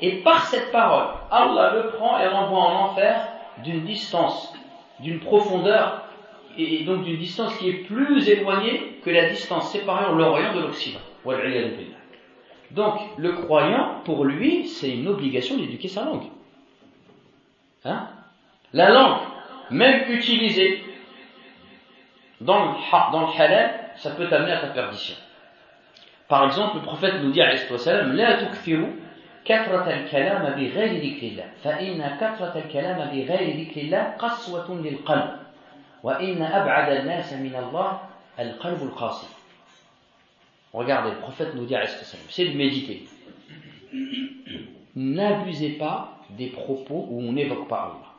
et 0.00 0.12
par 0.22 0.44
cette 0.44 0.72
parole 0.72 1.08
Allah 1.30 1.72
le 1.74 1.90
prend 1.90 2.18
et 2.18 2.24
l'envoie 2.24 2.60
en 2.60 2.74
enfer 2.84 3.28
d'une 3.58 3.84
distance 3.84 4.54
d'une 5.00 5.20
profondeur 5.20 6.04
et 6.58 6.84
donc 6.84 7.04
d'une 7.04 7.16
distance 7.16 7.56
qui 7.56 7.68
est 7.68 7.84
plus 7.84 8.28
éloignée 8.28 8.98
que 9.02 9.10
la 9.10 9.28
distance 9.28 9.72
séparée 9.72 10.06
en 10.06 10.14
l'Orient 10.14 10.54
de 10.54 10.60
l'Occident. 10.60 11.00
Donc, 12.70 12.94
le 13.16 13.32
croyant, 13.32 13.96
pour 14.04 14.24
lui, 14.24 14.66
c'est 14.66 14.90
une 14.90 15.08
obligation 15.08 15.56
d'éduquer 15.56 15.88
sa 15.88 16.04
langue. 16.04 16.24
Hein 17.84 18.08
la 18.72 18.90
langue, 18.90 19.18
même 19.70 20.10
utilisée 20.10 20.84
dans 22.40 22.72
le, 22.72 23.12
dans 23.12 23.26
le 23.26 23.40
halal, 23.40 23.90
ça 23.96 24.10
peut 24.12 24.28
t'amener 24.28 24.52
à 24.52 24.60
ta 24.60 24.68
perdition. 24.68 25.16
Par 26.28 26.44
exemple, 26.44 26.76
le 26.76 26.82
prophète 26.82 27.14
nous 27.22 27.32
dit, 27.32 27.42
à 27.42 27.56
salam, 27.56 28.14
la 28.14 28.34
tukfiru 28.34 28.86
كثرة 29.44 29.90
الكلام 29.90 30.42
بغير 30.42 30.92
ذكر 31.02 31.26
الله 31.26 31.48
فإن 31.64 32.16
كثرة 32.20 32.54
الكلام 32.64 32.98
بغير 32.98 33.46
ذكر 33.60 33.80
الله 33.80 34.02
قسوة 34.18 34.68
للقلب 34.84 35.30
وإن 36.02 36.42
أبعد 36.42 36.88
الناس 36.92 37.32
من 37.32 37.54
الله 37.56 38.00
القلب 38.38 38.82
القاسي 38.82 39.26
Regardez, 40.72 41.10
le 41.10 41.16
prophète 41.16 41.54
nous 41.56 41.64
dit 41.64 41.74
à 41.74 41.84
c'est 41.84 42.44
de 42.44 42.56
méditer. 42.56 43.08
N'abusez 44.95 45.71
pas 45.71 46.09
des 46.29 46.47
propos 46.47 47.07
où 47.09 47.21
on 47.21 47.33
n'évoque 47.33 47.67
pas 47.67 47.83
Allah. 47.83 48.11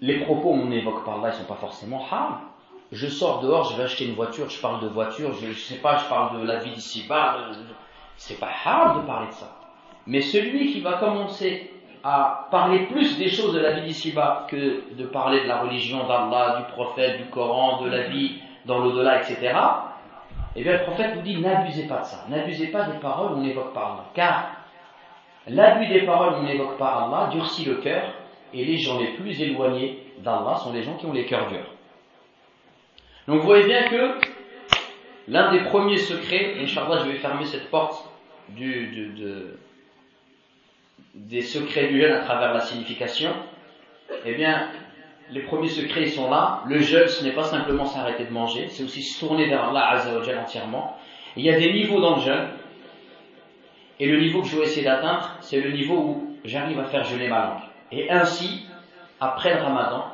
Les 0.00 0.20
propos 0.20 0.50
où 0.50 0.54
on 0.54 0.66
n'évoque 0.66 1.04
pas 1.04 1.14
Allah, 1.14 1.28
ils 1.28 1.38
ne 1.38 1.38
sont 1.38 1.44
pas 1.44 1.54
forcément 1.54 2.04
haram. 2.04 2.40
Je 2.92 3.08
sors 3.08 3.40
dehors, 3.40 3.64
je 3.64 3.76
vais 3.76 3.84
acheter 3.84 4.06
une 4.06 4.14
voiture, 4.14 4.48
je 4.48 4.60
parle 4.60 4.82
de 4.82 4.88
voiture, 4.88 5.32
je 5.32 5.46
ne 5.48 5.52
sais 5.54 5.76
pas, 5.76 5.96
je 5.96 6.08
parle 6.08 6.40
de 6.40 6.46
la 6.46 6.58
vie 6.58 6.70
d'ici-bas, 6.70 7.50
c'est 8.16 8.38
pas 8.38 8.50
hard 8.64 9.02
de 9.02 9.06
parler 9.06 9.28
de 9.28 9.32
ça. 9.32 9.56
Mais 10.06 10.20
celui 10.20 10.72
qui 10.72 10.80
va 10.80 10.94
commencer 10.94 11.72
à 12.04 12.46
parler 12.50 12.86
plus 12.86 13.18
des 13.18 13.28
choses 13.28 13.54
de 13.54 13.58
la 13.58 13.72
vie 13.72 13.86
d'ici-bas 13.86 14.46
que 14.48 14.94
de 14.94 15.06
parler 15.06 15.42
de 15.42 15.48
la 15.48 15.62
religion 15.62 16.06
d'Allah, 16.06 16.58
du 16.58 16.72
prophète, 16.72 17.18
du 17.18 17.28
Coran, 17.30 17.82
de 17.82 17.90
la 17.90 18.02
vie 18.02 18.36
dans 18.66 18.78
l'au-delà, 18.78 19.20
etc., 19.20 19.52
eh 20.56 20.62
bien 20.62 20.72
le 20.72 20.82
prophète 20.84 21.14
nous 21.16 21.22
dit 21.22 21.40
n'abusez 21.40 21.86
pas 21.86 22.00
de 22.00 22.04
ça, 22.04 22.24
n'abusez 22.28 22.68
pas 22.68 22.84
des 22.84 22.98
paroles 22.98 23.32
on 23.34 23.42
n'évoque 23.42 23.72
pas 23.72 23.92
Allah. 23.92 24.04
Car 24.14 24.52
l'abus 25.46 25.86
des 25.86 26.02
paroles 26.02 26.34
on 26.38 26.42
n'évoque 26.42 26.78
pas 26.78 27.06
Allah 27.06 27.28
durcit 27.30 27.64
le 27.64 27.76
cœur 27.76 28.12
et 28.52 28.64
les 28.64 28.78
gens 28.78 28.98
les 28.98 29.12
plus 29.14 29.40
éloignés 29.40 30.12
d'Allah 30.18 30.56
sont 30.56 30.72
les 30.72 30.82
gens 30.82 30.94
qui 30.94 31.06
ont 31.06 31.12
les 31.12 31.26
cœurs 31.26 31.48
durs. 31.48 31.70
Donc 33.28 33.40
vous 33.40 33.46
voyez 33.46 33.64
bien 33.64 33.88
que 33.88 34.18
L'un 35.28 35.50
des 35.50 35.60
premiers 35.64 35.96
secrets, 35.96 36.54
Inch'Allah, 36.60 37.02
je 37.04 37.10
vais 37.10 37.18
fermer 37.18 37.44
cette 37.46 37.68
porte 37.68 38.08
du, 38.50 39.12
des 41.14 41.42
secrets 41.42 41.88
du 41.88 42.00
jeûne 42.00 42.12
à 42.12 42.20
travers 42.20 42.54
la 42.54 42.60
signification. 42.60 43.32
Eh 44.24 44.34
bien, 44.34 44.68
les 45.30 45.42
premiers 45.42 45.68
secrets, 45.68 46.06
sont 46.06 46.30
là. 46.30 46.62
Le 46.66 46.78
jeûne, 46.78 47.08
ce 47.08 47.24
n'est 47.24 47.32
pas 47.32 47.44
simplement 47.44 47.84
s'arrêter 47.84 48.24
de 48.24 48.32
manger, 48.32 48.68
c'est 48.68 48.84
aussi 48.84 49.02
se 49.02 49.20
tourner 49.20 49.46
vers 49.48 49.68
Allah 49.68 49.88
Azzawajal 49.90 50.38
entièrement. 50.38 50.96
il 51.36 51.44
y 51.44 51.50
a 51.50 51.58
des 51.58 51.72
niveaux 51.72 52.00
dans 52.00 52.16
le 52.16 52.22
jeûne. 52.22 52.48
Et 53.98 54.06
le 54.06 54.20
niveau 54.20 54.42
que 54.42 54.48
je 54.48 54.56
vais 54.56 54.64
essayer 54.64 54.84
d'atteindre, 54.84 55.36
c'est 55.40 55.60
le 55.60 55.72
niveau 55.72 55.96
où 55.96 56.36
j'arrive 56.44 56.78
à 56.78 56.84
faire 56.84 57.04
jeûner 57.04 57.28
ma 57.28 57.46
langue. 57.46 57.62
Et 57.92 58.10
ainsi, 58.10 58.66
après 59.20 59.54
le 59.54 59.62
ramadan, 59.62 60.04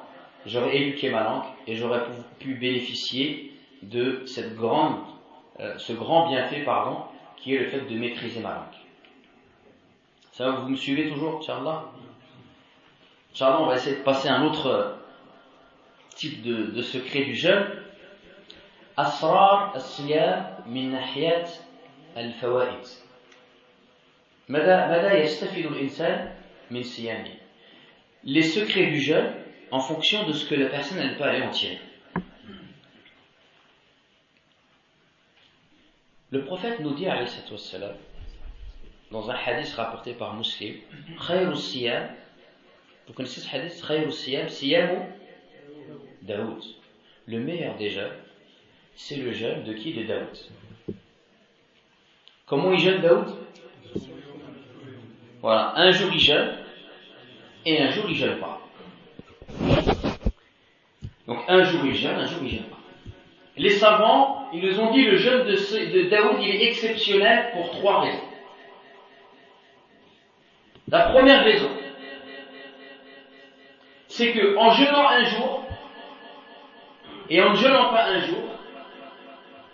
j'aurais 0.47 0.77
éduqué 0.77 1.11
ma 1.11 1.25
langue 1.25 1.45
et 1.67 1.75
j'aurais 1.75 2.03
pu 2.39 2.55
bénéficier 2.55 3.53
de 3.83 4.23
cette 4.27 4.55
grande, 4.55 4.99
euh, 5.59 5.75
ce 5.79 5.93
grand 5.93 6.29
bienfait, 6.29 6.63
pardon, 6.65 6.99
qui 7.37 7.55
est 7.55 7.59
le 7.59 7.67
fait 7.67 7.81
de 7.81 7.99
maîtriser 7.99 8.41
ma 8.41 8.51
langue. 8.51 8.83
Ça 10.31 10.51
vous 10.51 10.69
me 10.69 10.77
suivez 10.77 11.11
toujours, 11.11 11.39
Inch'Allah? 11.39 11.85
Inch'Allah, 13.35 13.61
on 13.61 13.67
va 13.67 13.75
essayer 13.75 13.97
de 13.97 14.03
passer 14.03 14.29
un 14.29 14.45
autre 14.45 14.67
euh, 14.67 14.93
type 16.22 16.42
de, 16.42 16.72
de 16.72 16.82
secret 16.82 17.26
du 17.26 17.36
jeûne. 17.36 17.84
أسرار 18.98 19.76
الصيام 19.76 20.64
من 20.68 20.92
ناحية 20.92 21.46
الفوائد 22.18 22.86
ماذا 24.50 24.88
ماذا 24.88 25.14
يستفيد 25.14 25.66
الإنسان 25.66 26.36
من 26.72 26.84
صيامه 26.84 27.38
Les 28.24 28.42
secrets 28.42 28.88
du 28.88 29.00
jeûne 29.00 29.32
en 29.72 29.80
fonction 29.80 30.26
de 30.28 30.34
ce 30.34 30.50
que 30.50 30.56
la 30.56 30.68
personne 30.70 30.98
elle 30.98 31.16
peut 31.16 31.24
aller 31.24 31.44
en 31.44 31.52
tirer. 31.52 31.80
Le 36.32 36.44
prophète 36.44 36.80
nous 36.80 36.94
dit, 36.94 37.08
wassalam, 37.08 37.96
dans 39.12 39.30
un 39.30 39.36
hadith 39.36 39.74
rapporté 39.76 40.14
par 40.14 40.34
Muslim, 40.36 40.76
siyam, 41.56 42.10
vous 43.08 43.14
connaissez 43.14 43.40
ce 43.40 43.56
hadith 43.56 43.82
Khayru 43.88 44.12
siyam, 44.12 44.50
siyamu 44.50 44.98
Daoud. 46.23 46.63
Le 47.27 47.39
meilleur 47.39 47.77
des 47.77 47.91
jeûnes, 47.91 48.17
c'est 48.95 49.17
le 49.17 49.33
jeûne 49.33 49.65
de 49.65 49.73
qui 49.73 49.93
De 49.93 50.03
Daoud. 50.05 50.37
Comment 52.47 52.73
il 52.73 52.79
jeûne 52.79 53.01
Daoud? 53.01 53.27
Voilà, 55.41 55.73
un 55.77 55.91
jour 55.91 56.11
il 56.13 56.21
jeûne 56.21 56.57
et 57.67 57.81
un 57.81 57.91
jour 57.91 58.05
il 58.09 58.15
jeûne 58.15 58.39
pas. 58.39 58.61
Donc 61.27 61.39
un 61.49 61.63
jour 61.65 61.85
il 61.85 61.95
jeûne, 61.95 62.17
un 62.17 62.27
jour 62.27 62.41
il 62.43 62.51
jeûne 62.51 62.65
pas. 62.65 62.79
Les 63.57 63.71
savants, 63.71 64.49
ils 64.53 64.65
nous 64.65 64.81
ont 64.81 64.93
dit 64.93 65.05
le 65.05 65.17
jeûne 65.17 65.47
de, 65.47 65.53
de 65.53 66.09
Daoud, 66.09 66.37
il 66.41 66.49
est 66.49 66.69
exceptionnel 66.69 67.51
pour 67.53 67.71
trois 67.71 68.03
raisons. 68.03 68.29
La 70.89 71.11
première 71.11 71.45
raison, 71.45 71.71
c'est 74.09 74.33
que 74.33 74.57
en 74.57 74.71
jeûnant 74.73 75.09
un 75.09 75.25
jour 75.25 75.62
et 77.31 77.41
en 77.41 77.51
ne 77.51 77.57
jeûnant 77.57 77.91
pas 77.91 78.05
un 78.07 78.21
jour, 78.21 78.49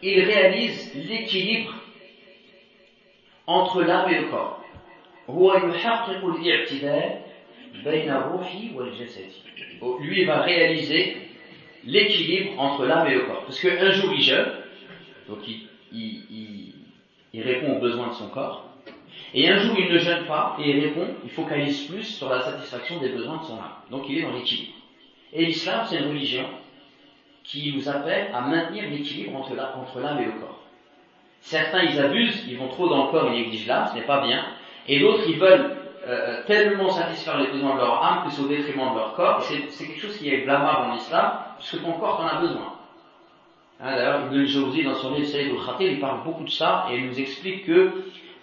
il 0.02 0.20
réalise 0.20 0.94
l'équilibre 0.94 1.74
entre 3.46 3.82
l'âme 3.82 4.10
et 4.10 4.18
le 4.18 4.28
corps. 4.28 4.62
Lui 10.00 10.24
va 10.24 10.40
réaliser 10.42 11.16
l'équilibre 11.84 12.58
entre 12.58 12.84
l'âme 12.86 13.08
et 13.08 13.14
le 13.14 13.20
corps. 13.22 13.44
Parce 13.44 13.60
qu'un 13.60 13.90
jour 13.90 14.12
il 14.12 14.22
jeûne, 14.22 14.52
donc 15.28 15.38
il, 15.92 16.12
répond 17.34 17.76
aux 17.76 17.80
besoins 17.80 18.08
de 18.08 18.14
son 18.14 18.28
corps, 18.28 18.64
et 19.34 19.48
un 19.48 19.58
jour 19.58 19.76
il 19.78 19.92
ne 19.92 19.98
jeûne 19.98 20.24
pas 20.26 20.56
et 20.60 20.70
il 20.70 20.80
répond, 20.80 21.08
il 21.24 21.30
focalise 21.30 21.86
plus 21.86 22.04
sur 22.04 22.28
la 22.28 22.40
satisfaction 22.40 22.98
des 22.98 23.10
besoins 23.10 23.38
de 23.38 23.44
son 23.44 23.54
âme. 23.54 23.74
Donc 23.90 24.08
il 24.08 24.18
est 24.18 24.22
dans 24.22 24.32
l'équilibre. 24.32 24.72
Et 25.32 25.44
l'islam, 25.44 25.84
c'est 25.88 25.98
une 25.98 26.08
religion 26.08 26.46
qui 27.48 27.72
nous 27.74 27.88
appelle 27.88 28.28
à 28.34 28.42
maintenir 28.42 28.84
l'équilibre 28.90 29.36
entre 29.36 30.00
l'âme 30.00 30.20
et 30.20 30.26
le 30.26 30.32
corps. 30.32 30.60
Certains, 31.40 31.82
ils 31.82 31.98
abusent, 31.98 32.44
ils 32.46 32.58
vont 32.58 32.68
trop 32.68 32.88
dans 32.88 33.06
le 33.06 33.10
corps, 33.10 33.30
ils 33.32 33.40
négligent 33.42 33.66
l'âme, 33.66 33.88
ce 33.90 33.94
n'est 33.94 34.06
pas 34.06 34.20
bien. 34.20 34.44
Et 34.86 35.00
d'autres, 35.00 35.24
ils 35.26 35.38
veulent 35.38 35.76
euh, 36.06 36.42
tellement 36.46 36.90
satisfaire 36.90 37.38
les 37.40 37.46
besoins 37.46 37.74
de 37.74 37.80
leur 37.80 38.04
âme 38.04 38.24
que 38.26 38.32
c'est 38.32 38.42
au 38.42 38.48
détriment 38.48 38.92
de 38.92 38.98
leur 38.98 39.14
corps. 39.14 39.42
C'est 39.42 39.86
quelque 39.86 40.00
chose 40.00 40.18
qui 40.18 40.28
est 40.28 40.44
blâmable 40.44 40.90
en 40.90 40.96
islam, 40.96 41.32
puisque 41.58 41.82
ton 41.82 41.92
corps 41.92 42.20
en 42.20 42.26
a 42.26 42.40
besoin. 42.40 42.74
Hein, 43.80 43.96
D'ailleurs, 43.96 44.26
Ibn 44.26 44.44
Jawzi, 44.44 44.82
dans 44.82 44.94
son 44.94 45.14
livre 45.14 45.28
Sayyid 45.28 45.52
al-Khatir, 45.52 45.90
il 45.92 46.00
parle 46.00 46.24
beaucoup 46.24 46.44
de 46.44 46.50
ça 46.50 46.86
et 46.90 46.98
il 46.98 47.06
nous 47.06 47.18
explique 47.18 47.64
que 47.64 47.72
euh, 47.72 47.90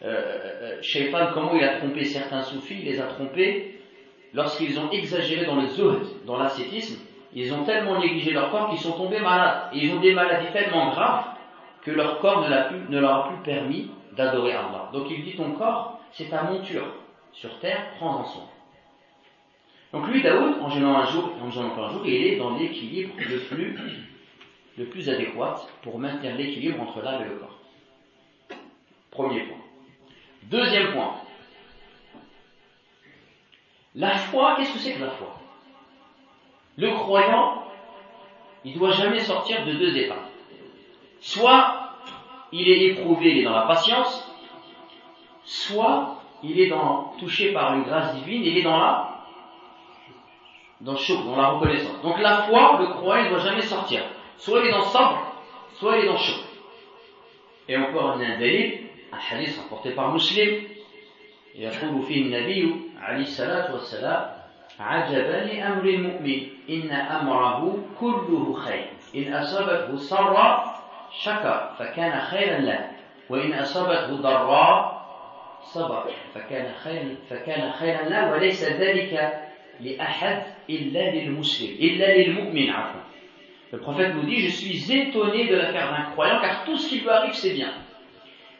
euh 0.03 0.81
Shaitan, 0.81 1.27
comment 1.33 1.53
il 1.53 1.63
a 1.63 1.77
trompé 1.77 2.05
certains 2.05 2.41
soufis, 2.41 2.77
il 2.79 2.85
les 2.85 2.99
a 2.99 3.05
trompés 3.05 3.79
lorsqu'ils 4.33 4.79
ont 4.79 4.89
exagéré 4.89 5.45
dans 5.45 5.55
le 5.55 5.67
zuhd, 5.67 6.25
dans 6.25 6.37
l'ascétisme, 6.37 6.99
ils 7.35 7.53
ont 7.53 7.65
tellement 7.65 7.99
négligé 7.99 8.31
leur 8.31 8.49
corps 8.49 8.69
qu'ils 8.69 8.79
sont 8.79 8.93
tombés 8.93 9.19
malades. 9.19 9.69
Et 9.73 9.85
ils 9.85 9.93
ont 9.93 9.99
des 9.99 10.13
maladies 10.13 10.51
tellement 10.53 10.89
graves 10.91 11.25
que 11.81 11.91
leur 11.91 12.19
corps 12.19 12.47
ne, 12.49 12.99
leur 12.99 13.13
a 13.13 13.27
plus 13.27 13.43
permis 13.43 13.91
d'adorer 14.13 14.53
Allah. 14.53 14.89
Donc 14.93 15.07
il 15.11 15.23
dit 15.23 15.35
ton 15.35 15.51
corps, 15.51 15.99
c'est 16.13 16.29
ta 16.29 16.43
monture 16.43 16.87
sur 17.33 17.59
terre, 17.59 17.91
prends-en 17.97 18.23
soin. 18.23 18.47
Donc 19.91 20.07
lui, 20.07 20.23
Daoud, 20.23 20.61
en 20.61 20.69
gênant 20.69 20.95
un 20.95 21.05
jour, 21.05 21.31
en 21.41 21.51
gênant 21.51 21.77
un 21.77 21.91
jour, 21.91 22.01
il 22.05 22.25
est 22.25 22.37
dans 22.37 22.57
l'équilibre 22.57 23.13
le 23.17 23.39
plus, 23.39 23.77
le 24.77 24.85
plus 24.85 25.09
adéquat 25.09 25.61
pour 25.83 25.99
maintenir 25.99 26.35
l'équilibre 26.35 26.81
entre 26.81 27.01
l'âme 27.01 27.21
et 27.21 27.25
le 27.25 27.35
corps. 27.35 27.59
Premier 29.11 29.41
point. 29.41 29.57
Deuxième 30.43 30.93
point. 30.93 31.15
La 33.95 34.15
foi, 34.15 34.55
qu'est-ce 34.57 34.73
que 34.73 34.79
c'est 34.79 34.93
que 34.93 35.01
la 35.01 35.11
foi? 35.11 35.35
Le 36.76 36.90
croyant, 36.92 37.64
il 38.64 38.74
ne 38.74 38.78
doit 38.78 38.92
jamais 38.92 39.20
sortir 39.20 39.64
de 39.64 39.72
deux 39.72 39.96
étapes. 39.96 40.30
Soit 41.20 41.90
il 42.52 42.68
est 42.68 42.86
éprouvé, 42.86 43.30
il 43.30 43.38
est 43.38 43.44
dans 43.44 43.56
la 43.56 43.66
patience, 43.66 44.26
soit 45.44 46.16
il 46.42 46.58
est 46.58 46.68
dans, 46.68 47.14
touché 47.18 47.52
par 47.52 47.74
une 47.74 47.82
grâce 47.82 48.14
divine, 48.14 48.42
il 48.44 48.58
est 48.58 48.62
dans 48.62 48.78
la 48.78 49.06
dans 50.80 50.92
le 50.92 51.24
dans 51.24 51.36
la 51.36 51.48
reconnaissance. 51.48 52.00
Donc 52.02 52.18
la 52.20 52.42
foi, 52.44 52.78
le 52.80 52.86
croyant, 52.86 53.24
il 53.24 53.30
ne 53.30 53.36
doit 53.36 53.44
jamais 53.44 53.62
sortir. 53.62 54.02
Soit 54.38 54.60
il 54.60 54.68
est 54.68 54.72
dans 54.72 54.84
sabr, 54.84 55.18
soit 55.74 55.98
il 55.98 56.04
est 56.04 56.08
dans 56.08 56.16
choc. 56.16 56.40
Et 57.68 57.76
encore 57.76 58.12
un 58.12 58.18
dalil, 58.18 58.86
un 59.12 59.36
hadith 59.36 59.58
rapporté 59.58 59.90
par 59.90 60.12
Muslim, 60.12 60.64
يقول 61.54 62.02
فيه 62.02 62.22
النبي 62.22 62.74
عليه 62.98 63.22
الصلاة 63.22 63.72
والسلام 63.72 64.33
عجبا 64.79 65.53
لأمر 65.53 65.85
المؤمن 65.85 66.47
إن 66.69 66.91
أمره 66.91 67.77
كله 67.99 68.53
خير 68.53 68.87
إن 69.15 69.33
أصابته 69.33 69.95
سرا 69.95 70.75
شكر 71.21 71.69
فكان 71.79 72.21
خيرا 72.21 72.59
له 72.59 72.91
وإن 73.29 73.53
أصابته 73.53 74.15
ضراء 74.15 75.05
صبر 75.63 76.11
فكان 76.33 76.73
خيرا 76.83 77.15
فكان 77.29 77.71
خيرا 77.71 78.09
له 78.09 78.31
وليس 78.31 78.63
ذلك 78.63 79.41
لأحد 79.81 80.43
إلا 80.69 81.11
للمسلم 81.11 81.69
إلا 81.79 82.17
للمؤمن 82.17 82.69
عفوا 82.69 83.01
Le 83.71 83.79
prophète 83.79 84.13
nous 84.13 84.23
dit, 84.23 84.39
je 84.41 84.51
suis 84.51 84.93
étonné 84.93 85.47
de 85.47 85.55
l'affaire 85.55 85.91
d'un 85.91 86.11
croyant, 86.11 86.39
car 86.39 86.63
tout 86.63 86.77
ce 86.77 86.87
qui 86.87 86.99
lui 86.99 87.09
arrive, 87.09 87.33
c'est 87.33 87.53
bien. 87.53 87.73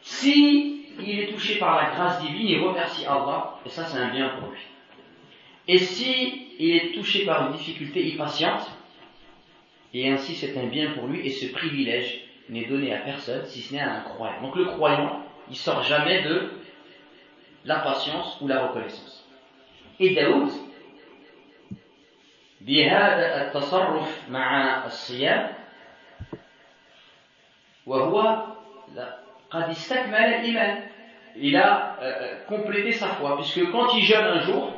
Si 0.02 0.84
il 1.00 1.20
est 1.20 1.26
touché 1.28 1.58
par 1.58 1.76
la 1.76 1.90
grâce 1.90 2.20
divine, 2.20 2.46
il 2.46 2.60
remercie 2.60 3.06
Allah, 3.06 3.54
et 3.64 3.70
ça 3.70 3.84
c'est 3.84 3.98
un 3.98 4.08
bien 4.08 4.28
pour 4.30 4.50
lui. 4.50 4.60
Et 5.67 5.77
si 5.77 6.47
il 6.59 6.75
est 6.75 6.91
touché 6.93 7.25
par 7.25 7.47
une 7.47 7.53
difficulté, 7.53 8.05
il 8.05 8.17
patiente, 8.17 8.69
et 9.93 10.09
ainsi 10.09 10.35
c'est 10.35 10.57
un 10.57 10.67
bien 10.67 10.91
pour 10.91 11.07
lui, 11.07 11.25
et 11.25 11.29
ce 11.29 11.51
privilège 11.51 12.21
n'est 12.49 12.65
donné 12.65 12.93
à 12.93 12.99
personne, 12.99 13.45
si 13.45 13.61
ce 13.61 13.73
n'est 13.73 13.81
à 13.81 13.91
un 13.91 14.01
croyant. 14.01 14.41
Donc 14.41 14.55
le 14.55 14.65
croyant, 14.65 15.23
il 15.49 15.55
sort 15.55 15.83
jamais 15.83 16.23
de 16.23 16.51
la 17.65 17.79
patience 17.79 18.39
ou 18.41 18.47
la 18.47 18.67
reconnaissance. 18.67 19.27
Et 19.99 20.15
Daoud, 20.15 20.51
بهذا 22.61 23.47
التصرف 23.47 24.29
مع 24.29 24.85
الصيام 24.85 25.53
وهو 27.85 28.45
قد 29.51 29.69
استكمل 29.69 30.15
الإيمان 30.15 30.91
il 31.35 31.55
a 31.55 31.97
euh, 32.01 32.43
complété 32.47 32.91
sa 32.91 33.07
foi 33.07 33.37
puisque 33.37 33.71
quand 33.71 33.93
il 33.95 34.03
jeûne 34.03 34.25
un 34.25 34.39
jour 34.41 34.73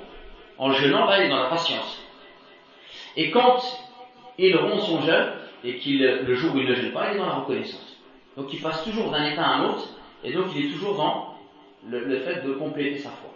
en 0.58 0.72
jeûnant 0.72 1.06
là 1.06 1.20
il 1.20 1.26
est 1.26 1.28
dans 1.28 1.42
la 1.42 1.50
patience 1.50 2.02
et 3.16 3.30
quand 3.30 3.60
il 4.38 4.56
rompt 4.56 4.82
son 4.82 5.02
jeûne 5.02 5.32
et 5.64 5.76
qu'il 5.78 6.00
le 6.02 6.34
jour 6.34 6.54
où 6.54 6.58
il 6.58 6.68
ne 6.68 6.74
jeûne 6.74 6.92
pas 6.92 7.10
il 7.10 7.16
est 7.16 7.18
dans 7.18 7.26
la 7.26 7.34
reconnaissance 7.34 7.96
donc 8.36 8.52
il 8.52 8.60
passe 8.60 8.84
toujours 8.84 9.10
d'un 9.10 9.24
état 9.24 9.44
à 9.44 9.56
un 9.56 9.70
autre 9.70 9.88
et 10.24 10.32
donc 10.32 10.46
il 10.54 10.66
est 10.66 10.70
toujours 10.70 10.96
dans 10.96 11.34
le, 11.88 12.20
fait 12.20 12.42
de 12.44 12.52
compléter 12.54 12.98
sa 12.98 13.10
foi 13.10 13.30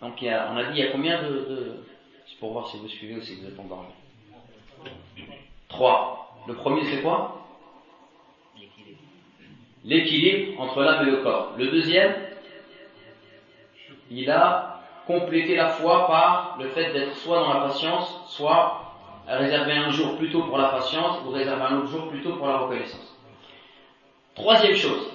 donc 0.00 0.14
on 0.22 0.56
a 0.56 0.64
dit 0.64 0.78
il 0.78 0.84
y 0.84 0.88
a 0.88 0.92
combien 0.92 1.22
de, 1.22 1.28
de 1.28 1.76
c'est 2.30 2.38
pour 2.38 2.52
voir 2.52 2.68
si 2.68 2.78
vous 2.78 2.88
suivez 2.88 3.16
ou 3.16 3.22
si 3.22 3.34
vous 3.36 3.46
êtes 3.46 3.58
endormi. 3.58 3.92
Trois. 5.68 6.36
Le 6.46 6.54
premier, 6.54 6.84
c'est 6.84 7.02
quoi? 7.02 7.44
L'équilibre 9.84 10.60
entre 10.60 10.82
l'âme 10.82 11.08
et 11.08 11.10
le 11.10 11.16
corps. 11.18 11.54
Le 11.56 11.68
deuxième, 11.68 12.14
il 14.10 14.30
a 14.30 14.79
complété 15.06 15.56
la 15.56 15.68
foi 15.68 16.06
par 16.06 16.56
le 16.58 16.68
fait 16.68 16.92
d'être 16.92 17.16
soit 17.16 17.40
dans 17.40 17.54
la 17.54 17.60
patience, 17.60 18.20
soit 18.28 18.90
réserver 19.26 19.72
un 19.72 19.90
jour 19.90 20.16
plutôt 20.16 20.42
pour 20.44 20.58
la 20.58 20.68
patience 20.68 21.18
ou 21.24 21.30
réserver 21.30 21.62
un 21.62 21.78
autre 21.78 21.88
jour 21.88 22.08
plutôt 22.08 22.36
pour 22.36 22.46
la 22.46 22.58
reconnaissance. 22.58 23.16
Troisième 24.34 24.76
chose 24.76 25.10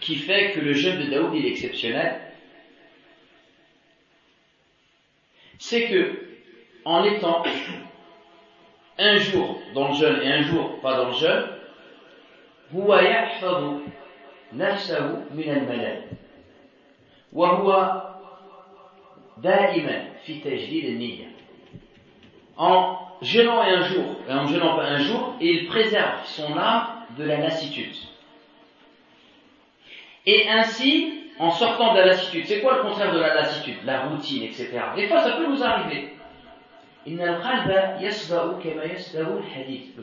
qui 0.00 0.16
fait 0.16 0.52
que 0.52 0.60
le 0.60 0.72
jeûne 0.74 0.98
de 0.98 1.10
Daoud 1.10 1.34
est 1.34 1.48
exceptionnel, 1.48 2.20
c'est 5.58 5.88
que 5.88 6.20
en 6.84 7.04
étant 7.04 7.42
un 8.98 9.16
jour 9.16 9.60
dans 9.74 9.88
le 9.88 9.94
jeûne 9.94 10.22
et 10.22 10.32
un 10.32 10.42
jour 10.42 10.80
pas 10.80 10.96
dans 10.96 11.08
le 11.08 11.14
jeûne, 11.14 11.48
وهو 17.33 18.01
دائما 19.37 20.07
في 20.25 20.39
تجديد 20.39 20.85
النية 20.85 21.29
en 22.57 22.97
jeûnant 23.21 23.61
un 23.61 23.81
jour 23.81 24.15
et 24.27 24.33
en 24.33 24.47
jeûnant 24.47 24.75
pas 24.75 24.83
un 24.83 24.99
jour 24.99 25.35
et 25.39 25.47
il 25.47 25.67
préserve 25.67 26.25
son 26.25 26.57
âme 26.57 26.87
de 27.17 27.23
la 27.23 27.37
lassitude 27.37 27.95
et 30.25 30.49
ainsi 30.49 31.19
en 31.39 31.51
sortant 31.51 31.93
de 31.93 31.99
la 31.99 32.07
lassitude. 32.07 32.45
C'est 32.45 32.59
quoi 32.59 32.75
le 32.77 32.83
contraire 32.83 33.13
de 33.13 33.19
la 33.19 33.33
lassitude 33.33 33.77
La 33.85 34.01
routine, 34.01 34.43
etc. 34.43 34.69
Des 34.95 35.07
fois, 35.07 35.21
ça 35.21 35.37
peut 35.37 35.47
nous 35.47 35.63
arriver. 35.63 36.13
Le 37.07 37.39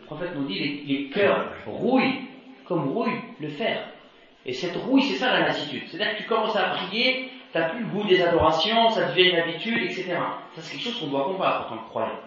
prophète 0.01 0.35
nous 0.35 0.47
dit 0.47 0.59
les, 0.59 0.83
les 0.87 1.11
cœurs 1.11 1.53
rouillent 1.67 2.23
comme 2.65 2.89
rouille 2.89 3.21
le 3.39 3.51
fer. 3.51 3.87
Et 4.46 4.54
cette 4.54 4.76
rouille, 4.76 5.04
c'est 5.04 5.18
ça 5.18 5.32
la 5.32 5.48
lassitude. 5.48 5.84
C'est-à-dire 5.88 6.18
que 6.18 6.24
tu 6.24 6.28
commences 6.28 6.56
à 6.56 6.70
prier, 6.70 7.30
tu 7.52 7.58
n'as 7.58 7.70
plus 7.70 7.80
le 7.80 7.86
goût 7.86 8.04
des 8.04 8.22
adorations, 8.22 8.90
ça 8.90 9.06
devient 9.10 9.30
une 9.30 9.36
habitude, 9.38 9.78
etc. 9.84 10.16
Ça, 10.56 10.62
c'est 10.62 10.78
quelque 10.78 10.84
chose 10.84 11.00
qu'on 11.00 11.08
doit 11.08 11.26
combattre 11.26 11.66
en 11.66 11.76
tant 11.76 11.84
que 11.84 11.90
croyant. 11.90 12.20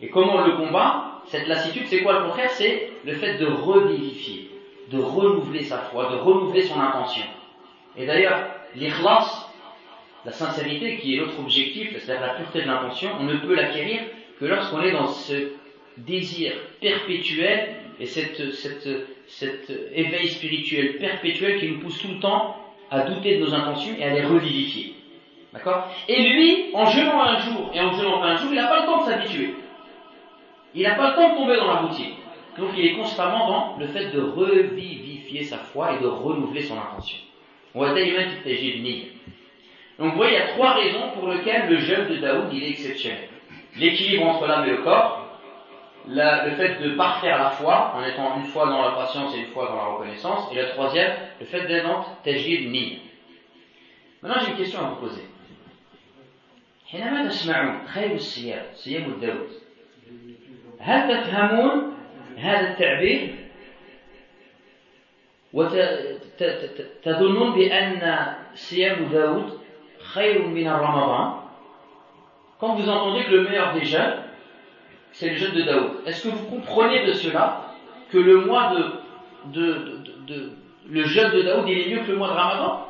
Et 0.00 0.08
comment 0.08 0.34
on 0.36 0.46
le 0.46 0.56
combat 0.56 1.22
Cette 1.26 1.46
lassitude, 1.46 1.86
c'est 1.86 2.02
quoi 2.02 2.20
le 2.20 2.26
contraire? 2.26 2.50
C'est 2.50 2.90
le 3.04 3.14
fait 3.14 3.38
de 3.38 3.46
revivifier, 3.46 4.50
de 4.90 4.98
renouveler 4.98 5.62
sa 5.62 5.78
foi, 5.78 6.10
de 6.10 6.16
renouveler 6.16 6.62
son 6.62 6.80
intention. 6.80 7.24
Et 7.96 8.04
d'ailleurs, 8.04 8.46
l'ikhlas, 8.74 9.48
la 10.24 10.32
sincérité 10.32 10.98
qui 10.98 11.14
est 11.14 11.18
l'autre 11.18 11.38
objectif, 11.38 11.96
c'est-à-dire 11.98 12.26
la 12.26 12.34
pureté 12.34 12.62
de 12.62 12.66
l'intention, 12.66 13.10
on 13.20 13.24
ne 13.24 13.36
peut 13.38 13.54
l'acquérir 13.54 14.02
que 14.38 14.44
lorsqu'on 14.44 14.82
est 14.82 14.92
dans 14.92 15.06
ce 15.06 15.52
désir 15.96 16.52
perpétuel 16.80 17.76
et 17.98 18.06
cette, 18.06 18.52
cette, 18.52 18.88
cet 19.26 19.70
éveil 19.92 20.28
spirituel 20.28 20.98
perpétuel 20.98 21.58
qui 21.58 21.68
nous 21.68 21.80
pousse 21.80 21.98
tout 22.00 22.08
le 22.08 22.20
temps 22.20 22.56
à 22.90 23.00
douter 23.00 23.38
de 23.38 23.44
nos 23.44 23.54
intentions 23.54 23.94
et 23.98 24.04
à 24.04 24.14
les 24.14 24.22
revivifier. 24.22 24.94
D'accord? 25.52 25.88
Et 26.08 26.28
lui, 26.28 26.66
en 26.74 26.86
jeûnant 26.86 27.22
un 27.22 27.38
jour 27.38 27.70
et 27.72 27.80
en 27.80 27.92
jeûnant 27.92 28.22
un 28.22 28.36
jour, 28.36 28.48
il 28.50 28.56
n'a 28.56 28.66
pas 28.66 28.80
le 28.80 28.86
temps 28.86 29.04
de 29.04 29.10
s'habituer. 29.10 29.54
Il 30.74 30.82
n'a 30.82 30.94
pas 30.94 31.10
le 31.10 31.16
temps 31.16 31.30
de 31.30 31.36
tomber 31.36 31.56
dans 31.56 31.68
la 31.68 31.76
routine. 31.76 32.12
Donc 32.58 32.70
il 32.76 32.86
est 32.86 32.92
constamment 32.94 33.48
dans 33.48 33.76
le 33.78 33.86
fait 33.86 34.10
de 34.10 34.20
revivifier 34.20 35.42
sa 35.42 35.58
foi 35.58 35.94
et 35.94 36.02
de 36.02 36.06
renouveler 36.06 36.62
son 36.62 36.78
intention. 36.78 37.18
Donc 39.98 40.10
vous 40.10 40.16
voyez, 40.16 40.32
il 40.32 40.38
y 40.38 40.42
a 40.42 40.48
trois 40.48 40.74
raisons 40.74 41.10
pour 41.14 41.28
lesquelles 41.28 41.68
le 41.68 41.78
jeûne 41.78 42.08
de 42.08 42.16
Daoud 42.16 42.48
il 42.52 42.62
est 42.62 42.70
exceptionnel. 42.70 43.28
L'équilibre 43.78 44.26
entre 44.26 44.46
l'âme 44.46 44.66
et 44.66 44.70
le 44.70 44.78
corps, 44.78 45.15
le 46.07 46.51
fait 46.51 46.81
de 46.81 46.95
parfaire 46.95 47.37
la 47.37 47.51
foi, 47.51 47.93
en 47.95 48.03
étant 48.03 48.37
une 48.37 48.45
fois 48.45 48.65
dans 48.65 48.81
la 48.81 48.91
patience 48.91 49.35
et 49.35 49.39
une 49.39 49.47
fois 49.47 49.67
dans 49.67 49.75
la 49.75 49.85
reconnaissance, 49.85 50.51
et 50.51 50.55
le 50.55 50.69
troisième, 50.69 51.11
le 51.39 51.45
fait 51.45 51.67
d'être 51.67 51.87
dans 51.87 52.03
tajid 52.23 52.71
ni. 52.71 52.99
Maintenant 54.21 54.41
j'ai 54.41 54.51
une 54.51 54.57
question 54.57 54.79
à 54.79 54.89
vous 54.89 55.07
poser. 55.07 55.23
حينما 56.91 57.27
تسمعون 57.27 57.87
خير 57.87 58.11
الصيام 58.11 58.65
صيام 58.73 59.03
الداود 59.03 59.49
هل 60.79 61.07
تفهمون 61.07 61.93
هذا 62.37 62.71
التعبير 62.71 63.35
وتظنون 65.53 67.55
بأن 67.55 68.33
صيام 68.55 69.05
داود 69.05 69.59
خير 70.13 70.47
من 70.47 70.67
رمضان 70.67 71.41
Quand 72.59 72.75
vous 72.75 72.89
entendez 72.89 73.23
que 73.23 73.31
le 73.31 73.43
meilleur 73.49 73.73
des 73.73 73.85
jeûnes, 73.85 74.21
c'est 75.15 75.29
le 75.29 75.35
jeûne 75.35 75.53
de 75.55 75.61
Daoud, 75.63 75.91
est-ce 76.05 76.23
que 76.27 76.29
vous 76.29 76.45
comprenez 76.49 77.05
de 77.05 77.13
cela 77.13 77.61
que 78.11 78.17
le 78.17 78.45
mois 78.45 78.73
de, 78.73 78.83
de, 79.51 79.73
de, 79.73 80.33
de 80.33 80.51
le 80.89 81.03
jeûne 81.03 81.31
de 81.31 81.41
Daoud 81.41 81.67
il 81.67 81.77
est 81.79 81.89
mieux 81.95 82.03
que 82.03 82.11
le 82.11 82.17
mois 82.17 82.29
de 82.29 82.33
Ramadan 82.33 82.87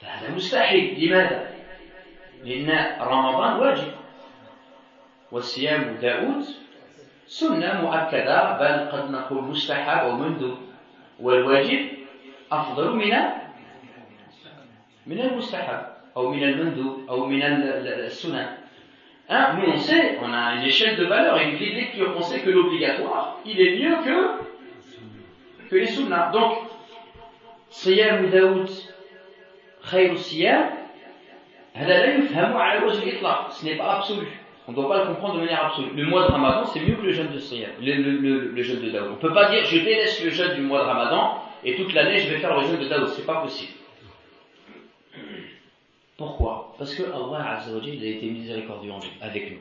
فهذا 0.00 0.30
مستحيل 0.34 0.94
لماذا؟ 1.00 1.50
لأن 2.44 2.70
رمضان 3.02 3.52
واجب 3.60 3.92
وصيام 5.32 5.98
داود 6.02 6.44
سنة 7.26 7.80
مؤكدة 7.82 8.58
بل 8.58 8.74
قد 8.90 9.10
نقول 9.10 9.44
مستحب 9.44 9.98
أو 9.98 10.12
مندوب 10.16 10.58
والواجب 11.20 11.80
أفضل 12.52 12.96
من 12.96 13.12
من 15.06 15.20
المستحب 15.20 15.80
أو 16.16 16.30
من 16.30 16.42
المندوب 16.42 17.08
أو 17.10 17.26
من 17.26 17.42
السنن 17.42 18.46
Hein, 19.30 19.56
nous 19.58 19.72
on 19.72 19.76
sait, 19.76 20.18
on 20.22 20.32
a 20.32 20.54
une 20.54 20.64
échelle 20.64 20.96
de 20.96 21.04
valeur 21.04 21.38
et 21.38 21.50
une 21.50 21.56
grille 21.56 21.72
de 21.72 21.76
lecture, 21.76 22.14
on 22.16 22.22
sait 22.22 22.40
que 22.40 22.50
l'obligatoire, 22.50 23.38
il 23.44 23.60
est 23.60 23.76
mieux 23.76 23.96
que, 24.04 25.68
que 25.68 25.76
les 25.76 25.86
sunnahs. 25.86 26.30
Donc, 26.32 26.68
صيام 27.70 28.26
داود 28.26 28.70
خير 29.82 30.12
الصيام 30.12 30.70
هذا 31.74 31.88
لا 31.88 32.14
يفهم 32.14 32.56
على 32.56 32.84
وجه 32.84 33.02
الإطلاق 33.02 33.50
ce 33.50 33.64
n'est 33.66 33.76
pas 33.76 33.98
absolu 33.98 34.26
on 34.66 34.72
ne 34.72 34.76
doit 34.76 34.88
pas 34.88 34.98
le 35.04 35.06
comprendre 35.06 35.36
de 35.36 35.40
manière 35.40 35.64
absolue. 35.64 35.94
Le 35.96 36.04
mois 36.04 36.26
de 36.26 36.32
Ramadan, 36.32 36.66
c'est 36.66 36.80
mieux 36.80 36.94
que 36.94 37.00
le 37.06 37.12
jeûne 37.12 37.32
de 37.32 37.38
Siyam, 37.38 37.70
le, 37.80 37.94
le, 37.94 38.50
le, 38.50 38.62
jeûne 38.62 38.82
de 38.82 38.90
Daoud. 38.90 39.08
On 39.08 39.12
ne 39.12 39.16
peut 39.16 39.32
pas 39.32 39.48
dire 39.48 39.64
je 39.64 39.78
délaisse 39.78 40.22
le 40.22 40.28
jeûne 40.28 40.56
du 40.56 40.60
mois 40.60 40.80
de 40.80 40.84
Ramadan 40.84 41.42
et 41.64 41.74
toute 41.74 41.94
l'année 41.94 42.18
je 42.18 42.28
vais 42.30 42.38
faire 42.38 42.54
le 42.54 42.66
jeûne 42.66 42.78
de 42.78 42.86
Daoud. 42.86 43.08
C'est 43.08 43.24
pas 43.24 43.40
possible. 43.40 43.72
Pourquoi? 46.23 46.73
Parce 46.77 46.95
que 46.95 47.03
Allah 47.03 47.59
a 47.59 48.07
été 48.07 48.25
miséricordieux 48.27 48.93
avec 49.21 49.51
nous. 49.51 49.59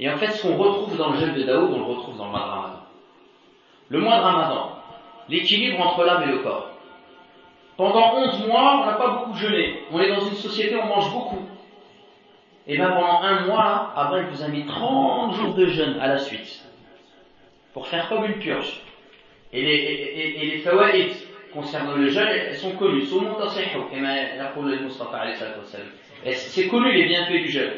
Et 0.00 0.10
en 0.10 0.16
fait, 0.16 0.32
ce 0.32 0.42
qu'on 0.42 0.56
retrouve 0.56 0.96
dans 0.96 1.10
le 1.10 1.18
jeûne 1.18 1.34
de 1.34 1.44
Daoud, 1.44 1.70
on 1.72 1.78
le 1.78 1.84
retrouve 1.84 2.16
dans 2.16 2.24
le 2.24 2.30
mois 2.32 2.40
de 2.40 2.50
Ramadan. 2.50 2.78
Le 3.88 4.00
mois 4.00 4.16
de 4.16 4.22
Ramadan, 4.22 4.72
l'équilibre 5.28 5.80
entre 5.80 6.04
l'âme 6.04 6.24
et 6.24 6.32
le 6.32 6.38
corps. 6.38 6.70
Pendant 7.76 8.16
11 8.16 8.46
mois, 8.48 8.80
on 8.82 8.86
n'a 8.86 8.94
pas 8.94 9.08
beaucoup 9.08 9.34
jeûné. 9.38 9.82
On 9.92 10.00
est 10.00 10.08
dans 10.08 10.20
une 10.20 10.34
société 10.34 10.74
où 10.74 10.80
on 10.80 10.86
mange 10.86 11.12
beaucoup. 11.12 11.42
Et 12.66 12.76
bien 12.76 12.90
pendant 12.90 13.22
un 13.22 13.46
mois, 13.46 13.64
là, 13.64 13.92
après, 13.96 14.22
il 14.22 14.26
vous 14.26 14.42
a 14.42 14.48
mis 14.48 14.66
30 14.66 15.34
jours 15.34 15.54
de 15.54 15.66
jeûne 15.66 15.98
à 16.00 16.08
la 16.08 16.18
suite. 16.18 16.64
Pour 17.72 17.86
faire 17.86 18.08
comme 18.08 18.24
une 18.24 18.38
purge. 18.40 18.82
Et 19.52 19.62
les, 19.62 20.56
et, 20.56 20.62
concernant 21.52 21.96
le 21.96 22.08
jeûne, 22.08 22.28
elles 22.28 22.56
sont 22.56 22.72
connues. 22.72 23.04
C'est 26.32 26.68
connu 26.68 26.92
les 26.92 27.04
bienfaits 27.04 27.42
du 27.42 27.48
jeûne 27.48 27.72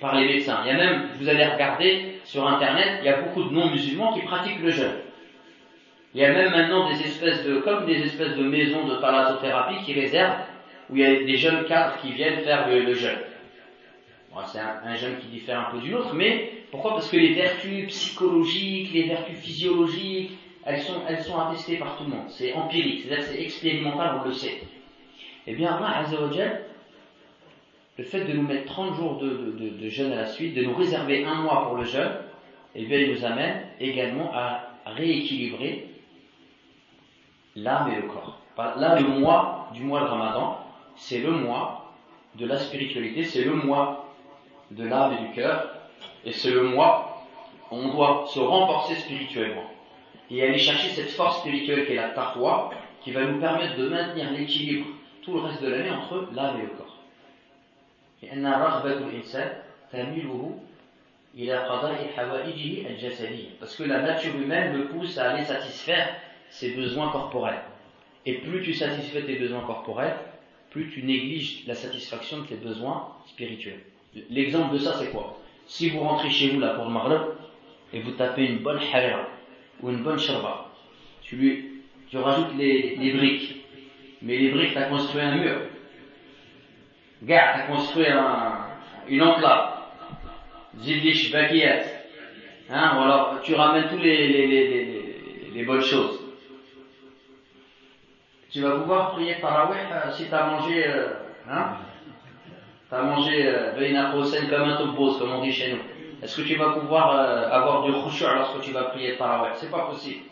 par 0.00 0.18
les 0.18 0.26
médecins. 0.26 0.60
Il 0.64 0.68
y 0.68 0.70
a 0.70 0.76
même, 0.76 1.08
vous 1.18 1.28
allez 1.28 1.44
regarder 1.44 2.20
sur 2.24 2.46
internet, 2.46 3.00
il 3.00 3.06
y 3.06 3.08
a 3.08 3.20
beaucoup 3.20 3.44
de 3.44 3.50
non-musulmans 3.52 4.12
qui 4.14 4.20
pratiquent 4.20 4.62
le 4.62 4.70
jeûne. 4.70 4.96
Il 6.14 6.20
y 6.20 6.24
a 6.24 6.32
même 6.32 6.50
maintenant 6.50 6.88
des 6.90 7.00
espèces 7.02 7.44
de, 7.44 7.58
comme 7.58 7.86
des 7.86 8.02
espèces 8.02 8.36
de 8.36 8.42
maisons 8.42 8.86
de 8.86 8.96
thalassothérapie 8.96 9.84
qui 9.84 9.92
réservent, 9.92 10.40
où 10.88 10.96
il 10.96 11.02
y 11.02 11.04
a 11.04 11.22
des 11.22 11.36
jeunes 11.36 11.64
cadres 11.66 11.98
qui 12.00 12.12
viennent 12.12 12.40
faire 12.40 12.68
le 12.68 12.94
jeûne 12.94 13.18
c'est 14.46 14.58
un, 14.58 14.94
jeûne 14.94 15.18
qui 15.18 15.26
diffère 15.28 15.68
un 15.68 15.70
peu 15.72 15.78
du 15.78 15.90
nôtre, 15.90 16.14
mais 16.14 16.52
pourquoi? 16.70 16.92
Parce 16.92 17.10
que 17.10 17.16
les 17.16 17.34
vertus 17.34 17.88
psychologiques, 17.88 18.92
les 18.92 19.04
vertus 19.04 19.36
physiologiques, 19.36 20.32
elles 20.64 20.82
sont, 20.82 21.38
attestées 21.38 21.76
par 21.76 21.96
tout 21.96 22.04
le 22.04 22.10
monde. 22.10 22.28
C'est 22.28 22.52
empirique, 22.52 23.02
c'est-à-dire 23.02 23.24
c'est 23.24 23.42
expérimental, 23.42 24.20
on 24.22 24.28
le 24.28 24.32
sait. 24.32 24.60
Eh 25.46 25.54
bien, 25.54 25.74
Allah 25.74 26.04
le 27.96 28.04
fait 28.04 28.24
de 28.24 28.32
nous 28.32 28.42
mettre 28.42 28.64
30 28.66 28.94
jours 28.94 29.18
de, 29.18 29.88
jeûne 29.88 30.12
à 30.12 30.16
la 30.16 30.26
suite, 30.26 30.54
de 30.54 30.62
nous 30.62 30.74
réserver 30.74 31.24
un 31.24 31.42
mois 31.42 31.66
pour 31.66 31.76
le 31.76 31.84
jeûne, 31.84 32.12
eh 32.74 32.84
bien, 32.86 32.98
il 32.98 33.12
nous 33.12 33.24
amène 33.24 33.62
également 33.78 34.30
à 34.32 34.60
rééquilibrer 34.86 35.88
l'âme 37.56 37.92
et 37.92 37.96
le 37.96 38.08
corps. 38.08 38.38
Là, 38.56 38.98
le 38.98 39.06
mois 39.06 39.70
du 39.74 39.82
mois 39.82 40.00
de 40.00 40.06
Ramadan, 40.06 40.58
c'est 40.96 41.18
le 41.18 41.30
mois 41.30 41.92
de 42.36 42.46
la 42.46 42.58
spiritualité, 42.58 43.24
c'est 43.24 43.44
le 43.44 43.54
mois 43.54 44.14
de 44.70 44.84
l'âme 44.84 45.14
et 45.14 45.28
du 45.28 45.34
cœur, 45.34 45.68
et 46.24 46.32
c'est 46.32 46.50
le 46.50 46.62
moi, 46.62 47.26
on 47.70 47.88
doit 47.88 48.26
se 48.28 48.38
renforcer 48.38 48.94
spirituellement 48.94 49.64
et 50.30 50.42
aller 50.42 50.58
chercher 50.58 50.90
cette 50.90 51.10
force 51.10 51.40
spirituelle 51.40 51.86
qui 51.86 51.92
est 51.92 51.96
la 51.96 52.10
taqwa, 52.10 52.70
qui 53.02 53.10
va 53.10 53.24
nous 53.24 53.40
permettre 53.40 53.76
de 53.76 53.88
maintenir 53.88 54.30
l'équilibre 54.32 54.86
tout 55.22 55.34
le 55.34 55.40
reste 55.40 55.62
de 55.62 55.68
l'année 55.68 55.90
entre 55.90 56.28
l'âme 56.32 56.58
et 56.58 56.62
le 56.62 56.68
corps. 56.68 56.96
Parce 63.60 63.76
que 63.76 63.82
la 63.84 64.02
nature 64.02 64.36
humaine 64.36 64.76
me 64.76 64.88
pousse 64.88 65.18
à 65.18 65.30
aller 65.30 65.44
satisfaire 65.44 66.14
ses 66.48 66.72
besoins 66.72 67.10
corporels. 67.10 67.62
Et 68.26 68.34
plus 68.34 68.62
tu 68.62 68.74
satisfais 68.74 69.22
tes 69.22 69.36
besoins 69.36 69.62
corporels, 69.62 70.16
plus 70.70 70.90
tu 70.90 71.02
négliges 71.02 71.66
la 71.66 71.74
satisfaction 71.74 72.38
de 72.38 72.46
tes 72.46 72.56
besoins 72.56 73.08
spirituels. 73.26 73.80
L'exemple 74.28 74.74
de 74.74 74.78
ça, 74.78 74.94
c'est 74.98 75.10
quoi? 75.10 75.38
Si 75.66 75.88
vous 75.90 76.00
rentrez 76.00 76.30
chez 76.30 76.50
vous 76.50 76.60
là 76.60 76.74
pour 76.74 76.84
le 76.84 76.90
maghreb 76.90 77.22
et 77.92 78.00
vous 78.00 78.12
tapez 78.12 78.44
une 78.44 78.58
bonne 78.58 78.80
harira 78.92 79.26
ou 79.82 79.90
une 79.90 80.02
bonne 80.02 80.18
sharba, 80.18 80.66
tu 81.22 81.36
lui, 81.36 81.82
tu 82.08 82.16
rajoutes 82.18 82.56
les, 82.56 82.96
les 82.96 83.12
briques, 83.12 83.64
mais 84.22 84.36
les 84.36 84.50
briques, 84.50 84.72
tu 84.72 84.78
as 84.78 84.84
construit 84.84 85.22
un 85.22 85.36
mur. 85.36 85.60
Gars, 87.22 87.52
tu 87.54 87.60
as 87.60 87.76
construit 87.76 88.06
un, 88.06 88.66
une 89.08 89.22
enclave. 89.22 89.80
Zildish 90.78 91.32
bakiyat. 91.32 91.82
Hein, 92.70 92.96
ou 92.96 93.02
alors 93.02 93.40
tu 93.42 93.54
ramènes 93.54 93.88
tous 93.88 93.98
les, 93.98 94.28
les, 94.28 94.46
les, 94.46 95.50
les, 95.52 95.64
bonnes 95.64 95.82
choses. 95.82 96.20
Tu 98.50 98.60
vas 98.60 98.78
pouvoir 98.78 99.12
prier 99.12 99.40
Tarawih 99.40 99.78
euh, 99.92 100.10
si 100.12 100.28
tu 100.28 100.34
as 100.34 100.46
mangé, 100.46 100.86
euh, 100.86 101.08
hein, 101.48 101.78
tu 102.88 102.94
as 102.94 103.02
mangé 103.02 103.46
euh, 103.46 103.72
comme 104.48 104.68
un 104.68 104.76
topos, 104.76 105.18
comme 105.18 105.32
on 105.32 105.42
dit 105.42 105.52
chez 105.52 105.72
nous. 105.72 105.99
Est-ce 106.22 106.36
que 106.36 106.46
tu 106.46 106.56
vas 106.56 106.70
pouvoir 106.70 107.12
euh, 107.12 107.50
avoir 107.50 107.84
du 107.84 107.92
khushu' 107.92 108.24
lorsque 108.24 108.60
tu 108.60 108.72
vas 108.72 108.84
prier 108.84 109.16
Tarawih? 109.16 109.52
C'est 109.56 109.70
pas 109.70 109.86
possible. 109.86 110.24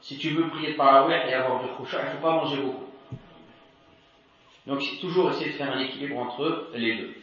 Si 0.00 0.18
tu 0.18 0.30
veux 0.30 0.48
prier 0.48 0.76
Tarawih 0.76 1.14
et 1.28 1.34
avoir 1.34 1.62
du 1.62 1.68
khushu', 1.68 1.96
il 2.02 2.16
faut 2.16 2.26
pas 2.26 2.32
manger 2.32 2.56
beaucoup. 2.56 2.86
Donc 4.66 4.82
c'est 4.82 4.96
toujours 4.96 5.30
essayer 5.30 5.52
de 5.52 5.56
faire 5.56 5.72
un 5.72 5.78
équilibre 5.78 6.18
entre 6.18 6.70
les 6.74 6.96
deux. 6.96 7.14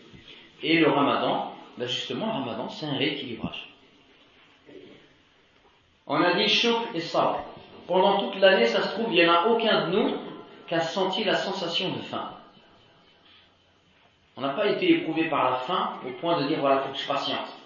Et 0.61 0.79
le 0.79 0.89
ramadan, 0.89 1.53
ben 1.77 1.87
justement, 1.87 2.27
le 2.27 2.31
ramadan, 2.31 2.69
c'est 2.69 2.85
un 2.85 2.95
rééquilibrage. 2.95 3.69
On 6.07 6.21
a 6.21 6.33
dit 6.33 6.47
chouk 6.47 6.87
et 6.93 7.01
sabr. 7.01 7.43
Pendant 7.87 8.19
toute 8.19 8.39
l'année, 8.39 8.65
ça 8.65 8.81
se 8.81 8.93
trouve, 8.93 9.13
il 9.13 9.21
n'y 9.21 9.29
en 9.29 9.33
a 9.33 9.47
aucun 9.47 9.87
de 9.87 9.97
nous 9.97 10.15
qui 10.67 10.75
a 10.75 10.79
senti 10.79 11.25
la 11.25 11.35
sensation 11.35 11.89
de 11.91 12.01
faim. 12.01 12.29
On 14.37 14.41
n'a 14.41 14.49
pas 14.49 14.67
été 14.67 14.89
éprouvé 14.91 15.25
par 15.25 15.51
la 15.51 15.57
faim 15.57 15.99
au 16.07 16.11
point 16.19 16.41
de 16.41 16.47
dire 16.47 16.59
voilà, 16.59 16.81
il 16.81 16.87
faut 16.87 16.93
que 16.93 16.99
je 16.99 17.07
patiente. 17.07 17.62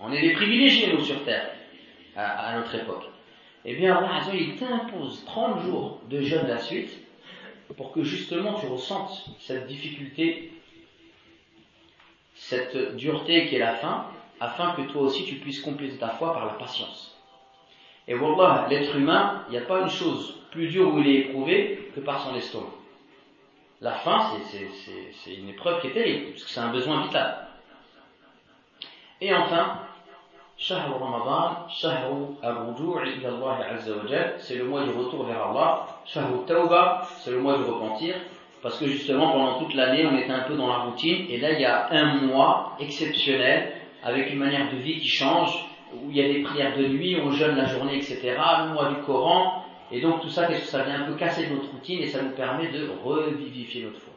On 0.00 0.12
est 0.12 0.20
des 0.20 0.32
privilégiés, 0.32 0.92
nous, 0.92 1.04
sur 1.04 1.24
Terre, 1.24 1.50
à, 2.16 2.56
notre 2.56 2.74
époque. 2.74 3.04
Eh 3.64 3.74
bien, 3.74 3.96
Allah 3.96 4.22
il 4.34 4.56
t'impose 4.56 5.24
30 5.24 5.62
jours 5.62 6.00
de 6.08 6.20
jeûne 6.20 6.46
la 6.46 6.58
suite 6.58 6.96
pour 7.76 7.92
que 7.92 8.02
justement 8.02 8.54
tu 8.54 8.66
ressentes 8.66 9.26
cette 9.40 9.66
difficulté, 9.66 10.52
cette 12.34 12.96
dureté 12.96 13.46
qui 13.46 13.56
est 13.56 13.60
la 13.60 13.74
faim, 13.74 14.06
afin 14.38 14.72
que 14.72 14.82
toi 14.82 15.02
aussi 15.02 15.24
tu 15.24 15.36
puisses 15.36 15.60
compléter 15.60 15.96
ta 15.96 16.10
foi 16.10 16.32
par 16.32 16.46
la 16.46 16.52
patience. 16.52 17.16
Et 18.06 18.14
voilà, 18.14 18.66
l'être 18.70 18.94
humain, 18.94 19.44
il 19.48 19.52
n'y 19.52 19.58
a 19.58 19.62
pas 19.62 19.80
une 19.80 19.88
chose 19.88 20.36
plus 20.52 20.68
dure 20.68 20.94
où 20.94 21.00
il 21.00 21.08
est 21.08 21.20
éprouvé 21.20 21.90
que 21.94 22.00
par 22.00 22.22
son 22.22 22.36
estomac. 22.36 22.72
La 23.80 23.92
faim, 23.92 24.30
c'est 25.12 25.34
une 25.34 25.48
épreuve 25.48 25.80
qui 25.80 25.88
est 25.88 25.92
terrible, 25.92 26.30
parce 26.30 26.44
que 26.44 26.50
c'est 26.50 26.60
un 26.60 26.72
besoin 26.72 27.02
vital. 27.04 27.48
Et 29.20 29.34
enfin, 29.34 29.80
Shahr 30.58 30.86
al-Ruju' 32.42 33.04
ila 33.18 33.28
Allah 33.28 33.58
Azza 33.74 33.92
wa 33.92 34.04
c'est 34.38 34.54
le 34.54 34.64
mois 34.64 34.84
du 34.84 34.90
retour 34.90 35.24
vers 35.26 35.48
Allah. 35.48 35.86
Shahr 36.06 36.30
Tawba, 36.46 37.02
c'est 37.18 37.30
le 37.30 37.40
mois 37.40 37.58
du 37.58 37.64
repentir, 37.64 38.14
parce 38.62 38.78
que 38.78 38.86
justement 38.86 39.32
pendant 39.32 39.58
toute 39.58 39.74
l'année 39.74 40.06
on 40.06 40.16
était 40.16 40.32
un 40.32 40.44
peu 40.44 40.56
dans 40.56 40.68
la 40.68 40.78
routine, 40.78 41.26
et 41.28 41.36
là 41.36 41.52
il 41.52 41.60
y 41.60 41.66
a 41.66 41.92
un 41.92 42.22
mois 42.22 42.72
exceptionnel, 42.80 43.70
avec 44.02 44.32
une 44.32 44.38
manière 44.38 44.72
de 44.72 44.78
vie 44.78 44.98
qui 44.98 45.08
change, 45.08 45.62
où 45.92 46.10
il 46.10 46.16
y 46.16 46.24
a 46.24 46.32
des 46.32 46.40
prières 46.40 46.74
de 46.74 46.86
nuit, 46.86 47.20
on 47.22 47.30
jeûne 47.32 47.54
la 47.56 47.66
journée, 47.66 47.96
etc. 47.96 48.18
Le 48.66 48.72
mois 48.72 48.88
du 48.88 49.02
Coran, 49.02 49.62
et 49.92 50.00
donc 50.00 50.22
tout 50.22 50.30
ça, 50.30 50.48
ça 50.54 50.84
vient 50.84 51.02
un 51.02 51.04
peu 51.04 51.16
casser 51.16 51.48
notre 51.50 51.70
routine 51.70 52.00
et 52.00 52.06
ça 52.06 52.22
nous 52.22 52.30
permet 52.30 52.68
de 52.68 52.88
revivifier 53.04 53.84
notre 53.84 54.00
foi. 54.00 54.15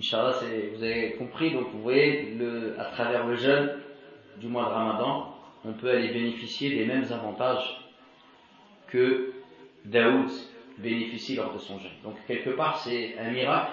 Inch'Allah, 0.00 0.32
vous 0.74 0.82
avez 0.82 1.12
compris, 1.12 1.52
donc 1.52 1.68
vous 1.74 1.82
voyez, 1.82 2.34
à 2.78 2.84
travers 2.84 3.26
le 3.26 3.36
jeûne 3.36 3.70
du 4.38 4.46
mois 4.46 4.64
de 4.64 4.70
Ramadan, 4.70 5.36
on 5.62 5.74
peut 5.74 5.90
aller 5.90 6.08
bénéficier 6.08 6.70
des 6.70 6.86
mêmes 6.86 7.04
avantages 7.12 7.82
que 8.86 9.34
Daoud 9.84 10.30
bénéficie 10.78 11.36
lors 11.36 11.52
de 11.52 11.58
son 11.58 11.78
jeûne. 11.78 11.90
Donc 12.02 12.14
quelque 12.26 12.48
part, 12.48 12.78
c'est 12.78 13.18
un 13.18 13.30
miracle. 13.30 13.72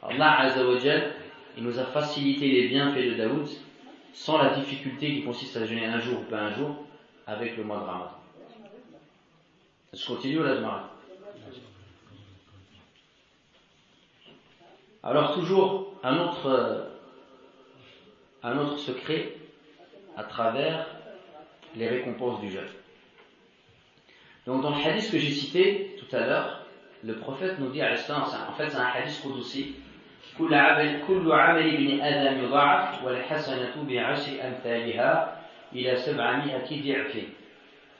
Allah 0.00 0.42
Azzawajal, 0.42 1.12
il 1.56 1.64
nous 1.64 1.76
a 1.80 1.86
facilité 1.86 2.46
les 2.52 2.68
bienfaits 2.68 3.10
de 3.10 3.14
Daoud 3.14 3.48
sans 4.12 4.38
la 4.38 4.50
difficulté 4.54 5.12
qui 5.12 5.24
consiste 5.24 5.56
à 5.56 5.66
jeûner 5.66 5.86
un 5.86 5.98
jour 5.98 6.20
ou 6.20 6.30
pas 6.30 6.38
un 6.38 6.52
jour 6.52 6.84
avec 7.26 7.56
le 7.56 7.64
mois 7.64 7.78
de 7.78 7.84
Ramadan. 7.84 8.12
Je 9.92 10.06
continue 10.06 10.40
là, 10.40 10.54
je. 10.54 10.93
Alors 15.03 15.33
toujours 15.33 15.93
un 16.03 16.17
autre, 16.17 16.87
un 18.43 18.57
autre 18.57 18.77
secret 18.77 19.33
à 20.17 20.23
travers 20.23 20.85
les 21.75 21.87
récompenses 21.87 22.41
du 22.41 22.51
jeûne. 22.51 22.67
Donc 24.45 24.61
dans 24.61 24.75
le 24.75 24.83
hadith 24.83 25.11
que 25.11 25.17
j'ai 25.17 25.31
cité 25.31 25.95
tout 25.99 26.15
à 26.15 26.25
l'heure, 26.25 26.65
le 27.03 27.15
prophète 27.15 27.59
nous 27.59 27.69
dit 27.69 27.81
à 27.81 27.89
l'instant, 27.89 28.21
en 28.21 28.53
fait 28.53 28.69
c'est 28.69 28.77
un 28.77 28.85
hadith 28.85 29.25
aussi, 29.25 29.75
كل 30.39 30.53
عمل 30.53 31.01
كل 31.07 31.31
عمل 31.31 31.73
ابن 31.75 32.01
آدم 32.01 32.43
يضاعف 32.43 33.03
والحسنة 33.03 33.75
بعشر 33.89 34.31
أمثالها 34.47 35.41
إلى 35.75 35.95
سبعمائة 35.95 36.69
ضعف 36.69 37.23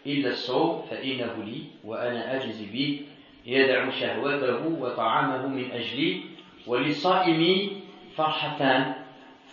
إلا 0.05 0.29
الصوم 0.29 0.81
فإنه 0.89 1.43
لي 1.43 1.63
وأنا 1.83 2.35
أجز 2.35 2.61
به 2.73 3.01
يدع 3.45 3.89
شهوته 3.89 4.67
وطعامه 4.67 5.47
من 5.47 5.71
أجلي 5.71 6.21
وللصائم 6.67 7.81
فرحتان 8.15 8.93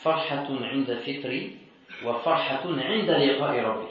فرحة 0.03 0.47
عند 0.51 0.95
فطري 0.95 1.57
وفرحة 2.05 2.65
عند 2.67 3.11
لقاء 3.11 3.61
ربي 3.61 3.89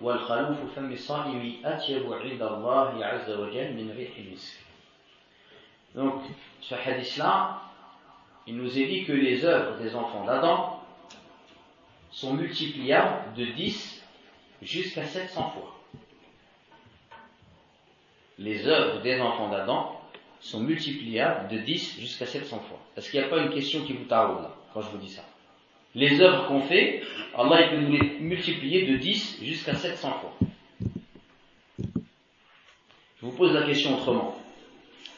والخلوف 0.00 0.58
فم 0.76 0.92
الصائم 0.92 1.54
أطيب 1.64 2.12
عند 2.12 2.42
الله 2.42 3.06
عز 3.06 3.30
وجل 3.30 3.72
من 3.74 3.94
ريح 3.96 4.10
المسك 4.18 4.66
Donc, 5.94 6.20
ce 6.60 6.74
hadith-là, 6.74 7.62
il 8.46 8.56
nous 8.58 8.78
est 8.78 8.84
dit 8.84 9.04
que 9.04 9.12
les 9.12 9.46
œuvres 9.46 9.78
des 9.78 9.96
enfants 9.96 10.26
d'Adam 10.26 10.82
sont 12.10 12.34
multipliables 12.34 13.32
de 13.34 13.46
10 13.46 14.04
jusqu'à 14.60 15.04
700 15.04 15.50
fois. 15.50 15.74
Les 18.38 18.66
œuvres 18.66 19.00
des 19.00 19.18
enfants 19.22 19.48
d'Adam 19.48 19.98
sont 20.41 20.59
multipliables 20.59 21.47
de 21.49 21.57
10 21.59 21.99
jusqu'à 21.99 22.25
700 22.25 22.59
fois. 22.59 22.79
Est-ce 22.97 23.09
qu'il 23.09 23.19
n'y 23.19 23.25
a 23.25 23.29
pas 23.29 23.39
une 23.39 23.51
question 23.51 23.85
qui 23.85 23.93
vous 23.93 24.05
taraude 24.05 24.41
là, 24.41 24.55
quand 24.73 24.81
je 24.81 24.89
vous 24.89 24.97
dis 24.97 25.09
ça 25.09 25.23
Les 25.95 26.19
œuvres 26.19 26.47
qu'on 26.47 26.61
fait, 26.61 27.01
Allah 27.37 27.69
peut 27.69 27.77
nous 27.77 27.91
les 27.91 28.19
multiplier 28.19 28.87
de 28.87 28.97
10 28.97 29.39
jusqu'à 29.43 29.75
700 29.75 30.11
fois. 30.19 30.33
Je 33.19 33.25
vous 33.27 33.31
pose 33.33 33.53
la 33.53 33.63
question 33.63 33.95
autrement. 33.95 34.35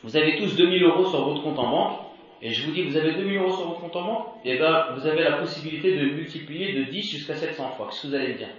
Vous 0.03 0.17
avez 0.17 0.36
tous 0.38 0.57
2000 0.57 0.84
euros 0.84 1.09
sur 1.09 1.24
votre 1.24 1.41
compte 1.41 1.57
en 1.57 1.69
banque, 1.69 1.99
et 2.41 2.51
je 2.51 2.65
vous 2.65 2.74
dis, 2.74 2.84
vous 2.84 2.97
avez 2.97 3.13
2000 3.13 3.38
euros 3.38 3.55
sur 3.55 3.67
votre 3.69 3.80
compte 3.80 3.95
en 3.95 4.03
banque, 4.03 4.28
et 4.43 4.57
bien 4.57 4.91
vous 4.93 5.07
avez 5.07 5.24
la 5.24 5.38
possibilité 5.38 5.97
de 5.97 6.05
multiplier 6.07 6.74
de 6.74 6.84
10 6.91 7.11
jusqu'à 7.11 7.36
700 7.36 7.69
fois. 7.78 7.88
Qu'est-ce 7.88 8.01
que 8.01 8.07
vous 8.07 8.15
allez 8.15 8.34
dire? 8.34 8.49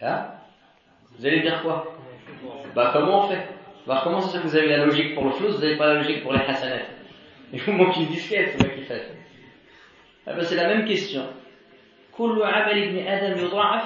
Hein? 0.00 0.26
Vous 1.18 1.26
allez 1.26 1.40
dire 1.40 1.62
quoi? 1.62 1.94
Bah 2.74 2.90
comment 2.94 3.26
on 3.26 3.28
fait? 3.28 3.55
bah, 3.87 4.01
comment 4.03 4.21
ça 4.21 4.39
que 4.39 4.47
vous 4.47 4.55
avez 4.55 4.67
la 4.67 4.85
logique 4.85 5.15
pour 5.15 5.25
le 5.25 5.31
flou, 5.31 5.47
vous 5.47 5.57
n'avez 5.59 5.77
pas 5.77 5.87
la 5.87 5.95
logique 5.95 6.23
pour 6.23 6.33
les 6.33 6.39
hasanat 6.41 6.85
Il 7.53 7.61
vous 7.61 7.71
manque 7.73 7.95
une 7.97 8.07
disquette, 8.07 8.55
c'est 8.55 8.65
moi 8.65 8.75
qui 8.75 8.83
fait. 8.83 9.03
Ah 10.27 10.33
ben, 10.33 10.43
c'est 10.43 10.55
la 10.55 10.67
même 10.67 10.85
question. 10.85 11.23
كل 12.11 12.43
عمل 12.43 12.83
ابن 12.83 13.07
آدم 13.07 13.45
يضاعف 13.45 13.83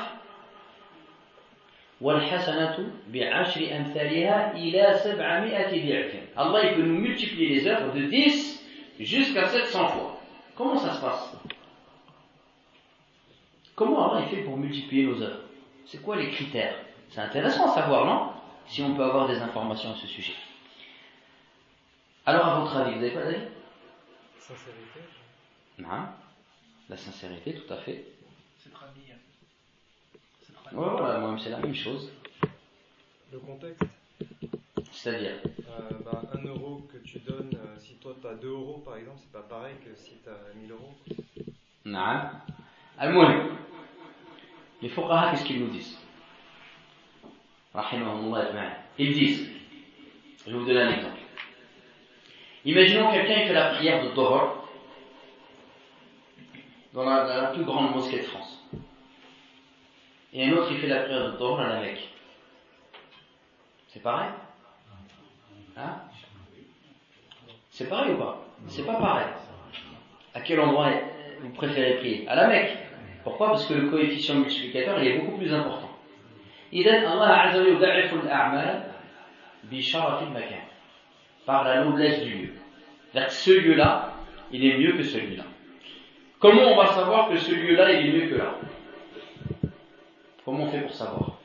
والحسنة 2.01 2.91
بعشر 3.07 3.61
أمثالها 3.77 4.57
إلى 4.57 4.93
سبعمائة 4.93 5.71
ضعف 5.71 6.11
Allah 6.37 6.65
il 6.65 6.75
peut 6.75 6.81
nous 6.81 6.99
multiplier 6.99 7.55
les 7.55 7.67
œuvres 7.67 7.93
de 7.93 8.01
10 8.01 8.65
jusqu'à 8.99 9.47
700 9.47 9.87
fois. 9.87 10.19
Comment 10.55 10.77
ça 10.77 10.93
se 10.93 11.01
passe 11.01 11.37
Comment 13.75 14.11
Allah 14.11 14.25
il 14.25 14.35
fait 14.35 14.43
pour 14.43 14.57
multiplier 14.57 15.05
nos 15.05 15.21
œuvres 15.21 15.43
C'est 15.85 16.01
quoi 16.01 16.17
les 16.17 16.29
critères 16.29 16.75
C'est 17.09 17.21
intéressant 17.21 17.71
à 17.71 17.75
savoir, 17.75 18.05
non 18.05 18.28
si 18.70 18.82
on 18.82 18.94
peut 18.94 19.02
avoir 19.02 19.26
des 19.26 19.38
informations 19.38 19.92
à 19.92 19.96
ce 19.96 20.06
sujet. 20.06 20.34
Alors, 22.24 22.46
à 22.46 22.60
votre 22.60 22.76
avis, 22.76 22.94
vous 22.94 23.00
n'avez 23.00 23.10
pas 23.10 23.24
d'avis? 23.24 23.48
Sincérité. 24.38 25.00
Non, 25.78 26.06
la 26.88 26.96
sincérité, 26.96 27.54
tout 27.54 27.72
à 27.72 27.78
fait. 27.78 28.04
C'est 28.58 28.70
traduit. 28.72 29.02
Ouais, 30.72 30.88
voilà, 30.88 31.36
c'est 31.38 31.50
la 31.50 31.58
même 31.58 31.74
chose. 31.74 32.12
Le 33.32 33.38
contexte? 33.40 33.82
C'est-à-dire? 34.92 35.40
Euh, 35.44 35.88
bah, 36.04 36.22
un 36.32 36.44
euro 36.44 36.86
que 36.92 36.98
tu 36.98 37.18
donnes, 37.20 37.50
euh, 37.54 37.76
si 37.78 37.94
toi 37.96 38.14
tu 38.20 38.26
as 38.26 38.34
2 38.34 38.48
euros 38.48 38.82
par 38.84 38.96
exemple, 38.96 39.18
c'est 39.20 39.32
pas 39.32 39.42
pareil 39.42 39.74
que 39.84 39.94
si 39.96 40.12
tu 40.22 40.28
as 40.28 40.54
1000 40.54 40.70
euros. 40.70 40.94
Non. 41.86 42.20
Al-Moulim. 42.98 43.56
Les 44.82 44.88
Fouqaha, 44.88 45.30
qu'est-ce 45.32 45.44
qu'ils 45.44 45.60
nous 45.60 45.70
disent? 45.70 45.96
Ils 48.98 49.12
disent 49.14 49.48
je 50.46 50.50
vais 50.50 50.58
vous 50.58 50.66
donner 50.66 50.80
un 50.80 50.92
exemple. 50.92 51.20
Imaginons 52.64 53.10
quelqu'un 53.12 53.40
qui 53.40 53.46
fait 53.48 53.54
la 53.54 53.74
prière 53.74 54.04
de 54.04 54.14
Dohor 54.14 54.68
dans 56.92 57.04
la, 57.04 57.52
plus 57.54 57.64
grande 57.64 57.94
mosquée 57.94 58.18
de 58.18 58.24
France. 58.24 58.66
Et 60.32 60.44
un 60.44 60.52
autre 60.52 60.68
qui 60.68 60.76
fait 60.76 60.86
la 60.86 61.00
prière 61.02 61.32
de 61.32 61.38
Dohor 61.38 61.60
à 61.60 61.68
la 61.68 61.80
Mecque. 61.80 62.08
C'est 63.88 64.02
pareil? 64.02 64.30
Hein? 65.76 65.96
C'est 67.70 67.88
pareil 67.88 68.14
ou 68.14 68.18
pas? 68.18 68.46
C'est 68.66 68.84
pas 68.84 68.94
pareil. 68.94 69.26
À 70.34 70.40
quel 70.40 70.60
endroit 70.60 70.90
vous 71.40 71.50
préférez 71.50 71.98
prier? 71.98 72.28
À 72.28 72.34
la 72.34 72.48
Mecque. 72.48 72.76
Pourquoi? 73.24 73.48
Parce 73.48 73.66
que 73.66 73.74
le 73.74 73.90
coefficient 73.90 74.36
multiplicateur 74.36 75.02
il 75.02 75.08
est 75.08 75.18
beaucoup 75.18 75.38
plus 75.38 75.52
important. 75.52 75.89
Allah 76.72 78.82
par 81.46 81.64
la 81.64 81.84
noblesse 81.84 82.22
du 82.22 82.32
lieu. 82.32 82.52
C'est-à-dire 83.10 83.28
que 83.28 83.34
ce 83.34 83.50
lieu-là, 83.50 84.12
il 84.52 84.64
est 84.64 84.78
mieux 84.78 84.92
que 84.92 85.02
celui-là. 85.02 85.44
Comment 86.38 86.72
on 86.72 86.76
va 86.76 86.86
savoir 86.86 87.28
que 87.28 87.36
ce 87.36 87.52
lieu-là, 87.52 87.92
il 87.92 88.06
est 88.06 88.12
mieux 88.12 88.30
que 88.30 88.36
là? 88.36 88.54
Comment 90.44 90.64
on 90.64 90.70
fait 90.70 90.80
pour 90.80 90.92
savoir? 90.92 91.38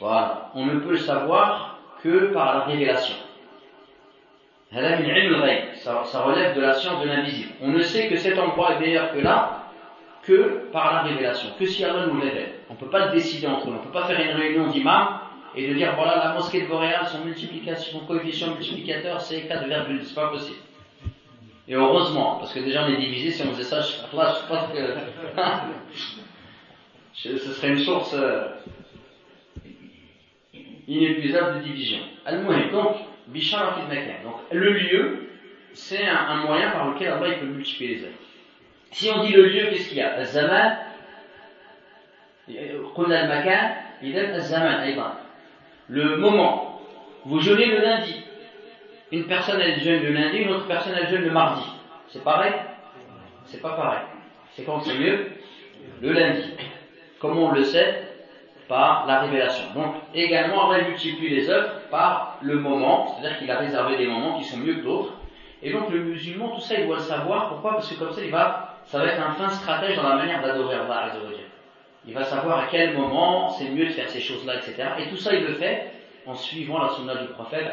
Voilà. 0.00 0.50
On 0.54 0.66
ne 0.66 0.80
peut 0.80 0.92
le 0.92 0.96
savoir 0.96 1.78
que 2.02 2.32
par 2.32 2.54
la 2.54 2.64
révélation. 2.64 3.16
Ça 4.72 6.22
relève 6.22 6.56
de 6.56 6.60
la 6.60 6.74
science 6.74 7.02
de 7.02 7.08
l'invisible. 7.08 7.52
On 7.60 7.68
ne 7.68 7.80
sait 7.80 8.08
que 8.08 8.16
cet 8.16 8.38
endroit 8.38 8.74
est 8.74 8.80
meilleur 8.80 9.12
que 9.12 9.20
là 9.20 9.55
que 10.26 10.68
par 10.72 10.92
la 10.92 11.02
révélation, 11.02 11.50
que 11.58 11.66
si 11.66 11.84
Allah 11.84 12.06
nous 12.06 12.20
révèle. 12.20 12.52
On 12.68 12.74
ne 12.74 12.78
peut 12.78 12.90
pas 12.90 13.06
le 13.06 13.12
décider 13.12 13.46
entre 13.46 13.66
nous. 13.66 13.74
On 13.74 13.78
ne 13.78 13.84
peut 13.84 13.92
pas 13.92 14.06
faire 14.06 14.20
une 14.20 14.36
réunion 14.36 14.66
d'imams 14.68 15.20
et 15.54 15.68
de 15.68 15.74
dire 15.74 15.94
voilà 15.94 16.16
la 16.16 16.34
mosquée 16.34 16.62
de 16.62 16.66
Boréal, 16.66 17.06
son 17.06 17.24
multiplication, 17.24 18.00
son 18.00 18.06
coefficient 18.06 18.48
multiplicateur 18.48 19.20
c'est 19.20 19.42
4,2. 19.42 20.02
C'est 20.02 20.14
pas 20.14 20.28
possible. 20.28 20.58
Et 21.68 21.74
heureusement, 21.74 22.36
parce 22.38 22.52
que 22.52 22.60
déjà 22.60 22.84
on 22.84 22.88
est 22.88 22.96
divisé, 22.96 23.30
si 23.30 23.42
on 23.42 23.52
faisait 23.52 23.64
ça, 23.64 23.80
je, 23.80 23.92
je 23.92 24.48
pense 24.48 24.72
que 24.72 24.94
ce 27.38 27.38
serait 27.38 27.70
une 27.70 27.78
source 27.78 28.14
euh, 28.14 28.48
inépuisable 30.86 31.58
de 31.58 31.64
division. 31.64 31.98
Al-Muhim, 32.24 32.70
donc, 32.70 32.96
Bishara 33.28 33.76
Donc, 34.24 34.34
le 34.52 34.72
lieu, 34.72 35.28
c'est 35.72 36.06
un, 36.06 36.36
moyen 36.36 36.70
par 36.70 36.92
lequel 36.92 37.08
Allah 37.08 37.28
il 37.28 37.38
peut 37.40 37.46
multiplier 37.46 37.96
les 37.96 38.04
œuvres. 38.04 38.14
Si 38.92 39.10
on 39.10 39.22
dit 39.22 39.32
le 39.32 39.46
lieu, 39.46 39.66
qu'est-ce 39.70 39.88
qu'il 39.88 39.98
y 39.98 40.02
a 40.02 40.24
Zaman. 40.24 40.76
Le 45.88 46.16
moment. 46.16 46.80
Vous 47.24 47.40
jeûnez 47.40 47.66
le 47.66 47.80
lundi. 47.80 48.22
Une 49.12 49.26
personne 49.26 49.60
elle 49.60 49.80
jeûne 49.80 50.02
le 50.02 50.12
lundi, 50.12 50.38
une 50.38 50.50
autre 50.50 50.66
personne 50.66 50.94
elle 50.96 51.08
jeûne 51.08 51.24
le 51.24 51.30
mardi. 51.30 51.64
C'est 52.08 52.22
pareil? 52.22 52.52
C'est 53.46 53.60
pas 53.60 53.76
pareil. 53.76 54.02
C'est 54.52 54.64
quand 54.64 54.80
c'est 54.80 54.98
mieux? 54.98 55.26
Le 56.00 56.12
lundi. 56.12 56.52
Comment 57.18 57.46
on 57.46 57.52
le 57.52 57.64
sait 57.64 58.02
Par 58.68 59.06
la 59.06 59.20
révélation. 59.20 59.64
Donc 59.74 59.94
également, 60.14 60.68
on 60.68 60.82
multiplie 60.88 61.28
les 61.28 61.48
œuvres 61.50 61.70
par 61.90 62.38
le 62.42 62.58
moment, 62.58 63.16
c'est-à-dire 63.16 63.38
qu'il 63.38 63.50
a 63.50 63.58
réservé 63.58 63.96
des 63.96 64.06
moments 64.06 64.38
qui 64.38 64.44
sont 64.44 64.58
mieux 64.58 64.74
que 64.74 64.84
d'autres. 64.84 65.14
Et 65.62 65.72
donc 65.72 65.90
le 65.90 66.00
musulman, 66.00 66.50
tout 66.50 66.60
ça, 66.60 66.74
il 66.78 66.86
doit 66.86 66.96
le 66.96 67.02
savoir. 67.02 67.48
Pourquoi? 67.48 67.72
Parce 67.72 67.92
que 67.92 67.98
comme 67.98 68.12
ça, 68.12 68.22
il 68.22 68.30
va 68.30 68.65
ça 68.86 68.98
va 68.98 69.06
être 69.06 69.20
un 69.20 69.32
fin 69.32 69.48
stratège 69.48 69.96
dans 69.96 70.08
la 70.08 70.16
manière 70.16 70.42
d'adorer 70.42 70.76
Allah 70.76 71.12
Il 72.06 72.14
va 72.14 72.24
savoir 72.24 72.58
à 72.58 72.66
quel 72.66 72.96
moment 72.96 73.48
c'est 73.50 73.68
mieux 73.70 73.86
de 73.86 73.90
faire 73.90 74.08
ces 74.08 74.20
choses-là, 74.20 74.56
etc. 74.56 74.88
Et 74.98 75.08
tout 75.08 75.16
ça, 75.16 75.34
il 75.34 75.44
le 75.44 75.54
fait 75.54 75.90
en 76.26 76.34
suivant 76.34 76.78
la 76.78 76.88
sunna 76.90 77.16
du 77.16 77.28
prophète, 77.28 77.66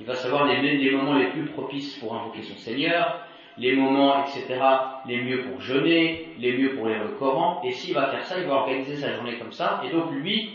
Il 0.00 0.06
va 0.06 0.14
savoir 0.14 0.46
les, 0.46 0.90
moments 0.90 1.14
les 1.14 1.26
plus 1.26 1.46
propices 1.46 1.96
pour 1.98 2.14
invoquer 2.14 2.42
son 2.42 2.56
Seigneur, 2.56 3.20
les 3.58 3.74
moments, 3.74 4.24
etc., 4.24 4.60
les 5.06 5.20
mieux 5.20 5.42
pour 5.42 5.60
jeûner, 5.60 6.28
les 6.38 6.56
mieux 6.56 6.74
pour 6.76 6.86
lire 6.86 7.02
le 7.02 7.10
Coran, 7.10 7.60
et 7.64 7.72
s'il 7.72 7.94
va 7.94 8.06
faire 8.06 8.24
ça, 8.24 8.38
il 8.38 8.46
va 8.46 8.54
organiser 8.54 8.96
sa 8.96 9.14
journée 9.14 9.36
comme 9.38 9.52
ça, 9.52 9.82
et 9.84 9.90
donc 9.90 10.12
lui, 10.12 10.50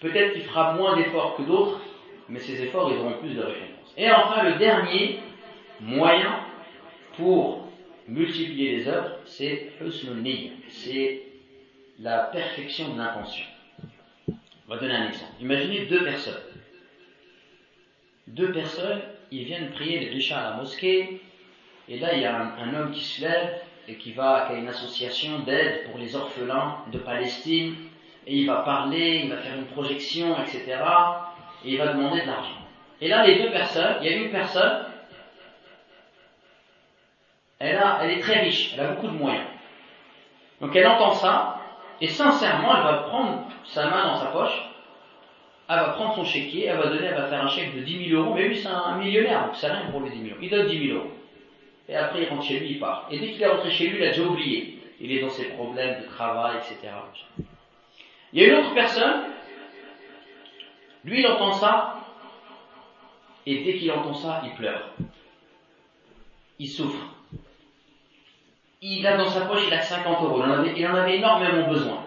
peut-être 0.00 0.32
qu'il 0.32 0.42
fera 0.42 0.74
moins 0.74 0.96
d'efforts 0.96 1.36
que 1.36 1.42
d'autres, 1.42 1.80
mais 2.28 2.40
ses 2.40 2.62
efforts, 2.62 2.90
ils 2.92 2.98
auront 2.98 3.18
plus 3.18 3.34
de 3.34 3.40
récompense. 3.40 3.94
Et 3.96 4.10
enfin, 4.10 4.42
le 4.44 4.54
dernier 4.54 5.20
moyen 5.80 6.40
pour 7.16 7.59
multiplier 8.10 8.76
les 8.76 8.88
œuvres, 8.88 9.16
c'est 9.24 9.72
c'est 10.68 11.22
la 12.00 12.18
perfection 12.24 12.92
de 12.92 12.98
l'intention. 12.98 13.46
On 14.28 14.74
va 14.74 14.80
donner 14.80 14.94
un 14.94 15.08
exemple. 15.08 15.32
Imaginez 15.40 15.86
deux 15.86 16.04
personnes. 16.04 16.42
Deux 18.26 18.52
personnes, 18.52 19.00
ils 19.30 19.44
viennent 19.44 19.70
prier 19.70 20.00
le 20.00 20.12
Risha 20.12 20.38
à 20.38 20.50
la 20.50 20.56
mosquée, 20.56 21.20
et 21.88 21.98
là, 21.98 22.14
il 22.14 22.22
y 22.22 22.24
a 22.24 22.36
un, 22.36 22.74
homme 22.74 22.92
qui 22.92 23.04
se 23.04 23.22
lève 23.22 23.62
et 23.88 23.96
qui 23.96 24.12
va, 24.12 24.46
a 24.46 24.54
une 24.54 24.68
association 24.68 25.40
d'aide 25.40 25.84
pour 25.84 25.98
les 25.98 26.14
orphelins 26.14 26.76
de 26.92 26.98
Palestine, 26.98 27.74
et 28.26 28.36
il 28.36 28.46
va 28.46 28.62
parler, 28.62 29.22
il 29.24 29.30
va 29.30 29.38
faire 29.38 29.56
une 29.56 29.66
projection, 29.66 30.36
etc. 30.40 30.78
Et 31.64 31.72
il 31.72 31.78
va 31.78 31.88
demander 31.92 32.22
de 32.22 32.26
l'argent. 32.26 32.60
Et 33.00 33.08
là, 33.08 33.26
les 33.26 33.42
deux 33.42 33.50
personnes, 33.50 33.96
il 34.00 34.06
y 34.06 34.14
a 34.14 34.16
une 34.16 34.30
personne, 34.30 34.84
elle, 37.60 37.76
a, 37.76 38.00
elle 38.02 38.10
est 38.10 38.20
très 38.20 38.40
riche, 38.40 38.74
elle 38.74 38.80
a 38.80 38.88
beaucoup 38.88 39.06
de 39.06 39.12
moyens. 39.12 39.46
Donc 40.60 40.74
elle 40.74 40.86
entend 40.88 41.12
ça, 41.12 41.60
et 42.00 42.08
sincèrement, 42.08 42.76
elle 42.76 42.82
va 42.82 42.94
prendre 43.08 43.44
sa 43.64 43.88
main 43.88 44.04
dans 44.06 44.16
sa 44.16 44.26
poche, 44.26 44.68
elle 45.68 45.76
va 45.76 45.90
prendre 45.90 46.16
son 46.16 46.24
chéquier, 46.24 46.64
elle 46.64 46.78
va 46.78 46.88
donner, 46.88 47.06
elle 47.06 47.14
va 47.14 47.26
faire 47.26 47.44
un 47.44 47.48
chèque 47.48 47.76
de 47.76 47.82
10 47.82 48.08
000 48.08 48.20
euros, 48.20 48.34
mais 48.34 48.48
lui 48.48 48.56
c'est 48.56 48.66
un 48.66 48.96
millionnaire, 48.96 49.46
donc 49.46 49.54
c'est 49.54 49.68
rien 49.68 49.88
pour 49.92 50.00
lui 50.00 50.10
10 50.10 50.16
000 50.16 50.28
euros. 50.30 50.38
Il 50.42 50.50
donne 50.50 50.66
10 50.66 50.86
000 50.88 50.98
euros 50.98 51.10
et 51.90 51.96
après 51.96 52.22
il 52.22 52.28
rentre 52.28 52.44
chez 52.44 52.60
lui, 52.60 52.70
il 52.70 52.78
part. 52.78 53.08
Et 53.10 53.18
dès 53.18 53.32
qu'il 53.32 53.42
est 53.42 53.48
rentré 53.48 53.70
chez 53.70 53.88
lui, 53.88 53.98
il 53.98 54.04
a 54.04 54.08
déjà 54.08 54.22
oublié. 54.22 54.78
Il 55.00 55.10
est 55.10 55.20
dans 55.20 55.30
ses 55.30 55.46
problèmes 55.46 56.00
de 56.00 56.06
travail, 56.06 56.58
etc. 56.58 56.92
Il 58.32 58.40
y 58.40 58.44
a 58.44 58.48
une 58.48 58.54
autre 58.60 58.74
personne, 58.74 59.24
lui 61.04 61.20
il 61.20 61.26
entend 61.26 61.52
ça, 61.52 61.96
et 63.44 63.64
dès 63.64 63.74
qu'il 63.74 63.90
entend 63.90 64.14
ça, 64.14 64.42
il 64.44 64.52
pleure. 64.52 64.90
Il 66.60 66.68
souffre. 66.68 67.06
Il 68.82 69.06
a 69.06 69.16
dans 69.16 69.28
sa 69.28 69.42
poche, 69.42 69.64
il 69.66 69.74
a 69.74 69.82
50 69.82 70.22
euros. 70.22 70.38
Il 70.38 70.50
en 70.50 70.52
avait, 70.52 70.72
il 70.74 70.86
en 70.86 70.94
avait 70.94 71.16
énormément 71.16 71.68
besoin. 71.68 72.04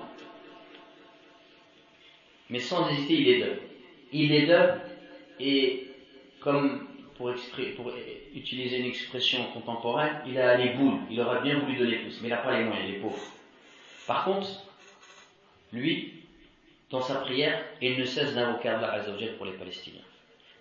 Mais 2.49 2.59
sans 2.59 2.89
hésiter, 2.89 3.13
il 3.13 3.25
les 3.25 3.39
donne. 3.39 3.57
Il 4.11 4.29
les 4.29 4.45
donne, 4.47 4.79
et 5.39 5.87
comme 6.39 6.87
pour, 7.17 7.31
utiliser 8.35 8.79
une 8.79 8.85
expression 8.85 9.45
contemporaine, 9.53 10.21
il 10.27 10.37
a 10.37 10.57
les 10.57 10.73
boules, 10.73 10.99
il 11.09 11.19
aurait 11.21 11.41
bien 11.41 11.59
voulu 11.59 11.77
donner 11.77 11.97
plus, 11.97 12.19
mais 12.21 12.27
il 12.27 12.31
n'a 12.31 12.37
pas 12.37 12.57
les 12.57 12.65
moyens, 12.65 12.89
il 12.89 12.95
est 12.95 12.99
pauvre. 12.99 13.23
Par 14.07 14.25
contre, 14.25 14.47
lui, 15.71 16.13
dans 16.89 17.01
sa 17.01 17.15
prière, 17.15 17.63
il 17.81 17.97
ne 17.97 18.05
cesse 18.05 18.35
d'invoquer 18.35 18.69
Allah 18.69 18.93
Azzawajal 18.93 19.35
pour 19.37 19.45
les 19.45 19.53
Palestiniens. 19.53 20.01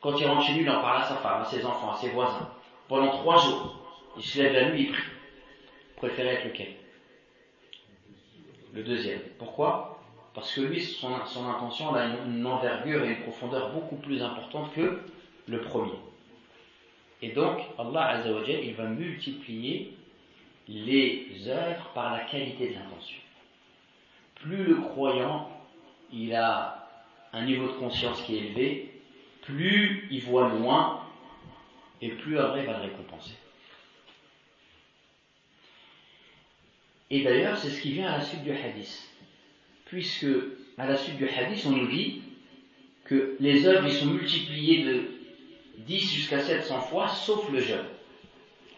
Quand 0.01 0.19
il 0.19 0.27
rentre 0.27 0.47
chez 0.47 0.55
lui, 0.55 0.63
il 0.63 0.71
en 0.71 0.81
parle 0.81 1.03
à 1.03 1.07
sa 1.07 1.17
femme, 1.17 1.43
à 1.43 1.45
ses 1.45 1.65
enfants, 1.65 1.93
à 1.93 1.97
ses 1.97 2.11
voisins. 2.11 2.49
Pendant 2.89 3.11
trois 3.11 3.39
jours, 3.39 3.79
il 4.17 4.23
se 4.23 4.39
lève 4.39 4.53
la 4.53 4.71
nuit, 4.71 4.85
il 4.85 4.93
prie. 4.93 5.03
Préférez 6.03 6.31
être 6.31 6.47
lequel? 6.47 6.75
Le 8.75 8.83
deuxième. 8.83 9.21
Pourquoi? 9.39 10.03
Parce 10.35 10.53
que 10.53 10.63
lui, 10.63 10.81
son, 10.81 11.15
intention 11.15 11.95
a 11.95 12.07
une 12.27 12.45
envergure 12.45 13.05
et 13.05 13.11
une 13.11 13.21
profondeur 13.21 13.71
beaucoup 13.71 13.95
plus 13.95 14.21
importante 14.21 14.75
que 14.75 14.99
le 15.47 15.61
premier. 15.61 15.95
Et 17.21 17.29
donc, 17.29 17.61
Allah 17.79 18.07
Azzawajal, 18.07 18.65
il 18.65 18.75
va 18.75 18.87
multiplier 18.87 19.97
les 20.67 21.29
œuvres 21.47 21.91
par 21.95 22.11
la 22.11 22.25
qualité 22.25 22.71
de 22.71 22.75
l'intention. 22.75 23.21
Plus 24.35 24.65
le 24.65 24.75
croyant, 24.81 25.51
il 26.13 26.35
a 26.35 26.89
un 27.33 27.45
niveau 27.45 27.69
de 27.69 27.75
conscience 27.75 28.21
qui 28.23 28.39
est 28.39 28.41
élevé, 28.41 29.01
plus 29.43 30.09
il 30.11 30.21
voit 30.23 30.49
loin, 30.49 31.05
et 32.01 32.09
plus 32.09 32.41
Allah 32.41 32.65
va 32.65 32.79
le 32.79 32.83
récompenser. 32.87 33.37
Et 37.13 37.23
d'ailleurs, 37.23 37.59
c'est 37.59 37.69
ce 37.69 37.83
qui 37.83 37.93
vient 37.93 38.11
à 38.11 38.17
la 38.17 38.25
suite 38.25 38.43
du 38.43 38.53
hadith. 38.53 39.11
Puisque, 39.85 40.27
à 40.79 40.87
la 40.87 40.97
suite 40.97 41.19
du 41.19 41.29
hadith, 41.29 41.63
on 41.67 41.73
nous 41.73 41.87
dit 41.87 42.23
que 43.05 43.37
les 43.39 43.67
œuvres, 43.67 43.87
sont 43.91 44.07
multipliées 44.07 44.83
de 44.83 45.05
10 45.81 46.15
jusqu'à 46.15 46.41
700 46.41 46.81
fois, 46.81 47.09
sauf 47.09 47.53
le 47.53 47.61
jeûne. 47.61 47.85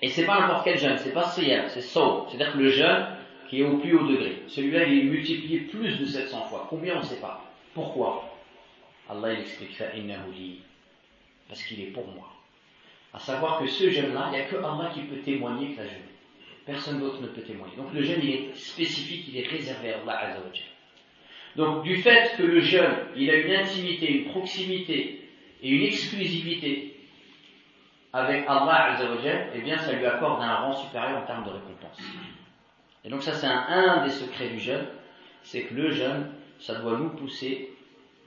Et 0.02 0.08
c'est 0.08 0.26
pas 0.26 0.40
n'importe 0.40 0.64
quel 0.64 0.76
jeûne, 0.76 0.98
c'est 0.98 1.12
pas 1.12 1.28
siyam, 1.28 1.66
c'est 1.68 1.80
sauf. 1.80 2.28
C'est-à-dire 2.28 2.54
que 2.54 2.58
le 2.58 2.70
jeûne 2.70 3.06
qui 3.48 3.60
est 3.60 3.64
au 3.64 3.78
plus 3.78 3.94
haut 3.96 4.08
degré. 4.08 4.42
Celui-là, 4.48 4.82
il 4.88 4.98
est 4.98 5.04
multiplié 5.04 5.60
plus 5.60 5.96
de 5.96 6.04
700 6.04 6.42
fois. 6.46 6.66
Combien 6.68 6.96
on 6.96 7.00
ne 7.00 7.04
sait 7.04 7.20
pas. 7.20 7.48
Pourquoi? 7.72 8.36
Allah 9.08 9.34
il 9.34 9.40
explique 9.42 9.80
parce 11.46 11.62
qu'il 11.62 11.80
est 11.82 11.92
pour 11.92 12.08
moi. 12.08 12.32
À 13.12 13.20
savoir 13.20 13.60
que 13.60 13.68
ce 13.68 13.90
jeûne-là, 13.90 14.30
il 14.32 14.38
n'y 14.38 14.40
a 14.40 14.46
que 14.46 14.56
Allah 14.56 14.90
qui 14.92 15.02
peut 15.02 15.18
témoigner 15.18 15.72
que 15.74 15.82
la 15.82 15.86
jeûne. 15.86 16.13
Personne 16.66 17.00
d'autre 17.00 17.20
ne 17.20 17.28
peut 17.28 17.42
témoigner. 17.42 17.76
Donc 17.76 17.92
le 17.92 18.02
jeûne, 18.02 18.20
il 18.22 18.30
est 18.30 18.56
spécifique, 18.56 19.26
il 19.28 19.36
est 19.38 19.46
réservé 19.46 19.92
à 19.92 20.00
Allah 20.00 20.18
Azzawajal. 20.18 20.66
Donc 21.56 21.82
du 21.84 21.96
fait 21.96 22.36
que 22.36 22.42
le 22.42 22.60
jeûne, 22.60 22.94
il 23.16 23.30
a 23.30 23.36
une 23.36 23.52
intimité, 23.54 24.10
une 24.10 24.30
proximité 24.30 25.28
et 25.62 25.68
une 25.68 25.82
exclusivité 25.82 26.96
avec 28.12 28.44
Allah 28.48 28.92
Azzawajal, 28.92 29.50
eh 29.54 29.60
bien 29.60 29.76
ça 29.76 29.92
lui 29.92 30.06
accorde 30.06 30.40
un 30.42 30.54
rang 30.56 30.72
supérieur 30.72 31.22
en 31.22 31.26
termes 31.26 31.44
de 31.44 31.50
récompense. 31.50 31.98
Et 33.04 33.10
donc 33.10 33.22
ça 33.22 33.34
c'est 33.34 33.46
un, 33.46 34.02
des 34.04 34.10
secrets 34.10 34.48
du 34.48 34.58
jeûne, 34.58 34.86
c'est 35.42 35.64
que 35.64 35.74
le 35.74 35.90
jeûne, 35.90 36.32
ça 36.58 36.76
doit 36.76 36.96
nous 36.96 37.10
pousser 37.10 37.70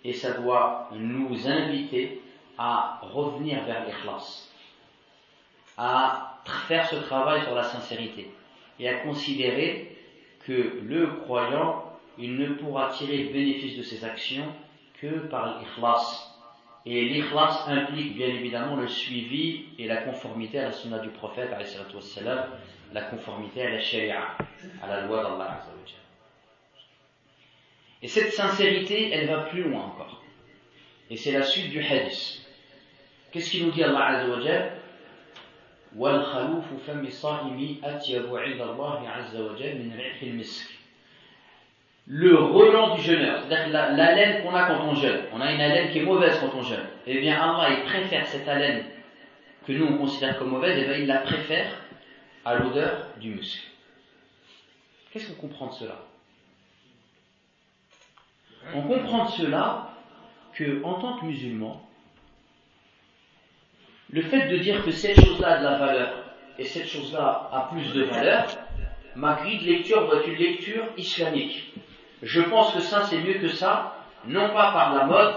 et 0.03 0.13
ça 0.13 0.33
doit 0.33 0.89
nous 0.93 1.47
inviter 1.47 2.21
à 2.57 2.99
revenir 3.01 3.63
vers 3.65 3.85
l'ikhlas, 3.85 4.49
à 5.77 6.36
faire 6.67 6.87
ce 6.87 6.95
travail 6.95 7.41
sur 7.43 7.55
la 7.55 7.63
sincérité 7.63 8.31
et 8.79 8.87
à 8.87 8.99
considérer 8.99 9.95
que 10.45 10.79
le 10.83 11.07
croyant, 11.23 11.83
il 12.17 12.35
ne 12.37 12.53
pourra 12.53 12.89
tirer 12.89 13.25
bénéfice 13.25 13.77
de 13.77 13.83
ses 13.83 14.03
actions 14.05 14.45
que 15.01 15.27
par 15.27 15.59
l'ikhlas, 15.59 16.33
et 16.85 17.05
l'ikhlas 17.05 17.65
implique 17.67 18.15
bien 18.15 18.27
évidemment 18.27 18.75
le 18.77 18.87
suivi 18.87 19.65
et 19.77 19.87
la 19.87 19.97
conformité 19.97 20.59
à 20.59 20.63
la 20.63 20.71
sunna 20.71 20.99
du 20.99 21.09
prophète, 21.09 21.49
la 22.93 23.01
conformité 23.03 23.63
à 23.63 23.69
la 23.71 23.79
sharia, 23.79 24.37
à 24.81 24.87
la 24.87 25.01
loi 25.01 25.21
d'Allah. 25.21 25.65
Et 28.01 28.07
cette 28.07 28.31
sincérité, 28.31 29.11
elle 29.11 29.27
va 29.27 29.41
plus 29.41 29.63
loin 29.63 29.85
encore. 29.85 30.21
Et 31.09 31.17
c'est 31.17 31.31
la 31.31 31.43
suite 31.43 31.69
du 31.69 31.83
hadith. 31.83 32.41
Qu'est-ce 33.31 33.51
qu'il 33.51 33.65
nous 33.65 33.71
dit 33.71 33.83
Allah 33.83 34.25
وَالْخَلُوفُ 35.96 36.64
فَمِ 36.86 37.06
الصَّائِمِ 37.06 37.84
أَتْيَبُ 37.84 38.36
عِنْدَ 38.36 38.60
اللَّهِ 38.60 39.08
عَزَّ 39.08 39.36
وَجَلَ 39.36 39.76
مِنْ 39.78 39.92
رِحِ 39.98 40.22
الْمِسْكِ 40.22 40.82
le 42.06 42.34
relent 42.36 42.96
du 42.96 43.02
jeûneur, 43.02 43.42
c'est-à-dire 43.42 43.72
la, 43.72 44.14
laine 44.14 44.42
qu'on 44.42 44.54
a 44.54 44.66
quand 44.66 44.84
on 44.84 44.94
jeûne. 44.94 45.20
On 45.32 45.40
a 45.40 45.52
une 45.52 45.60
haleine 45.60 45.90
qui 45.90 45.98
est 46.00 46.04
mauvaise 46.04 46.38
quand 46.40 46.50
on 46.58 46.62
jeûne. 46.62 46.84
Eh 47.06 47.20
bien, 47.20 47.40
Allah, 47.40 47.70
il 47.78 47.84
préfère 47.84 48.26
cette 48.26 48.48
haleine 48.48 48.84
que 49.66 49.72
nous 49.72 49.86
on 49.86 49.98
considère 49.98 50.38
comme 50.38 50.50
mauvaise, 50.50 50.76
et 50.78 50.82
eh 50.82 50.84
bien 50.84 50.96
il 50.96 51.06
la 51.06 51.18
préfère 51.18 51.70
à 52.44 52.56
l'odeur 52.56 53.06
du 53.20 53.30
muscle. 53.30 53.68
Qu'est-ce 55.12 55.28
qu'on 55.28 55.40
comprend 55.42 55.68
de 55.68 55.74
cela 55.74 55.98
On 58.74 58.82
comprend 58.82 59.26
de 59.26 59.30
cela 59.30 59.94
que, 60.54 60.82
en 60.82 60.94
tant 60.94 61.18
que 61.18 61.26
musulman, 61.26 61.85
le 64.09 64.21
fait 64.21 64.47
de 64.47 64.57
dire 64.57 64.83
que 64.83 64.91
cette 64.91 65.19
chose-là 65.19 65.47
a 65.47 65.57
de 65.59 65.63
la 65.63 65.77
valeur 65.77 66.13
et 66.57 66.63
cette 66.63 66.87
chose-là 66.87 67.49
a 67.51 67.69
plus 67.71 67.93
de 67.93 68.03
valeur, 68.03 68.47
ma 69.15 69.33
grille 69.35 69.59
de 69.59 69.65
lecture 69.65 70.05
doit 70.07 70.17
être 70.19 70.27
une 70.27 70.35
lecture 70.35 70.85
islamique 70.97 71.73
je 72.21 72.41
pense 72.41 72.73
que 72.73 72.79
ça 72.79 73.03
c'est 73.03 73.19
mieux 73.19 73.35
que 73.35 73.47
ça, 73.47 73.95
non 74.25 74.49
pas 74.49 74.71
par 74.71 74.95
la 74.95 75.05
mode 75.05 75.35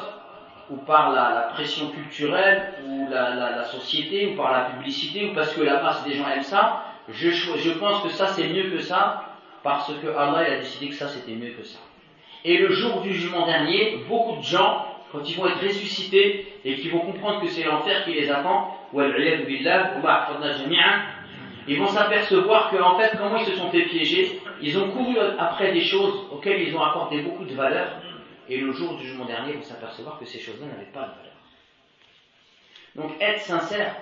ou 0.71 0.77
par 0.77 1.13
la, 1.13 1.51
pression 1.53 1.91
culturelle 1.91 2.73
ou 2.87 3.09
la, 3.11 3.65
société 3.65 4.29
ou 4.29 4.37
par 4.37 4.53
la 4.53 4.61
publicité 4.71 5.31
ou 5.31 5.35
parce 5.35 5.53
que 5.53 5.63
la 5.63 5.83
masse 5.83 6.05
des 6.05 6.15
gens 6.15 6.29
aiment 6.29 6.43
ça. 6.43 6.85
Je 7.09 7.71
pense 7.73 8.03
que 8.03 8.09
ça 8.11 8.29
c'est 8.29 8.49
mieux 8.49 8.71
que 8.71 8.79
ça 8.81 9.25
parce 9.63 9.93
que 9.93 10.07
Allah 10.09 10.53
a 10.53 10.57
décidé 10.57 10.89
que 10.89 10.95
ça 10.95 11.09
c'était 11.09 11.33
mieux 11.33 11.51
que 11.51 11.65
ça. 11.65 11.79
Et 12.45 12.57
le 12.57 12.71
jour 12.71 13.03
du 13.03 13.13
jugement 13.13 13.45
dernier, 13.45 14.03
beaucoup 14.09 14.37
de 14.39 14.43
gens, 14.43 14.87
quand 15.13 15.29
ils 15.29 15.37
vont 15.37 15.47
être 15.47 15.63
ressuscités 15.63 16.47
et 16.65 16.77
qu'ils 16.77 16.91
vont 16.91 17.01
comprendre 17.01 17.41
que 17.41 17.49
c'est 17.49 17.65
l'enfer 17.65 18.05
qui 18.05 18.13
les 18.13 18.31
attend, 18.31 18.77
ils 21.67 21.79
vont 21.79 21.89
s'apercevoir 21.89 22.71
que 22.71 22.77
en 22.77 22.99
fait, 22.99 23.17
comment 23.17 23.37
ils 23.37 23.47
se 23.47 23.57
sont 23.57 23.71
fait 23.71 23.83
piéger, 23.83 24.41
ils 24.61 24.79
ont 24.79 24.91
couru 24.91 25.17
après 25.39 25.73
des 25.73 25.81
choses 25.83 26.27
auxquelles 26.31 26.63
ils 26.63 26.77
ont 26.77 26.83
accordé 26.83 27.23
beaucoup 27.23 27.45
de 27.45 27.55
valeur, 27.55 27.89
et 28.49 28.59
le 28.59 28.73
jour 28.73 28.97
du 28.97 29.07
jugement 29.07 29.27
dernier, 29.27 29.53
ils 29.53 29.59
vont 29.59 29.63
s'apercevoir 29.63 30.19
que 30.19 30.25
ces 30.25 30.41
choses-là 30.41 30.67
n'avaient 30.67 30.91
pas 30.93 31.03
de 31.03 31.15
valeur. 31.15 31.31
Donc 32.97 33.13
être 33.21 33.41
sincère, 33.41 33.95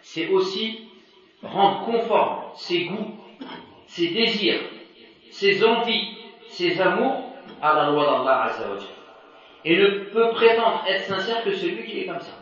c'est 0.00 0.28
aussi 0.28 0.88
rendre 1.42 1.84
conforme 1.84 2.42
ses 2.54 2.86
goûts, 2.86 3.16
ses 3.86 4.08
désirs, 4.08 4.60
ses 5.30 5.64
envies, 5.64 6.16
ses 6.48 6.80
amours 6.80 7.32
à 7.60 7.74
la 7.74 7.90
loi 7.90 8.04
d'Allah 8.04 8.42
Azzawajal. 8.44 9.01
Et 9.64 9.76
ne 9.76 10.04
peut 10.10 10.30
prétendre 10.30 10.84
être 10.88 11.04
sincère 11.04 11.44
que 11.44 11.54
celui 11.54 11.84
qui 11.84 12.00
est 12.00 12.06
comme 12.06 12.20
ça. 12.20 12.32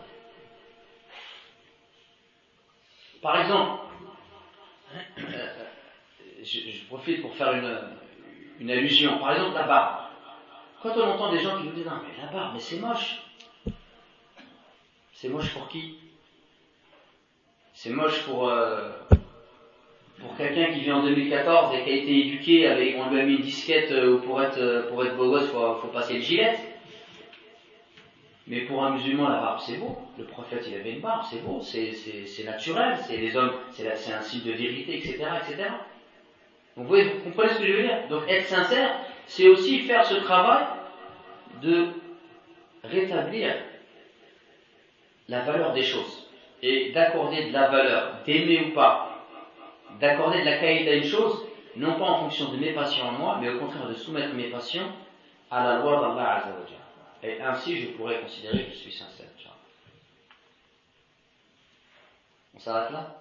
Par 3.21 3.41
exemple, 3.41 3.83
euh, 5.19 5.47
je, 6.43 6.87
profite 6.87 7.21
pour 7.21 7.35
faire 7.35 7.53
une, 7.53 8.71
allusion. 8.71 9.19
Par 9.19 9.33
exemple, 9.33 9.55
la 9.55 9.65
barbe. 9.65 9.97
Quand 10.83 10.97
on 10.97 11.11
entend 11.11 11.33
des 11.33 11.41
gens 11.41 11.59
qui 11.59 11.65
nous 11.65 11.73
disent 11.73 11.85
Non, 11.85 12.01
mais 12.03 12.23
la 12.23 12.33
barbe, 12.33 12.55
mais 12.55 12.61
c'est 12.61 12.79
moche. 12.79 13.21
C'est 15.13 15.29
moche 15.29 15.53
pour 15.53 15.69
qui? 15.69 15.99
C'est 17.75 17.91
moche 17.91 18.25
pour, 18.25 18.49
euh, 18.49 18.91
pour 20.19 20.35
quelqu'un 20.39 20.73
qui 20.73 20.81
vit 20.81 20.93
en 20.93 21.03
2014 21.03 21.75
et 21.75 21.85
qui 21.85 21.91
a 21.91 21.95
été 21.95 22.19
éduqué 22.21 22.67
avec, 22.67 22.97
on 22.97 23.11
lui 23.11 23.21
a 23.21 23.25
mis 23.25 23.35
une 23.35 23.43
disquette 23.43 23.93
euh, 23.93 24.19
pour 24.19 24.43
être, 24.43 24.89
pour 24.89 25.05
être 25.05 25.17
beau 25.17 25.31
gosse, 25.31 25.51
faut, 25.51 25.75
faut 25.77 25.89
passer 25.89 26.15
le 26.15 26.21
gilet. 26.21 26.70
Mais 28.51 28.63
pour 28.63 28.83
un 28.85 28.91
musulman, 28.91 29.29
la 29.29 29.41
barbe, 29.41 29.61
c'est 29.61 29.77
beau. 29.77 29.97
Le 30.19 30.25
prophète, 30.25 30.65
il 30.67 30.75
avait 30.75 30.95
une 30.95 31.01
barbe, 31.01 31.23
c'est 31.31 31.39
beau, 31.39 31.61
c'est 31.61 32.45
naturel, 32.45 32.97
c'est 33.07 33.17
les 33.17 33.37
hommes, 33.37 33.53
c'est 33.71 34.13
un 34.13 34.21
signe 34.23 34.43
de 34.43 34.51
vérité, 34.51 34.99
etc., 34.99 35.25
etc. 35.41 35.69
Donc, 36.77 36.87
vous, 36.87 36.97
vous 36.97 37.21
comprenez 37.23 37.51
ce 37.51 37.59
que 37.61 37.67
je 37.67 37.73
veux 37.75 37.83
dire? 37.85 38.09
Donc, 38.09 38.23
être 38.29 38.47
sincère, 38.47 38.91
c'est 39.27 39.47
aussi 39.47 39.79
faire 39.83 40.05
ce 40.05 40.17
travail 40.17 40.65
de 41.63 41.91
rétablir 42.83 43.55
la 45.29 45.43
valeur 45.43 45.73
des 45.73 45.85
choses 45.85 46.27
et 46.61 46.91
d'accorder 46.91 47.51
de 47.51 47.53
la 47.53 47.69
valeur, 47.69 48.15
d'aimer 48.27 48.67
ou 48.67 48.75
pas, 48.75 49.27
d'accorder 50.01 50.41
de 50.41 50.47
la 50.47 50.59
qualité 50.59 50.91
à 50.91 50.95
une 50.95 51.05
chose, 51.05 51.47
non 51.77 51.95
pas 52.01 52.07
en 52.07 52.19
fonction 52.23 52.51
de 52.51 52.57
mes 52.57 52.73
passions 52.73 53.07
en 53.07 53.13
moi, 53.13 53.39
mais 53.41 53.49
au 53.49 53.61
contraire 53.61 53.87
de 53.87 53.95
soumettre 53.95 54.35
mes 54.35 54.51
passions 54.51 54.89
à 55.53 55.63
la 55.63 55.79
loi 55.79 56.01
d'Allah 56.01 56.39
Azzawajal. 56.39 56.80
Et 57.23 57.41
ainsi, 57.41 57.81
je 57.81 57.89
pourrais 57.89 58.21
considérer 58.21 58.65
que 58.65 58.71
je 58.73 58.77
suis 58.77 58.93
sincère. 58.93 59.27
On 62.55 62.59
s'arrête 62.59 62.91
là? 62.91 63.17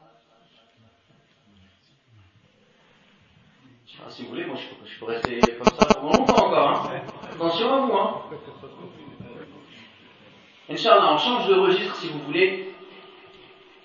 Si 4.10 4.24
vous 4.24 4.30
voulez, 4.30 4.46
moi 4.46 4.56
je, 4.58 5.00
peux 5.00 5.06
rester 5.06 5.40
comme 5.40 5.68
ça 5.78 5.86
pour 5.94 6.12
longtemps 6.12 6.48
encore. 6.48 6.70
Hein. 6.70 7.02
Attention 7.32 7.74
à 7.74 7.80
vous. 7.80 7.94
Hein. 7.94 8.22
Inch'Allah, 10.70 11.14
on 11.14 11.18
change 11.18 11.48
de 11.48 11.54
registre 11.54 11.96
si 11.96 12.08
vous 12.08 12.20
voulez. 12.20 12.74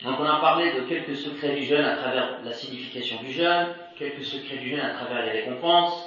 Donc 0.03 0.21
on 0.21 0.25
a 0.25 0.41
parlé 0.41 0.73
de 0.73 0.81
quelques 0.83 1.17
secrets 1.17 1.57
du 1.57 1.65
jeûne 1.65 1.85
à 1.85 1.97
travers 1.97 2.43
la 2.43 2.53
signification 2.53 3.21
du 3.23 3.33
jeûne, 3.33 3.69
quelques 3.99 4.25
secrets 4.25 4.59
du 4.59 4.71
jeûne 4.71 4.81
à 4.81 4.95
travers 4.95 5.25
les 5.25 5.43
récompenses. 5.43 6.04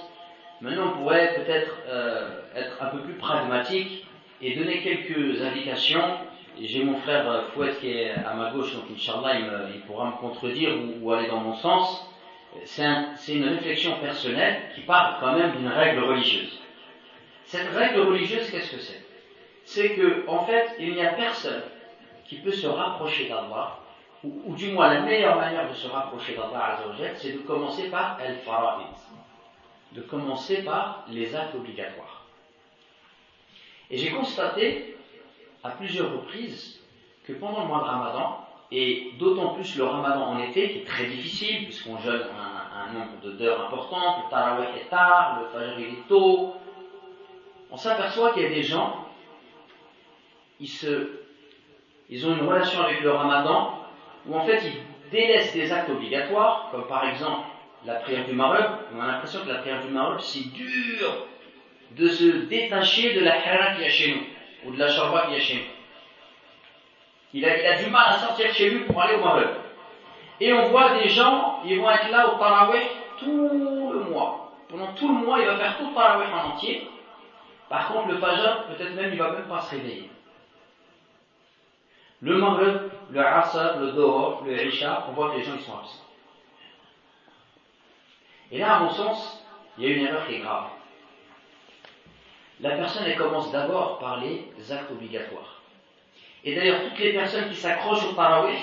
Maintenant 0.61 0.93
on 0.93 0.97
pourrait 0.99 1.35
peut-être 1.35 1.77
euh, 1.87 2.41
être 2.55 2.81
un 2.81 2.87
peu 2.87 2.99
plus 2.99 3.13
pragmatique 3.13 4.05
et 4.41 4.55
donner 4.55 4.81
quelques 4.81 5.41
indications. 5.41 6.17
J'ai 6.59 6.83
mon 6.83 6.97
frère 6.97 7.29
euh, 7.29 7.41
Fouet 7.53 7.75
qui 7.79 7.91
est 7.91 8.11
à 8.11 8.33
ma 8.33 8.49
gauche, 8.51 8.73
donc 8.73 8.85
Inch'Allah 8.91 9.39
il, 9.39 9.75
il 9.75 9.81
pourra 9.81 10.05
me 10.07 10.17
contredire 10.17 10.71
ou, 11.01 11.11
aller 11.11 11.27
dans 11.27 11.41
mon 11.41 11.55
sens. 11.55 12.09
C'est 12.65 12.85
un, 12.85 13.13
une 13.27 13.49
réflexion 13.49 13.99
personnelle 13.99 14.63
qui 14.73 14.81
parle 14.81 15.17
quand 15.19 15.33
même 15.33 15.51
d'une 15.51 15.67
règle 15.67 16.03
religieuse. 16.03 16.59
Cette 17.45 17.69
règle 17.69 18.01
religieuse, 18.01 18.49
qu'est-ce 18.49 18.71
que 18.71 18.79
c'est? 18.79 19.05
C'est 19.63 19.95
que, 19.95 20.27
en 20.27 20.45
fait, 20.45 20.75
il 20.79 20.93
n'y 20.93 21.01
a 21.01 21.13
personne 21.13 21.61
qui 22.25 22.37
peut 22.37 22.51
se 22.51 22.67
rapprocher 22.67 23.29
d'Allah, 23.29 23.79
ou, 24.23 24.55
du 24.55 24.71
moins 24.71 24.93
la 24.93 25.01
meilleure 25.01 25.37
manière 25.37 25.69
de 25.69 25.73
se 25.75 25.87
rapprocher 25.87 26.35
d'Allah, 26.35 26.79
c'est 27.15 27.33
de 27.33 27.39
commencer 27.39 27.89
par 27.89 28.17
el 28.25 28.37
fara'id, 28.37 28.87
de 29.93 30.01
commencer 30.01 30.63
par 30.63 31.05
les 31.09 31.35
actes 31.35 31.55
obligatoires. 31.55 32.25
Et 33.89 33.97
j'ai 33.97 34.11
constaté 34.11 34.97
à 35.63 35.69
plusieurs 35.71 36.11
reprises 36.11 36.79
que 37.25 37.33
pendant 37.33 37.61
le 37.61 37.67
mois 37.67 37.79
de 37.79 37.85
Ramadan, 37.85 38.43
et 38.71 39.11
d'autant 39.17 39.53
plus 39.53 39.77
le 39.77 39.85
Ramadan 39.85 40.23
en 40.23 40.39
été, 40.39 40.71
qui 40.71 40.79
est 40.79 40.85
très 40.85 41.05
difficile, 41.05 41.63
puisqu'on 41.65 41.97
jeûne 41.97 42.23
un, 42.23 42.93
nombre 42.93 43.37
d'heures 43.37 43.65
importantes, 43.65 44.23
le 44.23 44.29
Tarawih 44.29 44.77
est 44.77 44.89
tard, 44.89 45.39
le 45.41 45.47
Fajr 45.47 45.79
est 45.79 46.07
tôt, 46.07 46.53
on 47.69 47.77
s'aperçoit 47.77 48.31
qu'il 48.31 48.43
y 48.43 48.45
a 48.45 48.49
des 48.49 48.63
gens 48.63 49.07
ils, 50.59 50.67
se, 50.67 51.09
ils 52.09 52.25
ont 52.25 52.35
une 52.35 52.47
relation 52.47 52.81
avec 52.81 53.01
le 53.01 53.11
ramadan 53.11 53.73
où 54.25 54.35
en 54.35 54.45
fait 54.45 54.61
ils 54.65 55.09
délaissent 55.11 55.53
des 55.53 55.71
actes 55.71 55.89
obligatoires, 55.89 56.69
comme 56.71 56.87
par 56.87 57.07
exemple 57.07 57.47
la 57.85 57.95
prière 57.95 58.25
du 58.25 58.33
Maghreb. 58.33 58.65
On 58.95 59.01
a 59.01 59.07
l'impression 59.07 59.41
que 59.43 59.49
la 59.49 59.59
prière 59.59 59.81
du 59.81 59.89
Maghreb, 59.89 60.19
c'est 60.19 60.51
dur 60.51 61.27
de 61.91 62.07
se 62.07 62.23
détacher 62.47 63.13
de 63.13 63.21
la 63.21 63.35
hara 63.35 63.73
qu'il 63.73 63.83
y 63.83 63.87
a 63.87 63.89
chez 63.89 64.15
nous, 64.15 64.69
ou 64.69 64.73
de 64.73 64.79
la 64.79 64.89
sharba 64.89 65.25
qu'il 65.25 65.35
y 65.35 65.37
a 65.37 65.41
chez 65.41 65.55
nous. 65.55 65.77
Il 67.33 67.45
a, 67.45 67.81
du 67.81 67.89
mal 67.89 68.05
à 68.07 68.19
sortir 68.19 68.53
chez 68.53 68.69
lui 68.69 68.85
pour 68.85 69.01
aller 69.01 69.15
au 69.15 69.23
Maghreb. 69.23 69.49
Et 70.39 70.53
on 70.53 70.69
voit 70.69 70.97
des 70.97 71.09
gens, 71.09 71.61
ils 71.65 71.79
vont 71.79 71.89
être 71.89 72.09
là 72.09 72.33
au 72.33 72.37
Tarawih 72.37 72.83
tout 73.19 73.91
le 73.93 73.99
mois. 74.09 74.51
Pendant 74.69 74.93
tout 74.93 75.07
le 75.07 75.25
mois, 75.25 75.39
il 75.39 75.45
va 75.45 75.55
faire 75.57 75.77
tout 75.77 75.87
le 75.89 75.93
Tarawih 75.93 76.27
en 76.31 76.53
entier. 76.53 76.87
Par 77.69 77.91
contre, 77.91 78.09
le 78.09 78.17
Fajr, 78.17 78.65
peut-être 78.67 78.95
même, 78.95 79.11
il 79.11 79.19
va 79.19 79.31
même 79.31 79.47
pas 79.47 79.61
se 79.61 79.71
réveiller. 79.71 80.09
Le 82.21 82.37
Maghreb, 82.37 82.89
le 83.11 83.19
Asr, 83.19 83.79
le 83.79 83.91
Dohor, 83.91 84.43
le 84.45 84.65
Isha, 84.65 85.05
on 85.09 85.13
voit 85.13 85.31
que 85.31 85.37
les 85.37 85.43
gens 85.43 85.59
sont 85.59 85.77
absents. 85.77 86.06
Et 88.51 88.59
là, 88.59 88.75
à 88.75 88.79
mon 88.79 88.89
sens, 88.89 89.43
il 89.77 89.83
y 89.83 89.87
a 89.87 89.95
une 89.95 90.05
erreur 90.05 90.25
qui 90.27 90.35
est 90.35 90.39
grave. 90.39 90.65
La 92.59 92.71
personne, 92.71 93.03
elle 93.05 93.17
commence 93.17 93.51
d'abord 93.51 93.99
par 93.99 94.19
les 94.19 94.71
actes 94.71 94.91
obligatoires. 94.91 95.61
Et 96.43 96.55
d'ailleurs, 96.55 96.81
toutes 96.83 96.99
les 96.99 97.13
personnes 97.13 97.49
qui 97.49 97.55
s'accrochent 97.55 98.05
au 98.05 98.13
Tarawih, 98.13 98.57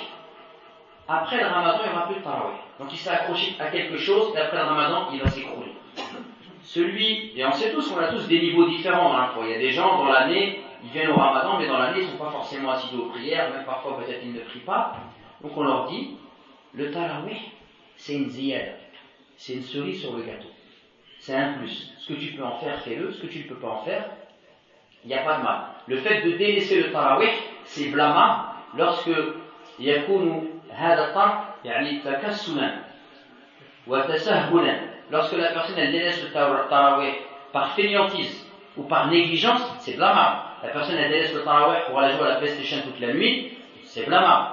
après 1.06 1.38
le 1.38 1.46
Ramadan, 1.46 1.80
il 1.84 1.90
n'y 1.90 1.96
aura 1.96 2.06
plus 2.06 2.16
de 2.16 2.20
Tarawih. 2.20 2.56
Donc 2.80 2.92
il 2.92 2.96
s'est 2.96 3.10
accroché 3.10 3.54
à 3.60 3.66
quelque 3.66 3.98
chose, 3.98 4.34
et 4.34 4.40
après 4.40 4.56
le 4.56 4.64
Ramadan, 4.64 5.08
il 5.12 5.20
va 5.20 5.28
s'écrouler. 5.28 5.72
Celui, 6.62 7.38
et 7.38 7.44
on 7.44 7.52
sait 7.52 7.72
tous 7.72 7.90
qu'on 7.90 8.00
a 8.00 8.08
tous 8.08 8.26
des 8.26 8.40
niveaux 8.40 8.66
différents 8.66 9.12
dans 9.12 9.18
la 9.18 9.26
foi. 9.28 9.44
Il 9.44 9.50
y 9.50 9.54
a 9.54 9.58
des 9.58 9.70
gens 9.70 9.98
dans 9.98 10.10
l'année, 10.10 10.62
ils 10.82 10.90
viennent 10.90 11.10
au 11.10 11.16
ramadan, 11.16 11.58
mais 11.58 11.66
dans 11.66 11.78
l'année, 11.78 12.00
ils 12.00 12.06
ne 12.06 12.10
sont 12.12 12.18
pas 12.18 12.30
forcément 12.30 12.70
assidus 12.70 12.96
aux 12.96 13.10
prières, 13.10 13.50
même 13.50 13.64
parfois 13.64 13.98
peut-être 13.98 14.20
ils 14.22 14.32
ne 14.32 14.40
prient 14.40 14.60
pas. 14.60 14.96
Donc 15.42 15.56
on 15.56 15.62
leur 15.62 15.86
dit, 15.86 16.16
le 16.72 16.90
tarawih, 16.90 17.52
c'est 17.96 18.14
une 18.14 18.28
ziyada, 18.28 18.72
c'est 19.36 19.54
une 19.54 19.62
cerise 19.62 20.00
sur 20.00 20.16
le 20.16 20.22
gâteau. 20.22 20.48
C'est 21.18 21.34
un 21.34 21.54
plus. 21.54 21.92
Ce 21.98 22.12
que 22.12 22.18
tu 22.18 22.32
peux 22.32 22.44
en 22.44 22.56
faire, 22.58 22.80
fais-le. 22.80 23.12
Ce 23.12 23.22
que 23.22 23.26
tu 23.26 23.38
ne 23.44 23.48
peux 23.48 23.56
pas 23.56 23.68
en 23.68 23.82
faire, 23.82 24.04
il 25.04 25.08
n'y 25.08 25.14
a 25.14 25.22
pas 25.22 25.38
de 25.38 25.42
mal. 25.42 25.60
Le 25.86 25.96
fait 25.98 26.22
de 26.22 26.32
délaisser 26.32 26.82
le 26.82 26.92
tarawih, 26.92 27.30
c'est 27.64 27.88
blâmable 27.88 28.48
lorsque 28.76 29.10
yakunu 29.78 30.50
yani 31.64 32.02
wa. 33.86 34.06
Lorsque 35.10 35.36
la 35.36 35.52
personne 35.52 35.78
elle 35.78 35.92
délaisse 35.92 36.22
le 36.22 36.32
tarawih 36.32 37.12
par 37.52 37.74
fainéantise 37.74 38.46
ou 38.76 38.84
par 38.84 39.08
négligence, 39.08 39.62
c'est 39.80 39.96
blâmable. 39.96 40.38
La 40.62 40.70
personne 40.70 40.96
elle 40.96 41.10
délaisse 41.10 41.34
le 41.34 41.42
tarawih 41.42 41.84
pour 41.86 41.98
aller 41.98 42.14
jouer 42.14 42.26
à 42.26 42.28
la 42.30 42.36
PlayStation 42.36 42.78
toute 42.84 43.00
la 43.00 43.12
nuit, 43.12 43.58
c'est 43.84 44.06
blâmable. 44.06 44.48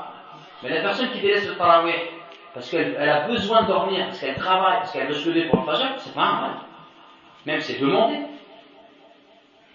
Mais 0.64 0.70
la 0.70 0.82
personne 0.82 1.10
qui 1.12 1.20
délaisse 1.20 1.48
le 1.48 1.56
tarawih 1.56 1.94
parce 2.54 2.70
qu'elle 2.70 2.98
a 2.98 3.28
besoin 3.28 3.64
de 3.64 3.68
dormir, 3.68 4.08
parce 4.08 4.20
qu'elle 4.20 4.36
travaille, 4.36 4.80
parce 4.80 4.92
qu'elle 4.92 5.08
veut 5.08 5.14
se 5.14 5.30
lever 5.30 5.48
pour 5.48 5.60
le 5.60 5.66
fajr, 5.66 6.00
c'est 6.00 6.14
pas 6.14 6.22
un 6.22 6.42
mal. 6.42 6.52
Même 7.46 7.62
c'est 7.62 7.80
demandé. 7.80 8.20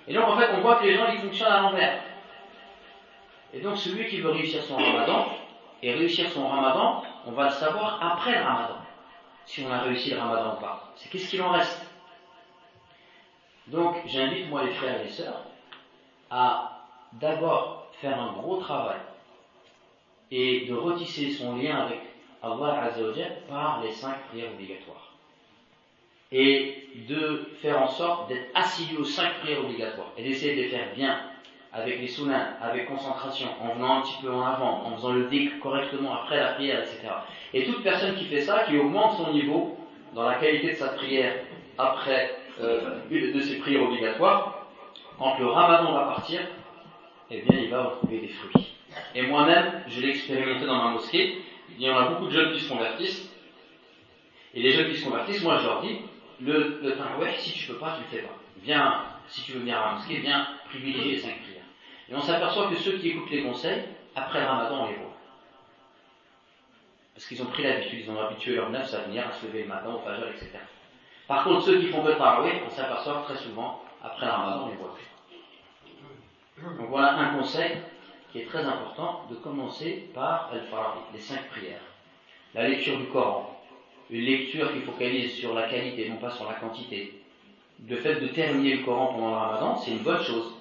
Et 0.08 0.14
donc 0.14 0.28
en 0.28 0.36
fait, 0.36 0.50
on 0.56 0.60
voit 0.60 0.76
que 0.76 0.84
les 0.84 0.96
gens 0.96 1.06
ils 1.12 1.18
fonctionnent 1.20 1.52
à 1.52 1.60
l'envers. 1.62 2.00
Et 3.54 3.60
donc 3.60 3.76
celui 3.76 4.06
qui 4.06 4.20
veut 4.20 4.30
réussir 4.30 4.62
son 4.62 4.76
ramadan, 4.76 5.26
et 5.82 5.92
réussir 5.92 6.28
son 6.30 6.46
ramadan, 6.48 7.02
on 7.26 7.32
va 7.32 7.44
le 7.44 7.50
savoir 7.50 7.98
après 8.02 8.38
le 8.38 8.44
ramadan, 8.44 8.76
si 9.44 9.64
on 9.66 9.72
a 9.72 9.78
réussi 9.78 10.10
le 10.10 10.18
ramadan 10.18 10.56
ou 10.56 10.60
pas. 10.60 10.92
C'est 10.96 11.08
qu'est-ce 11.08 11.30
qu'il 11.30 11.42
en 11.42 11.50
reste. 11.50 11.90
Donc 13.68 13.96
j'invite 14.06 14.48
moi 14.48 14.64
les 14.64 14.72
frères 14.72 15.00
et 15.00 15.04
les 15.04 15.10
sœurs 15.10 15.42
à 16.30 16.82
d'abord 17.12 17.88
faire 18.00 18.20
un 18.20 18.32
gros 18.32 18.56
travail 18.58 18.98
et 20.30 20.66
de 20.66 20.74
retisser 20.74 21.30
son 21.30 21.56
lien 21.56 21.86
avec 21.86 22.00
Allah 22.42 22.82
Azzawajal 22.84 23.42
par 23.48 23.82
les 23.82 23.92
cinq 23.92 24.14
prières 24.28 24.50
obligatoires. 24.52 25.12
Et 26.32 26.88
de 27.08 27.50
faire 27.60 27.80
en 27.80 27.88
sorte 27.88 28.28
d'être 28.28 28.48
assidu 28.54 28.96
aux 28.96 29.04
cinq 29.04 29.40
prières 29.40 29.60
obligatoires 29.60 30.12
et 30.16 30.24
d'essayer 30.24 30.56
de 30.56 30.62
les 30.62 30.68
faire 30.68 30.94
bien 30.94 31.20
avec 31.72 32.00
les 32.00 32.08
sunnahs, 32.08 32.56
avec 32.60 32.88
concentration, 32.88 33.48
en 33.60 33.74
venant 33.74 33.98
un 33.98 34.02
petit 34.02 34.16
peu 34.22 34.30
en 34.30 34.42
avant, 34.42 34.82
en 34.86 34.96
faisant 34.96 35.12
le 35.12 35.24
dhikr 35.24 35.60
correctement 35.60 36.14
après 36.14 36.38
la 36.38 36.52
prière, 36.54 36.80
etc. 36.80 37.08
Et 37.52 37.64
toute 37.64 37.82
personne 37.82 38.14
qui 38.16 38.24
fait 38.24 38.40
ça, 38.40 38.64
qui 38.66 38.78
augmente 38.78 39.16
son 39.18 39.32
niveau 39.32 39.76
dans 40.14 40.26
la 40.26 40.36
qualité 40.36 40.68
de 40.68 40.76
sa 40.76 40.88
prière 40.88 41.34
après 41.76 42.34
euh, 42.62 43.00
de 43.10 43.40
ses 43.40 43.58
prières 43.58 43.82
obligatoires, 43.82 44.66
quand 45.18 45.38
le 45.38 45.46
ramadan 45.46 45.92
va 45.92 46.04
partir, 46.14 46.40
eh 47.30 47.42
bien 47.42 47.60
il 47.60 47.70
va 47.70 47.84
retrouver 47.84 48.20
des 48.20 48.28
fruits. 48.28 48.72
Et 49.14 49.22
moi-même, 49.22 49.82
je 49.88 50.00
l'ai 50.00 50.10
expérimenté 50.10 50.64
dans 50.64 50.82
ma 50.82 50.90
mosquée. 50.90 51.42
Il 51.76 51.82
y 51.82 51.90
en 51.90 51.96
a 51.96 52.08
beaucoup 52.08 52.26
de 52.26 52.30
jeunes 52.30 52.52
qui 52.52 52.60
se 52.60 52.68
convertissent. 52.68 53.30
Et 54.54 54.62
les 54.62 54.72
jeunes 54.72 54.90
qui 54.90 54.98
se 54.98 55.04
convertissent, 55.04 55.42
moi 55.42 55.58
je 55.58 55.66
leur 55.66 55.82
dis, 55.82 56.00
le, 56.40 56.80
le 56.82 56.96
tarawih, 56.96 57.34
si 57.38 57.52
tu 57.52 57.66
peux 57.66 57.78
pas, 57.78 57.96
tu 57.96 58.02
le 58.02 58.20
fais 58.20 58.26
pas. 58.26 58.34
Viens, 58.62 59.04
si 59.28 59.42
tu 59.42 59.52
veux 59.52 59.60
venir 59.60 59.78
à 59.78 59.86
la 59.86 59.92
mosquée, 59.92 60.16
viens 60.18 60.48
privilégier 60.68 61.12
les 61.12 61.18
cinq 61.18 61.42
prières. 61.42 61.64
Et 62.08 62.14
on 62.14 62.20
s'aperçoit 62.22 62.68
que 62.68 62.76
ceux 62.76 62.98
qui 62.98 63.10
écoutent 63.10 63.30
les 63.30 63.42
conseils, 63.42 63.82
après 64.14 64.40
le 64.40 64.46
ramadan, 64.46 64.84
on 64.84 64.90
les 64.90 64.96
voit. 64.96 65.14
Parce 67.14 67.26
qu'ils 67.26 67.42
ont 67.42 67.46
pris 67.46 67.62
l'habitude, 67.62 68.00
ils 68.04 68.10
ont 68.10 68.20
habitué 68.20 68.56
leur 68.56 68.70
neuf 68.70 68.92
à 68.94 68.98
venir, 69.00 69.26
à 69.26 69.32
se 69.32 69.46
lever 69.46 69.62
le 69.62 69.68
matin, 69.68 69.90
au 69.94 69.98
fajr, 69.98 70.28
etc. 70.28 70.50
Par 71.26 71.44
contre, 71.44 71.62
ceux 71.62 71.80
qui 71.80 71.88
font 71.88 72.04
le 72.04 72.14
tarawih, 72.14 72.52
on 72.66 72.70
s'aperçoit 72.70 73.22
très 73.26 73.36
souvent, 73.36 73.82
après 74.02 74.26
le 74.26 74.32
ramadan, 74.32 74.64
on 74.66 74.68
les 74.68 74.76
voit 74.76 74.94
plus. 74.94 76.76
Donc 76.78 76.88
voilà 76.88 77.14
un 77.14 77.34
conseil 77.38 77.72
qui 78.30 78.40
est 78.40 78.46
très 78.46 78.64
important 78.64 79.22
de 79.30 79.36
commencer 79.36 80.08
par 80.14 80.50
al 80.52 80.62
les 81.12 81.20
cinq 81.20 81.48
prières. 81.48 81.80
La 82.54 82.68
lecture 82.68 82.98
du 82.98 83.06
Coran, 83.06 83.56
une 84.10 84.24
lecture 84.24 84.72
qui 84.72 84.80
focalise 84.80 85.34
sur 85.34 85.54
la 85.54 85.68
qualité, 85.68 86.08
non 86.08 86.16
pas 86.16 86.30
sur 86.30 86.46
la 86.46 86.54
quantité. 86.54 87.20
Le 87.88 87.96
fait 87.96 88.20
de 88.20 88.28
terminer 88.28 88.76
le 88.76 88.84
Coran 88.84 89.14
pendant 89.14 89.30
le 89.30 89.36
ramadan, 89.36 89.76
c'est 89.76 89.90
une 89.90 89.98
bonne 89.98 90.22
chose. 90.22 90.54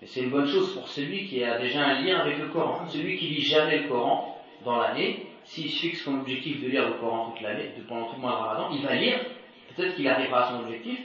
Mais 0.00 0.06
c'est 0.06 0.20
une 0.20 0.30
bonne 0.30 0.46
chose 0.46 0.74
pour 0.74 0.88
celui 0.88 1.26
qui 1.26 1.42
a 1.42 1.58
déjà 1.58 1.84
un 1.84 2.02
lien 2.02 2.20
avec 2.20 2.38
le 2.38 2.48
Coran. 2.48 2.86
Celui 2.88 3.18
qui 3.18 3.26
lit 3.26 3.42
jamais 3.42 3.78
le 3.80 3.88
Coran 3.88 4.40
dans 4.64 4.78
l'année, 4.78 5.26
s'il 5.44 5.70
se 5.70 5.80
fixe 5.80 6.02
comme 6.02 6.20
objectif 6.20 6.62
de 6.62 6.68
lire 6.68 6.88
le 6.88 6.94
Coran 6.94 7.30
toute 7.30 7.42
l'année, 7.42 7.72
pendant 7.88 8.06
tout 8.06 8.16
le 8.16 8.20
mois 8.20 8.32
de 8.32 8.36
ramadan, 8.36 8.68
il 8.72 8.82
va 8.82 8.94
lire, 8.94 9.18
peut-être 9.74 9.96
qu'il 9.96 10.06
arrivera 10.06 10.46
à 10.46 10.50
son 10.50 10.60
objectif, 10.60 10.98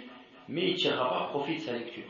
mais 0.48 0.68
il 0.68 0.74
ne 0.74 0.78
tirera 0.78 1.10
pas 1.10 1.26
profit 1.30 1.56
de 1.56 1.62
sa 1.62 1.74
lecture. 1.74 2.04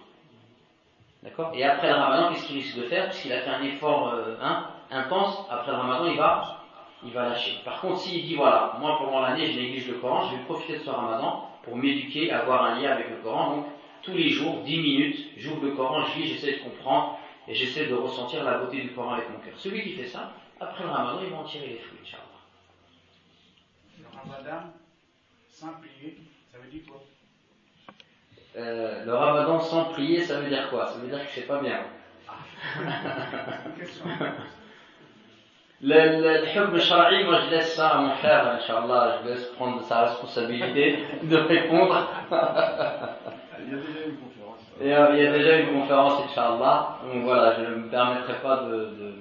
D'accord 1.26 1.51
Et 1.55 1.63
après 1.63 1.89
le 1.89 1.95
ramadan, 1.95 2.32
qu'est-ce 2.32 2.45
qu'il 2.45 2.57
risque 2.57 2.78
de 2.78 2.84
faire? 2.84 3.09
Puisqu'il 3.09 3.34
a 3.34 3.41
fait 3.41 3.49
un 3.49 3.63
effort 3.63 4.13
euh, 4.13 4.38
hein, 4.39 4.69
intense, 4.91 5.47
après 5.49 5.71
le 5.71 5.78
ramadan, 5.78 6.05
il 6.05 6.17
va 6.17 6.61
il 7.03 7.11
va 7.11 7.30
lâcher. 7.30 7.61
Par 7.65 7.82
contre, 7.82 7.99
s'il 7.99 8.26
dit 8.26 8.36
voilà, 8.36 8.78
moi 8.80 8.97
pendant 8.97 9.21
l'année 9.21 9.51
je 9.51 9.59
néglige 9.59 9.88
le 9.88 9.95
Coran, 9.95 10.30
je 10.30 10.36
vais 10.36 10.43
profiter 10.43 10.80
de 10.80 10.84
ce 10.84 10.89
ramadan 10.89 11.49
pour 11.63 11.76
m'éduquer, 11.78 12.32
avoir 12.32 12.63
un 12.63 12.80
lien 12.80 12.91
avec 12.91 13.09
le 13.09 13.17
Coran. 13.17 13.55
Donc, 13.55 13.65
tous 14.01 14.13
les 14.13 14.30
jours, 14.30 14.61
10 14.61 14.78
minutes, 14.78 15.28
j'ouvre 15.38 15.65
le 15.65 15.71
Coran, 15.71 16.03
je 16.03 16.19
lis, 16.19 16.28
j'essaie 16.28 16.59
de 16.59 16.63
comprendre 16.63 17.17
et 17.47 17.55
j'essaie 17.55 17.88
de 17.88 17.95
ressentir 17.95 18.43
la 18.43 18.59
beauté 18.59 18.82
du 18.82 18.91
Coran 18.93 19.13
avec 19.13 19.30
mon 19.32 19.39
cœur. 19.39 19.53
Celui 19.57 19.84
qui 19.84 19.93
fait 19.93 20.07
ça, 20.07 20.32
après 20.59 20.84
le 20.84 20.89
ramadan, 20.89 21.19
il 21.23 21.32
va 21.32 21.38
en 21.38 21.43
tirer 21.43 21.67
les 21.67 21.80
fruits, 21.80 21.99
Inch'Allah. 22.03 22.23
Le 23.99 24.05
ramadan, 24.15 24.67
sans 25.49 25.73
prier, 25.73 26.17
ça 26.51 26.59
veut 26.59 26.69
dire 26.69 26.84
quoi? 26.88 27.01
Euh, 28.57 29.05
Le 29.05 29.13
ramadan 29.13 29.59
sans 29.59 29.85
prier, 29.85 30.21
ça 30.21 30.39
veut 30.39 30.49
dire 30.49 30.69
quoi? 30.69 30.85
Ça 30.87 30.99
veut 30.99 31.07
dire 31.07 31.19
que 31.19 31.29
je 31.29 31.41
sais 31.41 31.47
pas 31.47 31.59
bien. 31.59 31.79
Le, 35.81 35.93
le, 35.93 36.71
le 36.71 36.79
shara'i, 36.79 37.25
moi 37.25 37.41
je 37.45 37.49
laisse 37.51 37.75
ça 37.75 37.89
à 37.89 37.97
mon 37.99 38.11
frère, 38.11 38.47
Inch'Allah, 38.47 39.19
je 39.21 39.29
laisse 39.29 39.45
prendre 39.57 39.81
sa 39.83 40.03
responsabilité 40.05 41.03
de 41.23 41.35
répondre. 41.35 42.07
il 43.59 43.67
y 43.67 43.75
a 43.75 43.77
déjà 43.77 44.05
une 44.07 44.15
conférence. 44.15 44.61
Et, 44.81 44.93
euh, 44.95 45.15
il 45.15 45.23
y 45.23 45.27
a 45.27 45.31
déjà 45.31 45.57
une 45.59 45.79
conférence, 45.79 46.23
Inch'Allah. 46.23 46.97
Donc 47.03 47.23
voilà, 47.25 47.55
je 47.57 47.61
ne 47.69 47.75
me 47.75 47.89
permettrai 47.89 48.35
pas 48.35 48.63
de, 48.63 48.75
de, 48.75 49.13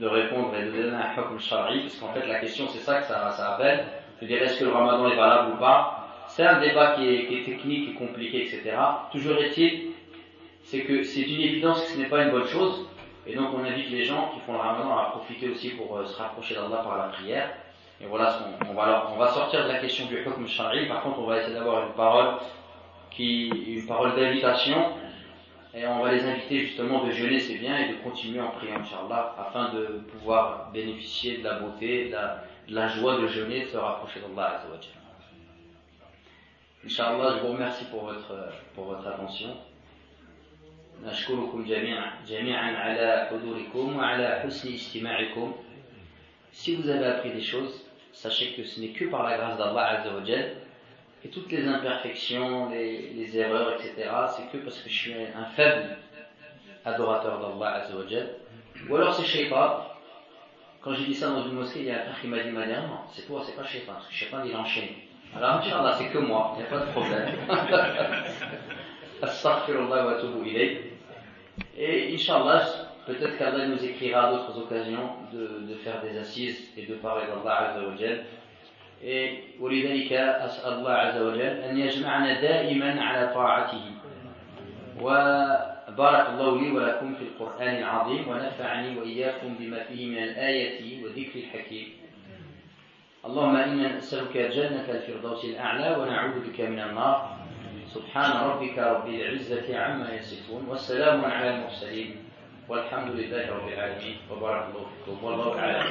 de, 0.00 0.06
répondre 0.06 0.54
et 0.56 0.64
de 0.64 0.70
donner 0.72 0.96
un 0.96 1.12
hukm 1.22 1.38
shara'i, 1.38 1.82
parce 1.82 1.96
qu'en 1.96 2.12
fait 2.12 2.26
la 2.26 2.40
question 2.40 2.66
c'est 2.68 2.80
ça 2.80 2.98
que 3.00 3.04
ça, 3.04 3.30
ça 3.30 3.54
appelle. 3.54 3.84
Je 4.20 4.26
dirais 4.26 4.46
est-ce 4.46 4.58
que 4.58 4.64
le 4.64 4.72
ramadan 4.72 5.08
est 5.08 5.16
valable 5.16 5.52
ou 5.52 5.56
pas? 5.56 6.03
C'est 6.34 6.44
un 6.44 6.58
débat 6.58 6.96
qui 6.96 7.06
est, 7.06 7.26
qui 7.26 7.36
est 7.36 7.44
technique 7.44 7.90
et 7.90 7.94
compliqué, 7.94 8.42
etc. 8.42 8.76
Toujours 9.12 9.38
est-il, 9.38 9.92
c'est 10.64 10.80
que 10.80 11.04
c'est 11.04 11.22
une 11.22 11.40
évidence 11.40 11.80
que 11.82 11.90
ce 11.90 11.98
n'est 11.98 12.08
pas 12.08 12.24
une 12.24 12.32
bonne 12.32 12.48
chose 12.48 12.88
et 13.24 13.36
donc 13.36 13.50
on 13.54 13.62
invite 13.62 13.88
les 13.88 14.02
gens 14.02 14.32
qui 14.34 14.40
font 14.40 14.54
le 14.54 14.58
ramadan 14.58 14.98
à 14.98 15.10
profiter 15.12 15.48
aussi 15.48 15.70
pour 15.70 15.96
euh, 15.96 16.04
se 16.04 16.18
rapprocher 16.18 16.56
d'Allah 16.56 16.82
par 16.82 16.98
la 16.98 17.04
prière. 17.04 17.50
Et 18.00 18.06
voilà 18.06 18.32
ce 18.32 18.38
qu'on 18.42 18.70
on 18.72 19.16
va 19.16 19.28
sortir 19.28 19.62
de 19.62 19.68
la 19.68 19.78
question 19.78 20.06
du 20.06 20.16
hukm 20.16 20.48
shari. 20.48 20.88
Par 20.88 21.02
contre, 21.04 21.20
on 21.20 21.26
va 21.26 21.38
essayer 21.38 21.54
d'avoir 21.54 21.86
une 21.86 21.92
parole 21.92 22.34
une 23.16 23.86
parole 23.86 24.16
d'invitation. 24.16 24.88
Et 25.72 25.86
on 25.86 26.02
va 26.02 26.10
les 26.10 26.24
inviter 26.24 26.58
justement 26.58 27.04
de 27.04 27.12
jeûner 27.12 27.38
c'est 27.38 27.58
bien 27.58 27.78
et 27.78 27.90
de 27.90 27.94
continuer 28.02 28.40
en 28.40 28.50
priant, 28.50 28.80
Inch'Allah, 28.80 29.36
afin 29.38 29.72
de 29.72 30.02
pouvoir 30.10 30.70
bénéficier 30.72 31.38
de 31.38 31.44
la 31.44 31.60
beauté, 31.60 32.06
de 32.06 32.12
la, 32.12 32.88
de 32.88 32.92
joie 32.94 33.20
de 33.20 33.28
jeûner, 33.28 33.62
de 33.62 33.68
se 33.68 33.76
rapprocher 33.76 34.18
d'Allah 34.18 34.62
Inch'Allah, 36.85 37.37
je 37.37 37.41
vous 37.45 37.53
remercie 37.53 37.85
pour 37.85 38.03
votre, 38.05 38.35
pour 38.75 38.85
votre 38.85 39.07
attention. 39.07 39.55
نشكركم 41.05 41.63
جميعا 41.65 42.11
جميعا 42.27 42.77
على 42.77 43.27
حضوركم 43.31 43.95
وعلى 43.97 44.39
حسن 44.43 44.73
استماعكم 44.73 45.53
Si 46.51 46.75
vous 46.75 46.89
avez 46.89 47.05
appris 47.05 47.31
des 47.31 47.41
choses, 47.41 47.85
sachez 48.11 48.53
que 48.53 48.63
ce 48.65 48.81
n'est 48.81 48.89
que 48.89 49.05
par 49.05 49.23
la 49.23 49.37
grâce 49.37 49.57
d'Allah 49.57 49.99
Azzawajal 49.99 50.55
et 51.23 51.29
toutes 51.29 51.51
les 51.51 51.65
imperfections, 51.65 52.69
les, 52.69 53.13
les 53.13 53.37
erreurs, 53.37 53.73
etc., 53.75 54.09
c'est 54.35 54.51
que 54.51 54.57
parce 54.63 54.79
que 54.79 54.89
je 54.89 54.95
suis 54.95 55.13
un 55.13 55.45
faible 55.55 55.97
adorateur 56.83 57.39
d'Allah 57.39 57.83
Azzawajal. 57.83 58.29
Ou 58.89 58.95
alors 58.95 59.13
c'est 59.13 59.25
Shaitan. 59.25 59.85
Quand 60.81 60.93
j'ai 60.93 61.05
dit 61.05 61.13
ça 61.13 61.29
dans 61.29 61.45
une 61.45 61.53
mosquée, 61.53 61.79
il 61.81 61.85
y 61.85 61.91
a 61.91 62.01
un 62.01 62.03
frère 62.03 62.19
qui 62.21 62.27
m'a 62.27 62.39
dit, 62.39 62.49
m'a 62.51 62.65
dit, 62.65 62.73
non, 62.73 62.99
c'est 63.13 63.25
toi, 63.27 63.41
c'est 63.45 63.55
pas 63.55 63.63
Shaitan, 63.63 63.93
parce 63.93 64.07
que 64.07 64.13
Shaitan 64.13 64.43
il 64.45 64.55
enchaîne. 64.55 64.89
Alors, 65.36 65.56
Inch'Allah, 65.56 65.94
c'est 65.98 66.08
que 66.10 66.18
moi, 66.18 66.54
il 66.56 66.60
n'y 66.60 66.66
a 66.66 66.70
pas 66.70 66.86
de 66.86 66.90
problème. 66.92 67.28
Astaghfirullah 69.22 70.06
wa 70.06 70.14
tubu 70.20 70.48
ilayk. 70.48 70.78
Et 71.76 72.14
Inch'Allah, 72.14 72.62
peut-être 73.06 73.36
qu'Allah 73.36 73.66
nous 73.66 73.84
écrira 73.84 74.30
d'autres 74.30 74.56
occasions 74.58 75.10
de, 75.32 75.66
de, 75.68 75.74
faire 75.76 76.00
des 76.02 76.16
assises 76.18 76.70
et 76.76 76.86
de 76.86 76.94
parler 76.94 77.24
d'Allah 77.26 77.70
Azza 77.70 77.86
wa 77.86 77.96
Jal. 77.96 78.24
Et 79.02 79.44
ولذلك 79.60 80.12
أسأل 80.12 80.72
الله 80.72 80.90
عز 80.92 81.18
وجل 81.22 81.40
أن 81.40 81.78
يجمعنا 81.78 82.40
دائما 82.40 83.02
على 83.02 83.34
طاعته 83.34 83.84
وبارك 85.00 86.28
الله 86.28 86.60
لي 86.60 86.70
ولكم 86.70 87.14
في 87.14 87.22
القرآن 87.22 87.76
العظيم 87.76 88.28
ونفعني 88.28 88.98
وإياكم 88.98 89.54
بما 89.60 89.82
فيه 89.84 90.06
من 90.06 90.22
الآية 90.22 91.04
وذكر 91.04 91.38
الحكيم 91.38 92.03
اللهم 93.24 93.56
إنا 93.56 93.96
نسألك 93.96 94.36
جنة 94.36 94.84
الفردوس 94.88 95.44
الأعلى 95.44 95.96
ونعوذ 95.96 96.44
بك 96.44 96.60
من 96.60 96.80
النار. 96.80 97.36
سبحان 97.94 98.32
ربك 98.50 98.78
رب 98.78 99.06
العزة 99.08 99.78
عما 99.78 100.12
يصفون 100.12 100.68
والسلام 100.68 101.24
على 101.24 101.50
المرسلين. 101.56 102.16
والحمد 102.68 103.10
لله 103.16 103.48
رب 103.48 103.68
العالمين. 103.68 104.16
وبارك 104.30 104.64
الله 104.68 104.86
فيكم. 105.04 105.24
والله 105.24 105.58
أعلم. 105.58 105.88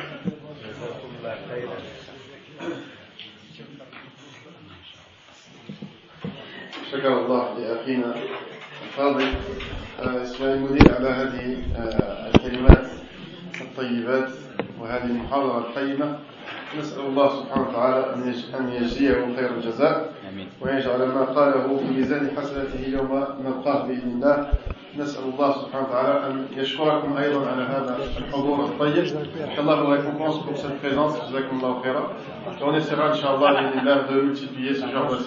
شكر 6.92 7.14
الله 7.26 7.44
لأخينا 7.60 8.16
الفاضل. 8.84 9.28
إسماعيل 10.00 10.58
المدير 10.58 10.96
على 10.96 11.10
هذه 11.10 11.46
الكلمات 12.36 12.88
الطيبات 13.62 14.30
وهذه 14.80 15.06
المحاضرة 15.06 15.58
القيمة. 15.58 16.20
نسأل 16.80 17.06
الله 17.06 17.30
سبحانه 17.30 17.70
وتعالى 17.70 18.14
أن 18.60 18.74
يجزيه 18.74 19.14
خير 19.36 19.50
الجزاء 19.58 20.14
أمين. 20.34 20.48
ويجعل 20.62 21.08
ما 21.08 21.24
قاله 21.26 21.78
في 21.78 21.94
ميزان 21.94 22.30
حسنته 22.38 22.88
يوم 22.88 23.26
نلقاه 23.46 23.88
بإذن 23.88 24.12
الله 24.12 24.50
نسأل 24.98 25.24
الله 25.24 25.52
سبحانه 25.52 25.88
وتعالى 25.88 26.28
أن 26.28 26.46
يشكركم 26.58 27.18
أيضا 27.18 27.48
على 27.48 27.64
هذا 27.64 27.98
الحضور 28.18 28.66
الطيب 28.66 29.06
الله 29.60 29.82
الله 29.82 29.96
يكون 29.98 30.32
سبحانه 30.32 30.56
cette 30.56 30.80
présence 30.82 31.30
جزاكم 31.30 31.56
الله 31.58 31.82
خيرا 31.82 32.04
on 32.62 32.74
إن 33.10 33.16
شاء 33.16 33.36
الله 33.36 33.52
بإذن 33.54 33.80
الله 33.80 34.08
de 34.10 34.22
multiplier 34.22 34.74
ce 34.74 34.88
genre 34.88 35.12
de 35.12 35.18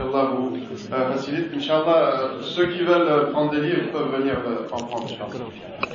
Allah 0.00 0.30
vous 0.34 0.56
euh, 0.92 1.12
facilite. 1.12 1.54
Inch'Allah, 1.54 2.20
euh, 2.20 2.42
ceux 2.42 2.66
qui 2.66 2.82
veulent 2.82 3.06
euh, 3.08 3.30
prendre 3.30 3.52
des 3.52 3.60
livres 3.60 3.92
peuvent 3.92 4.10
venir 4.20 4.36
en 4.72 4.76
prendre. 4.76 5.06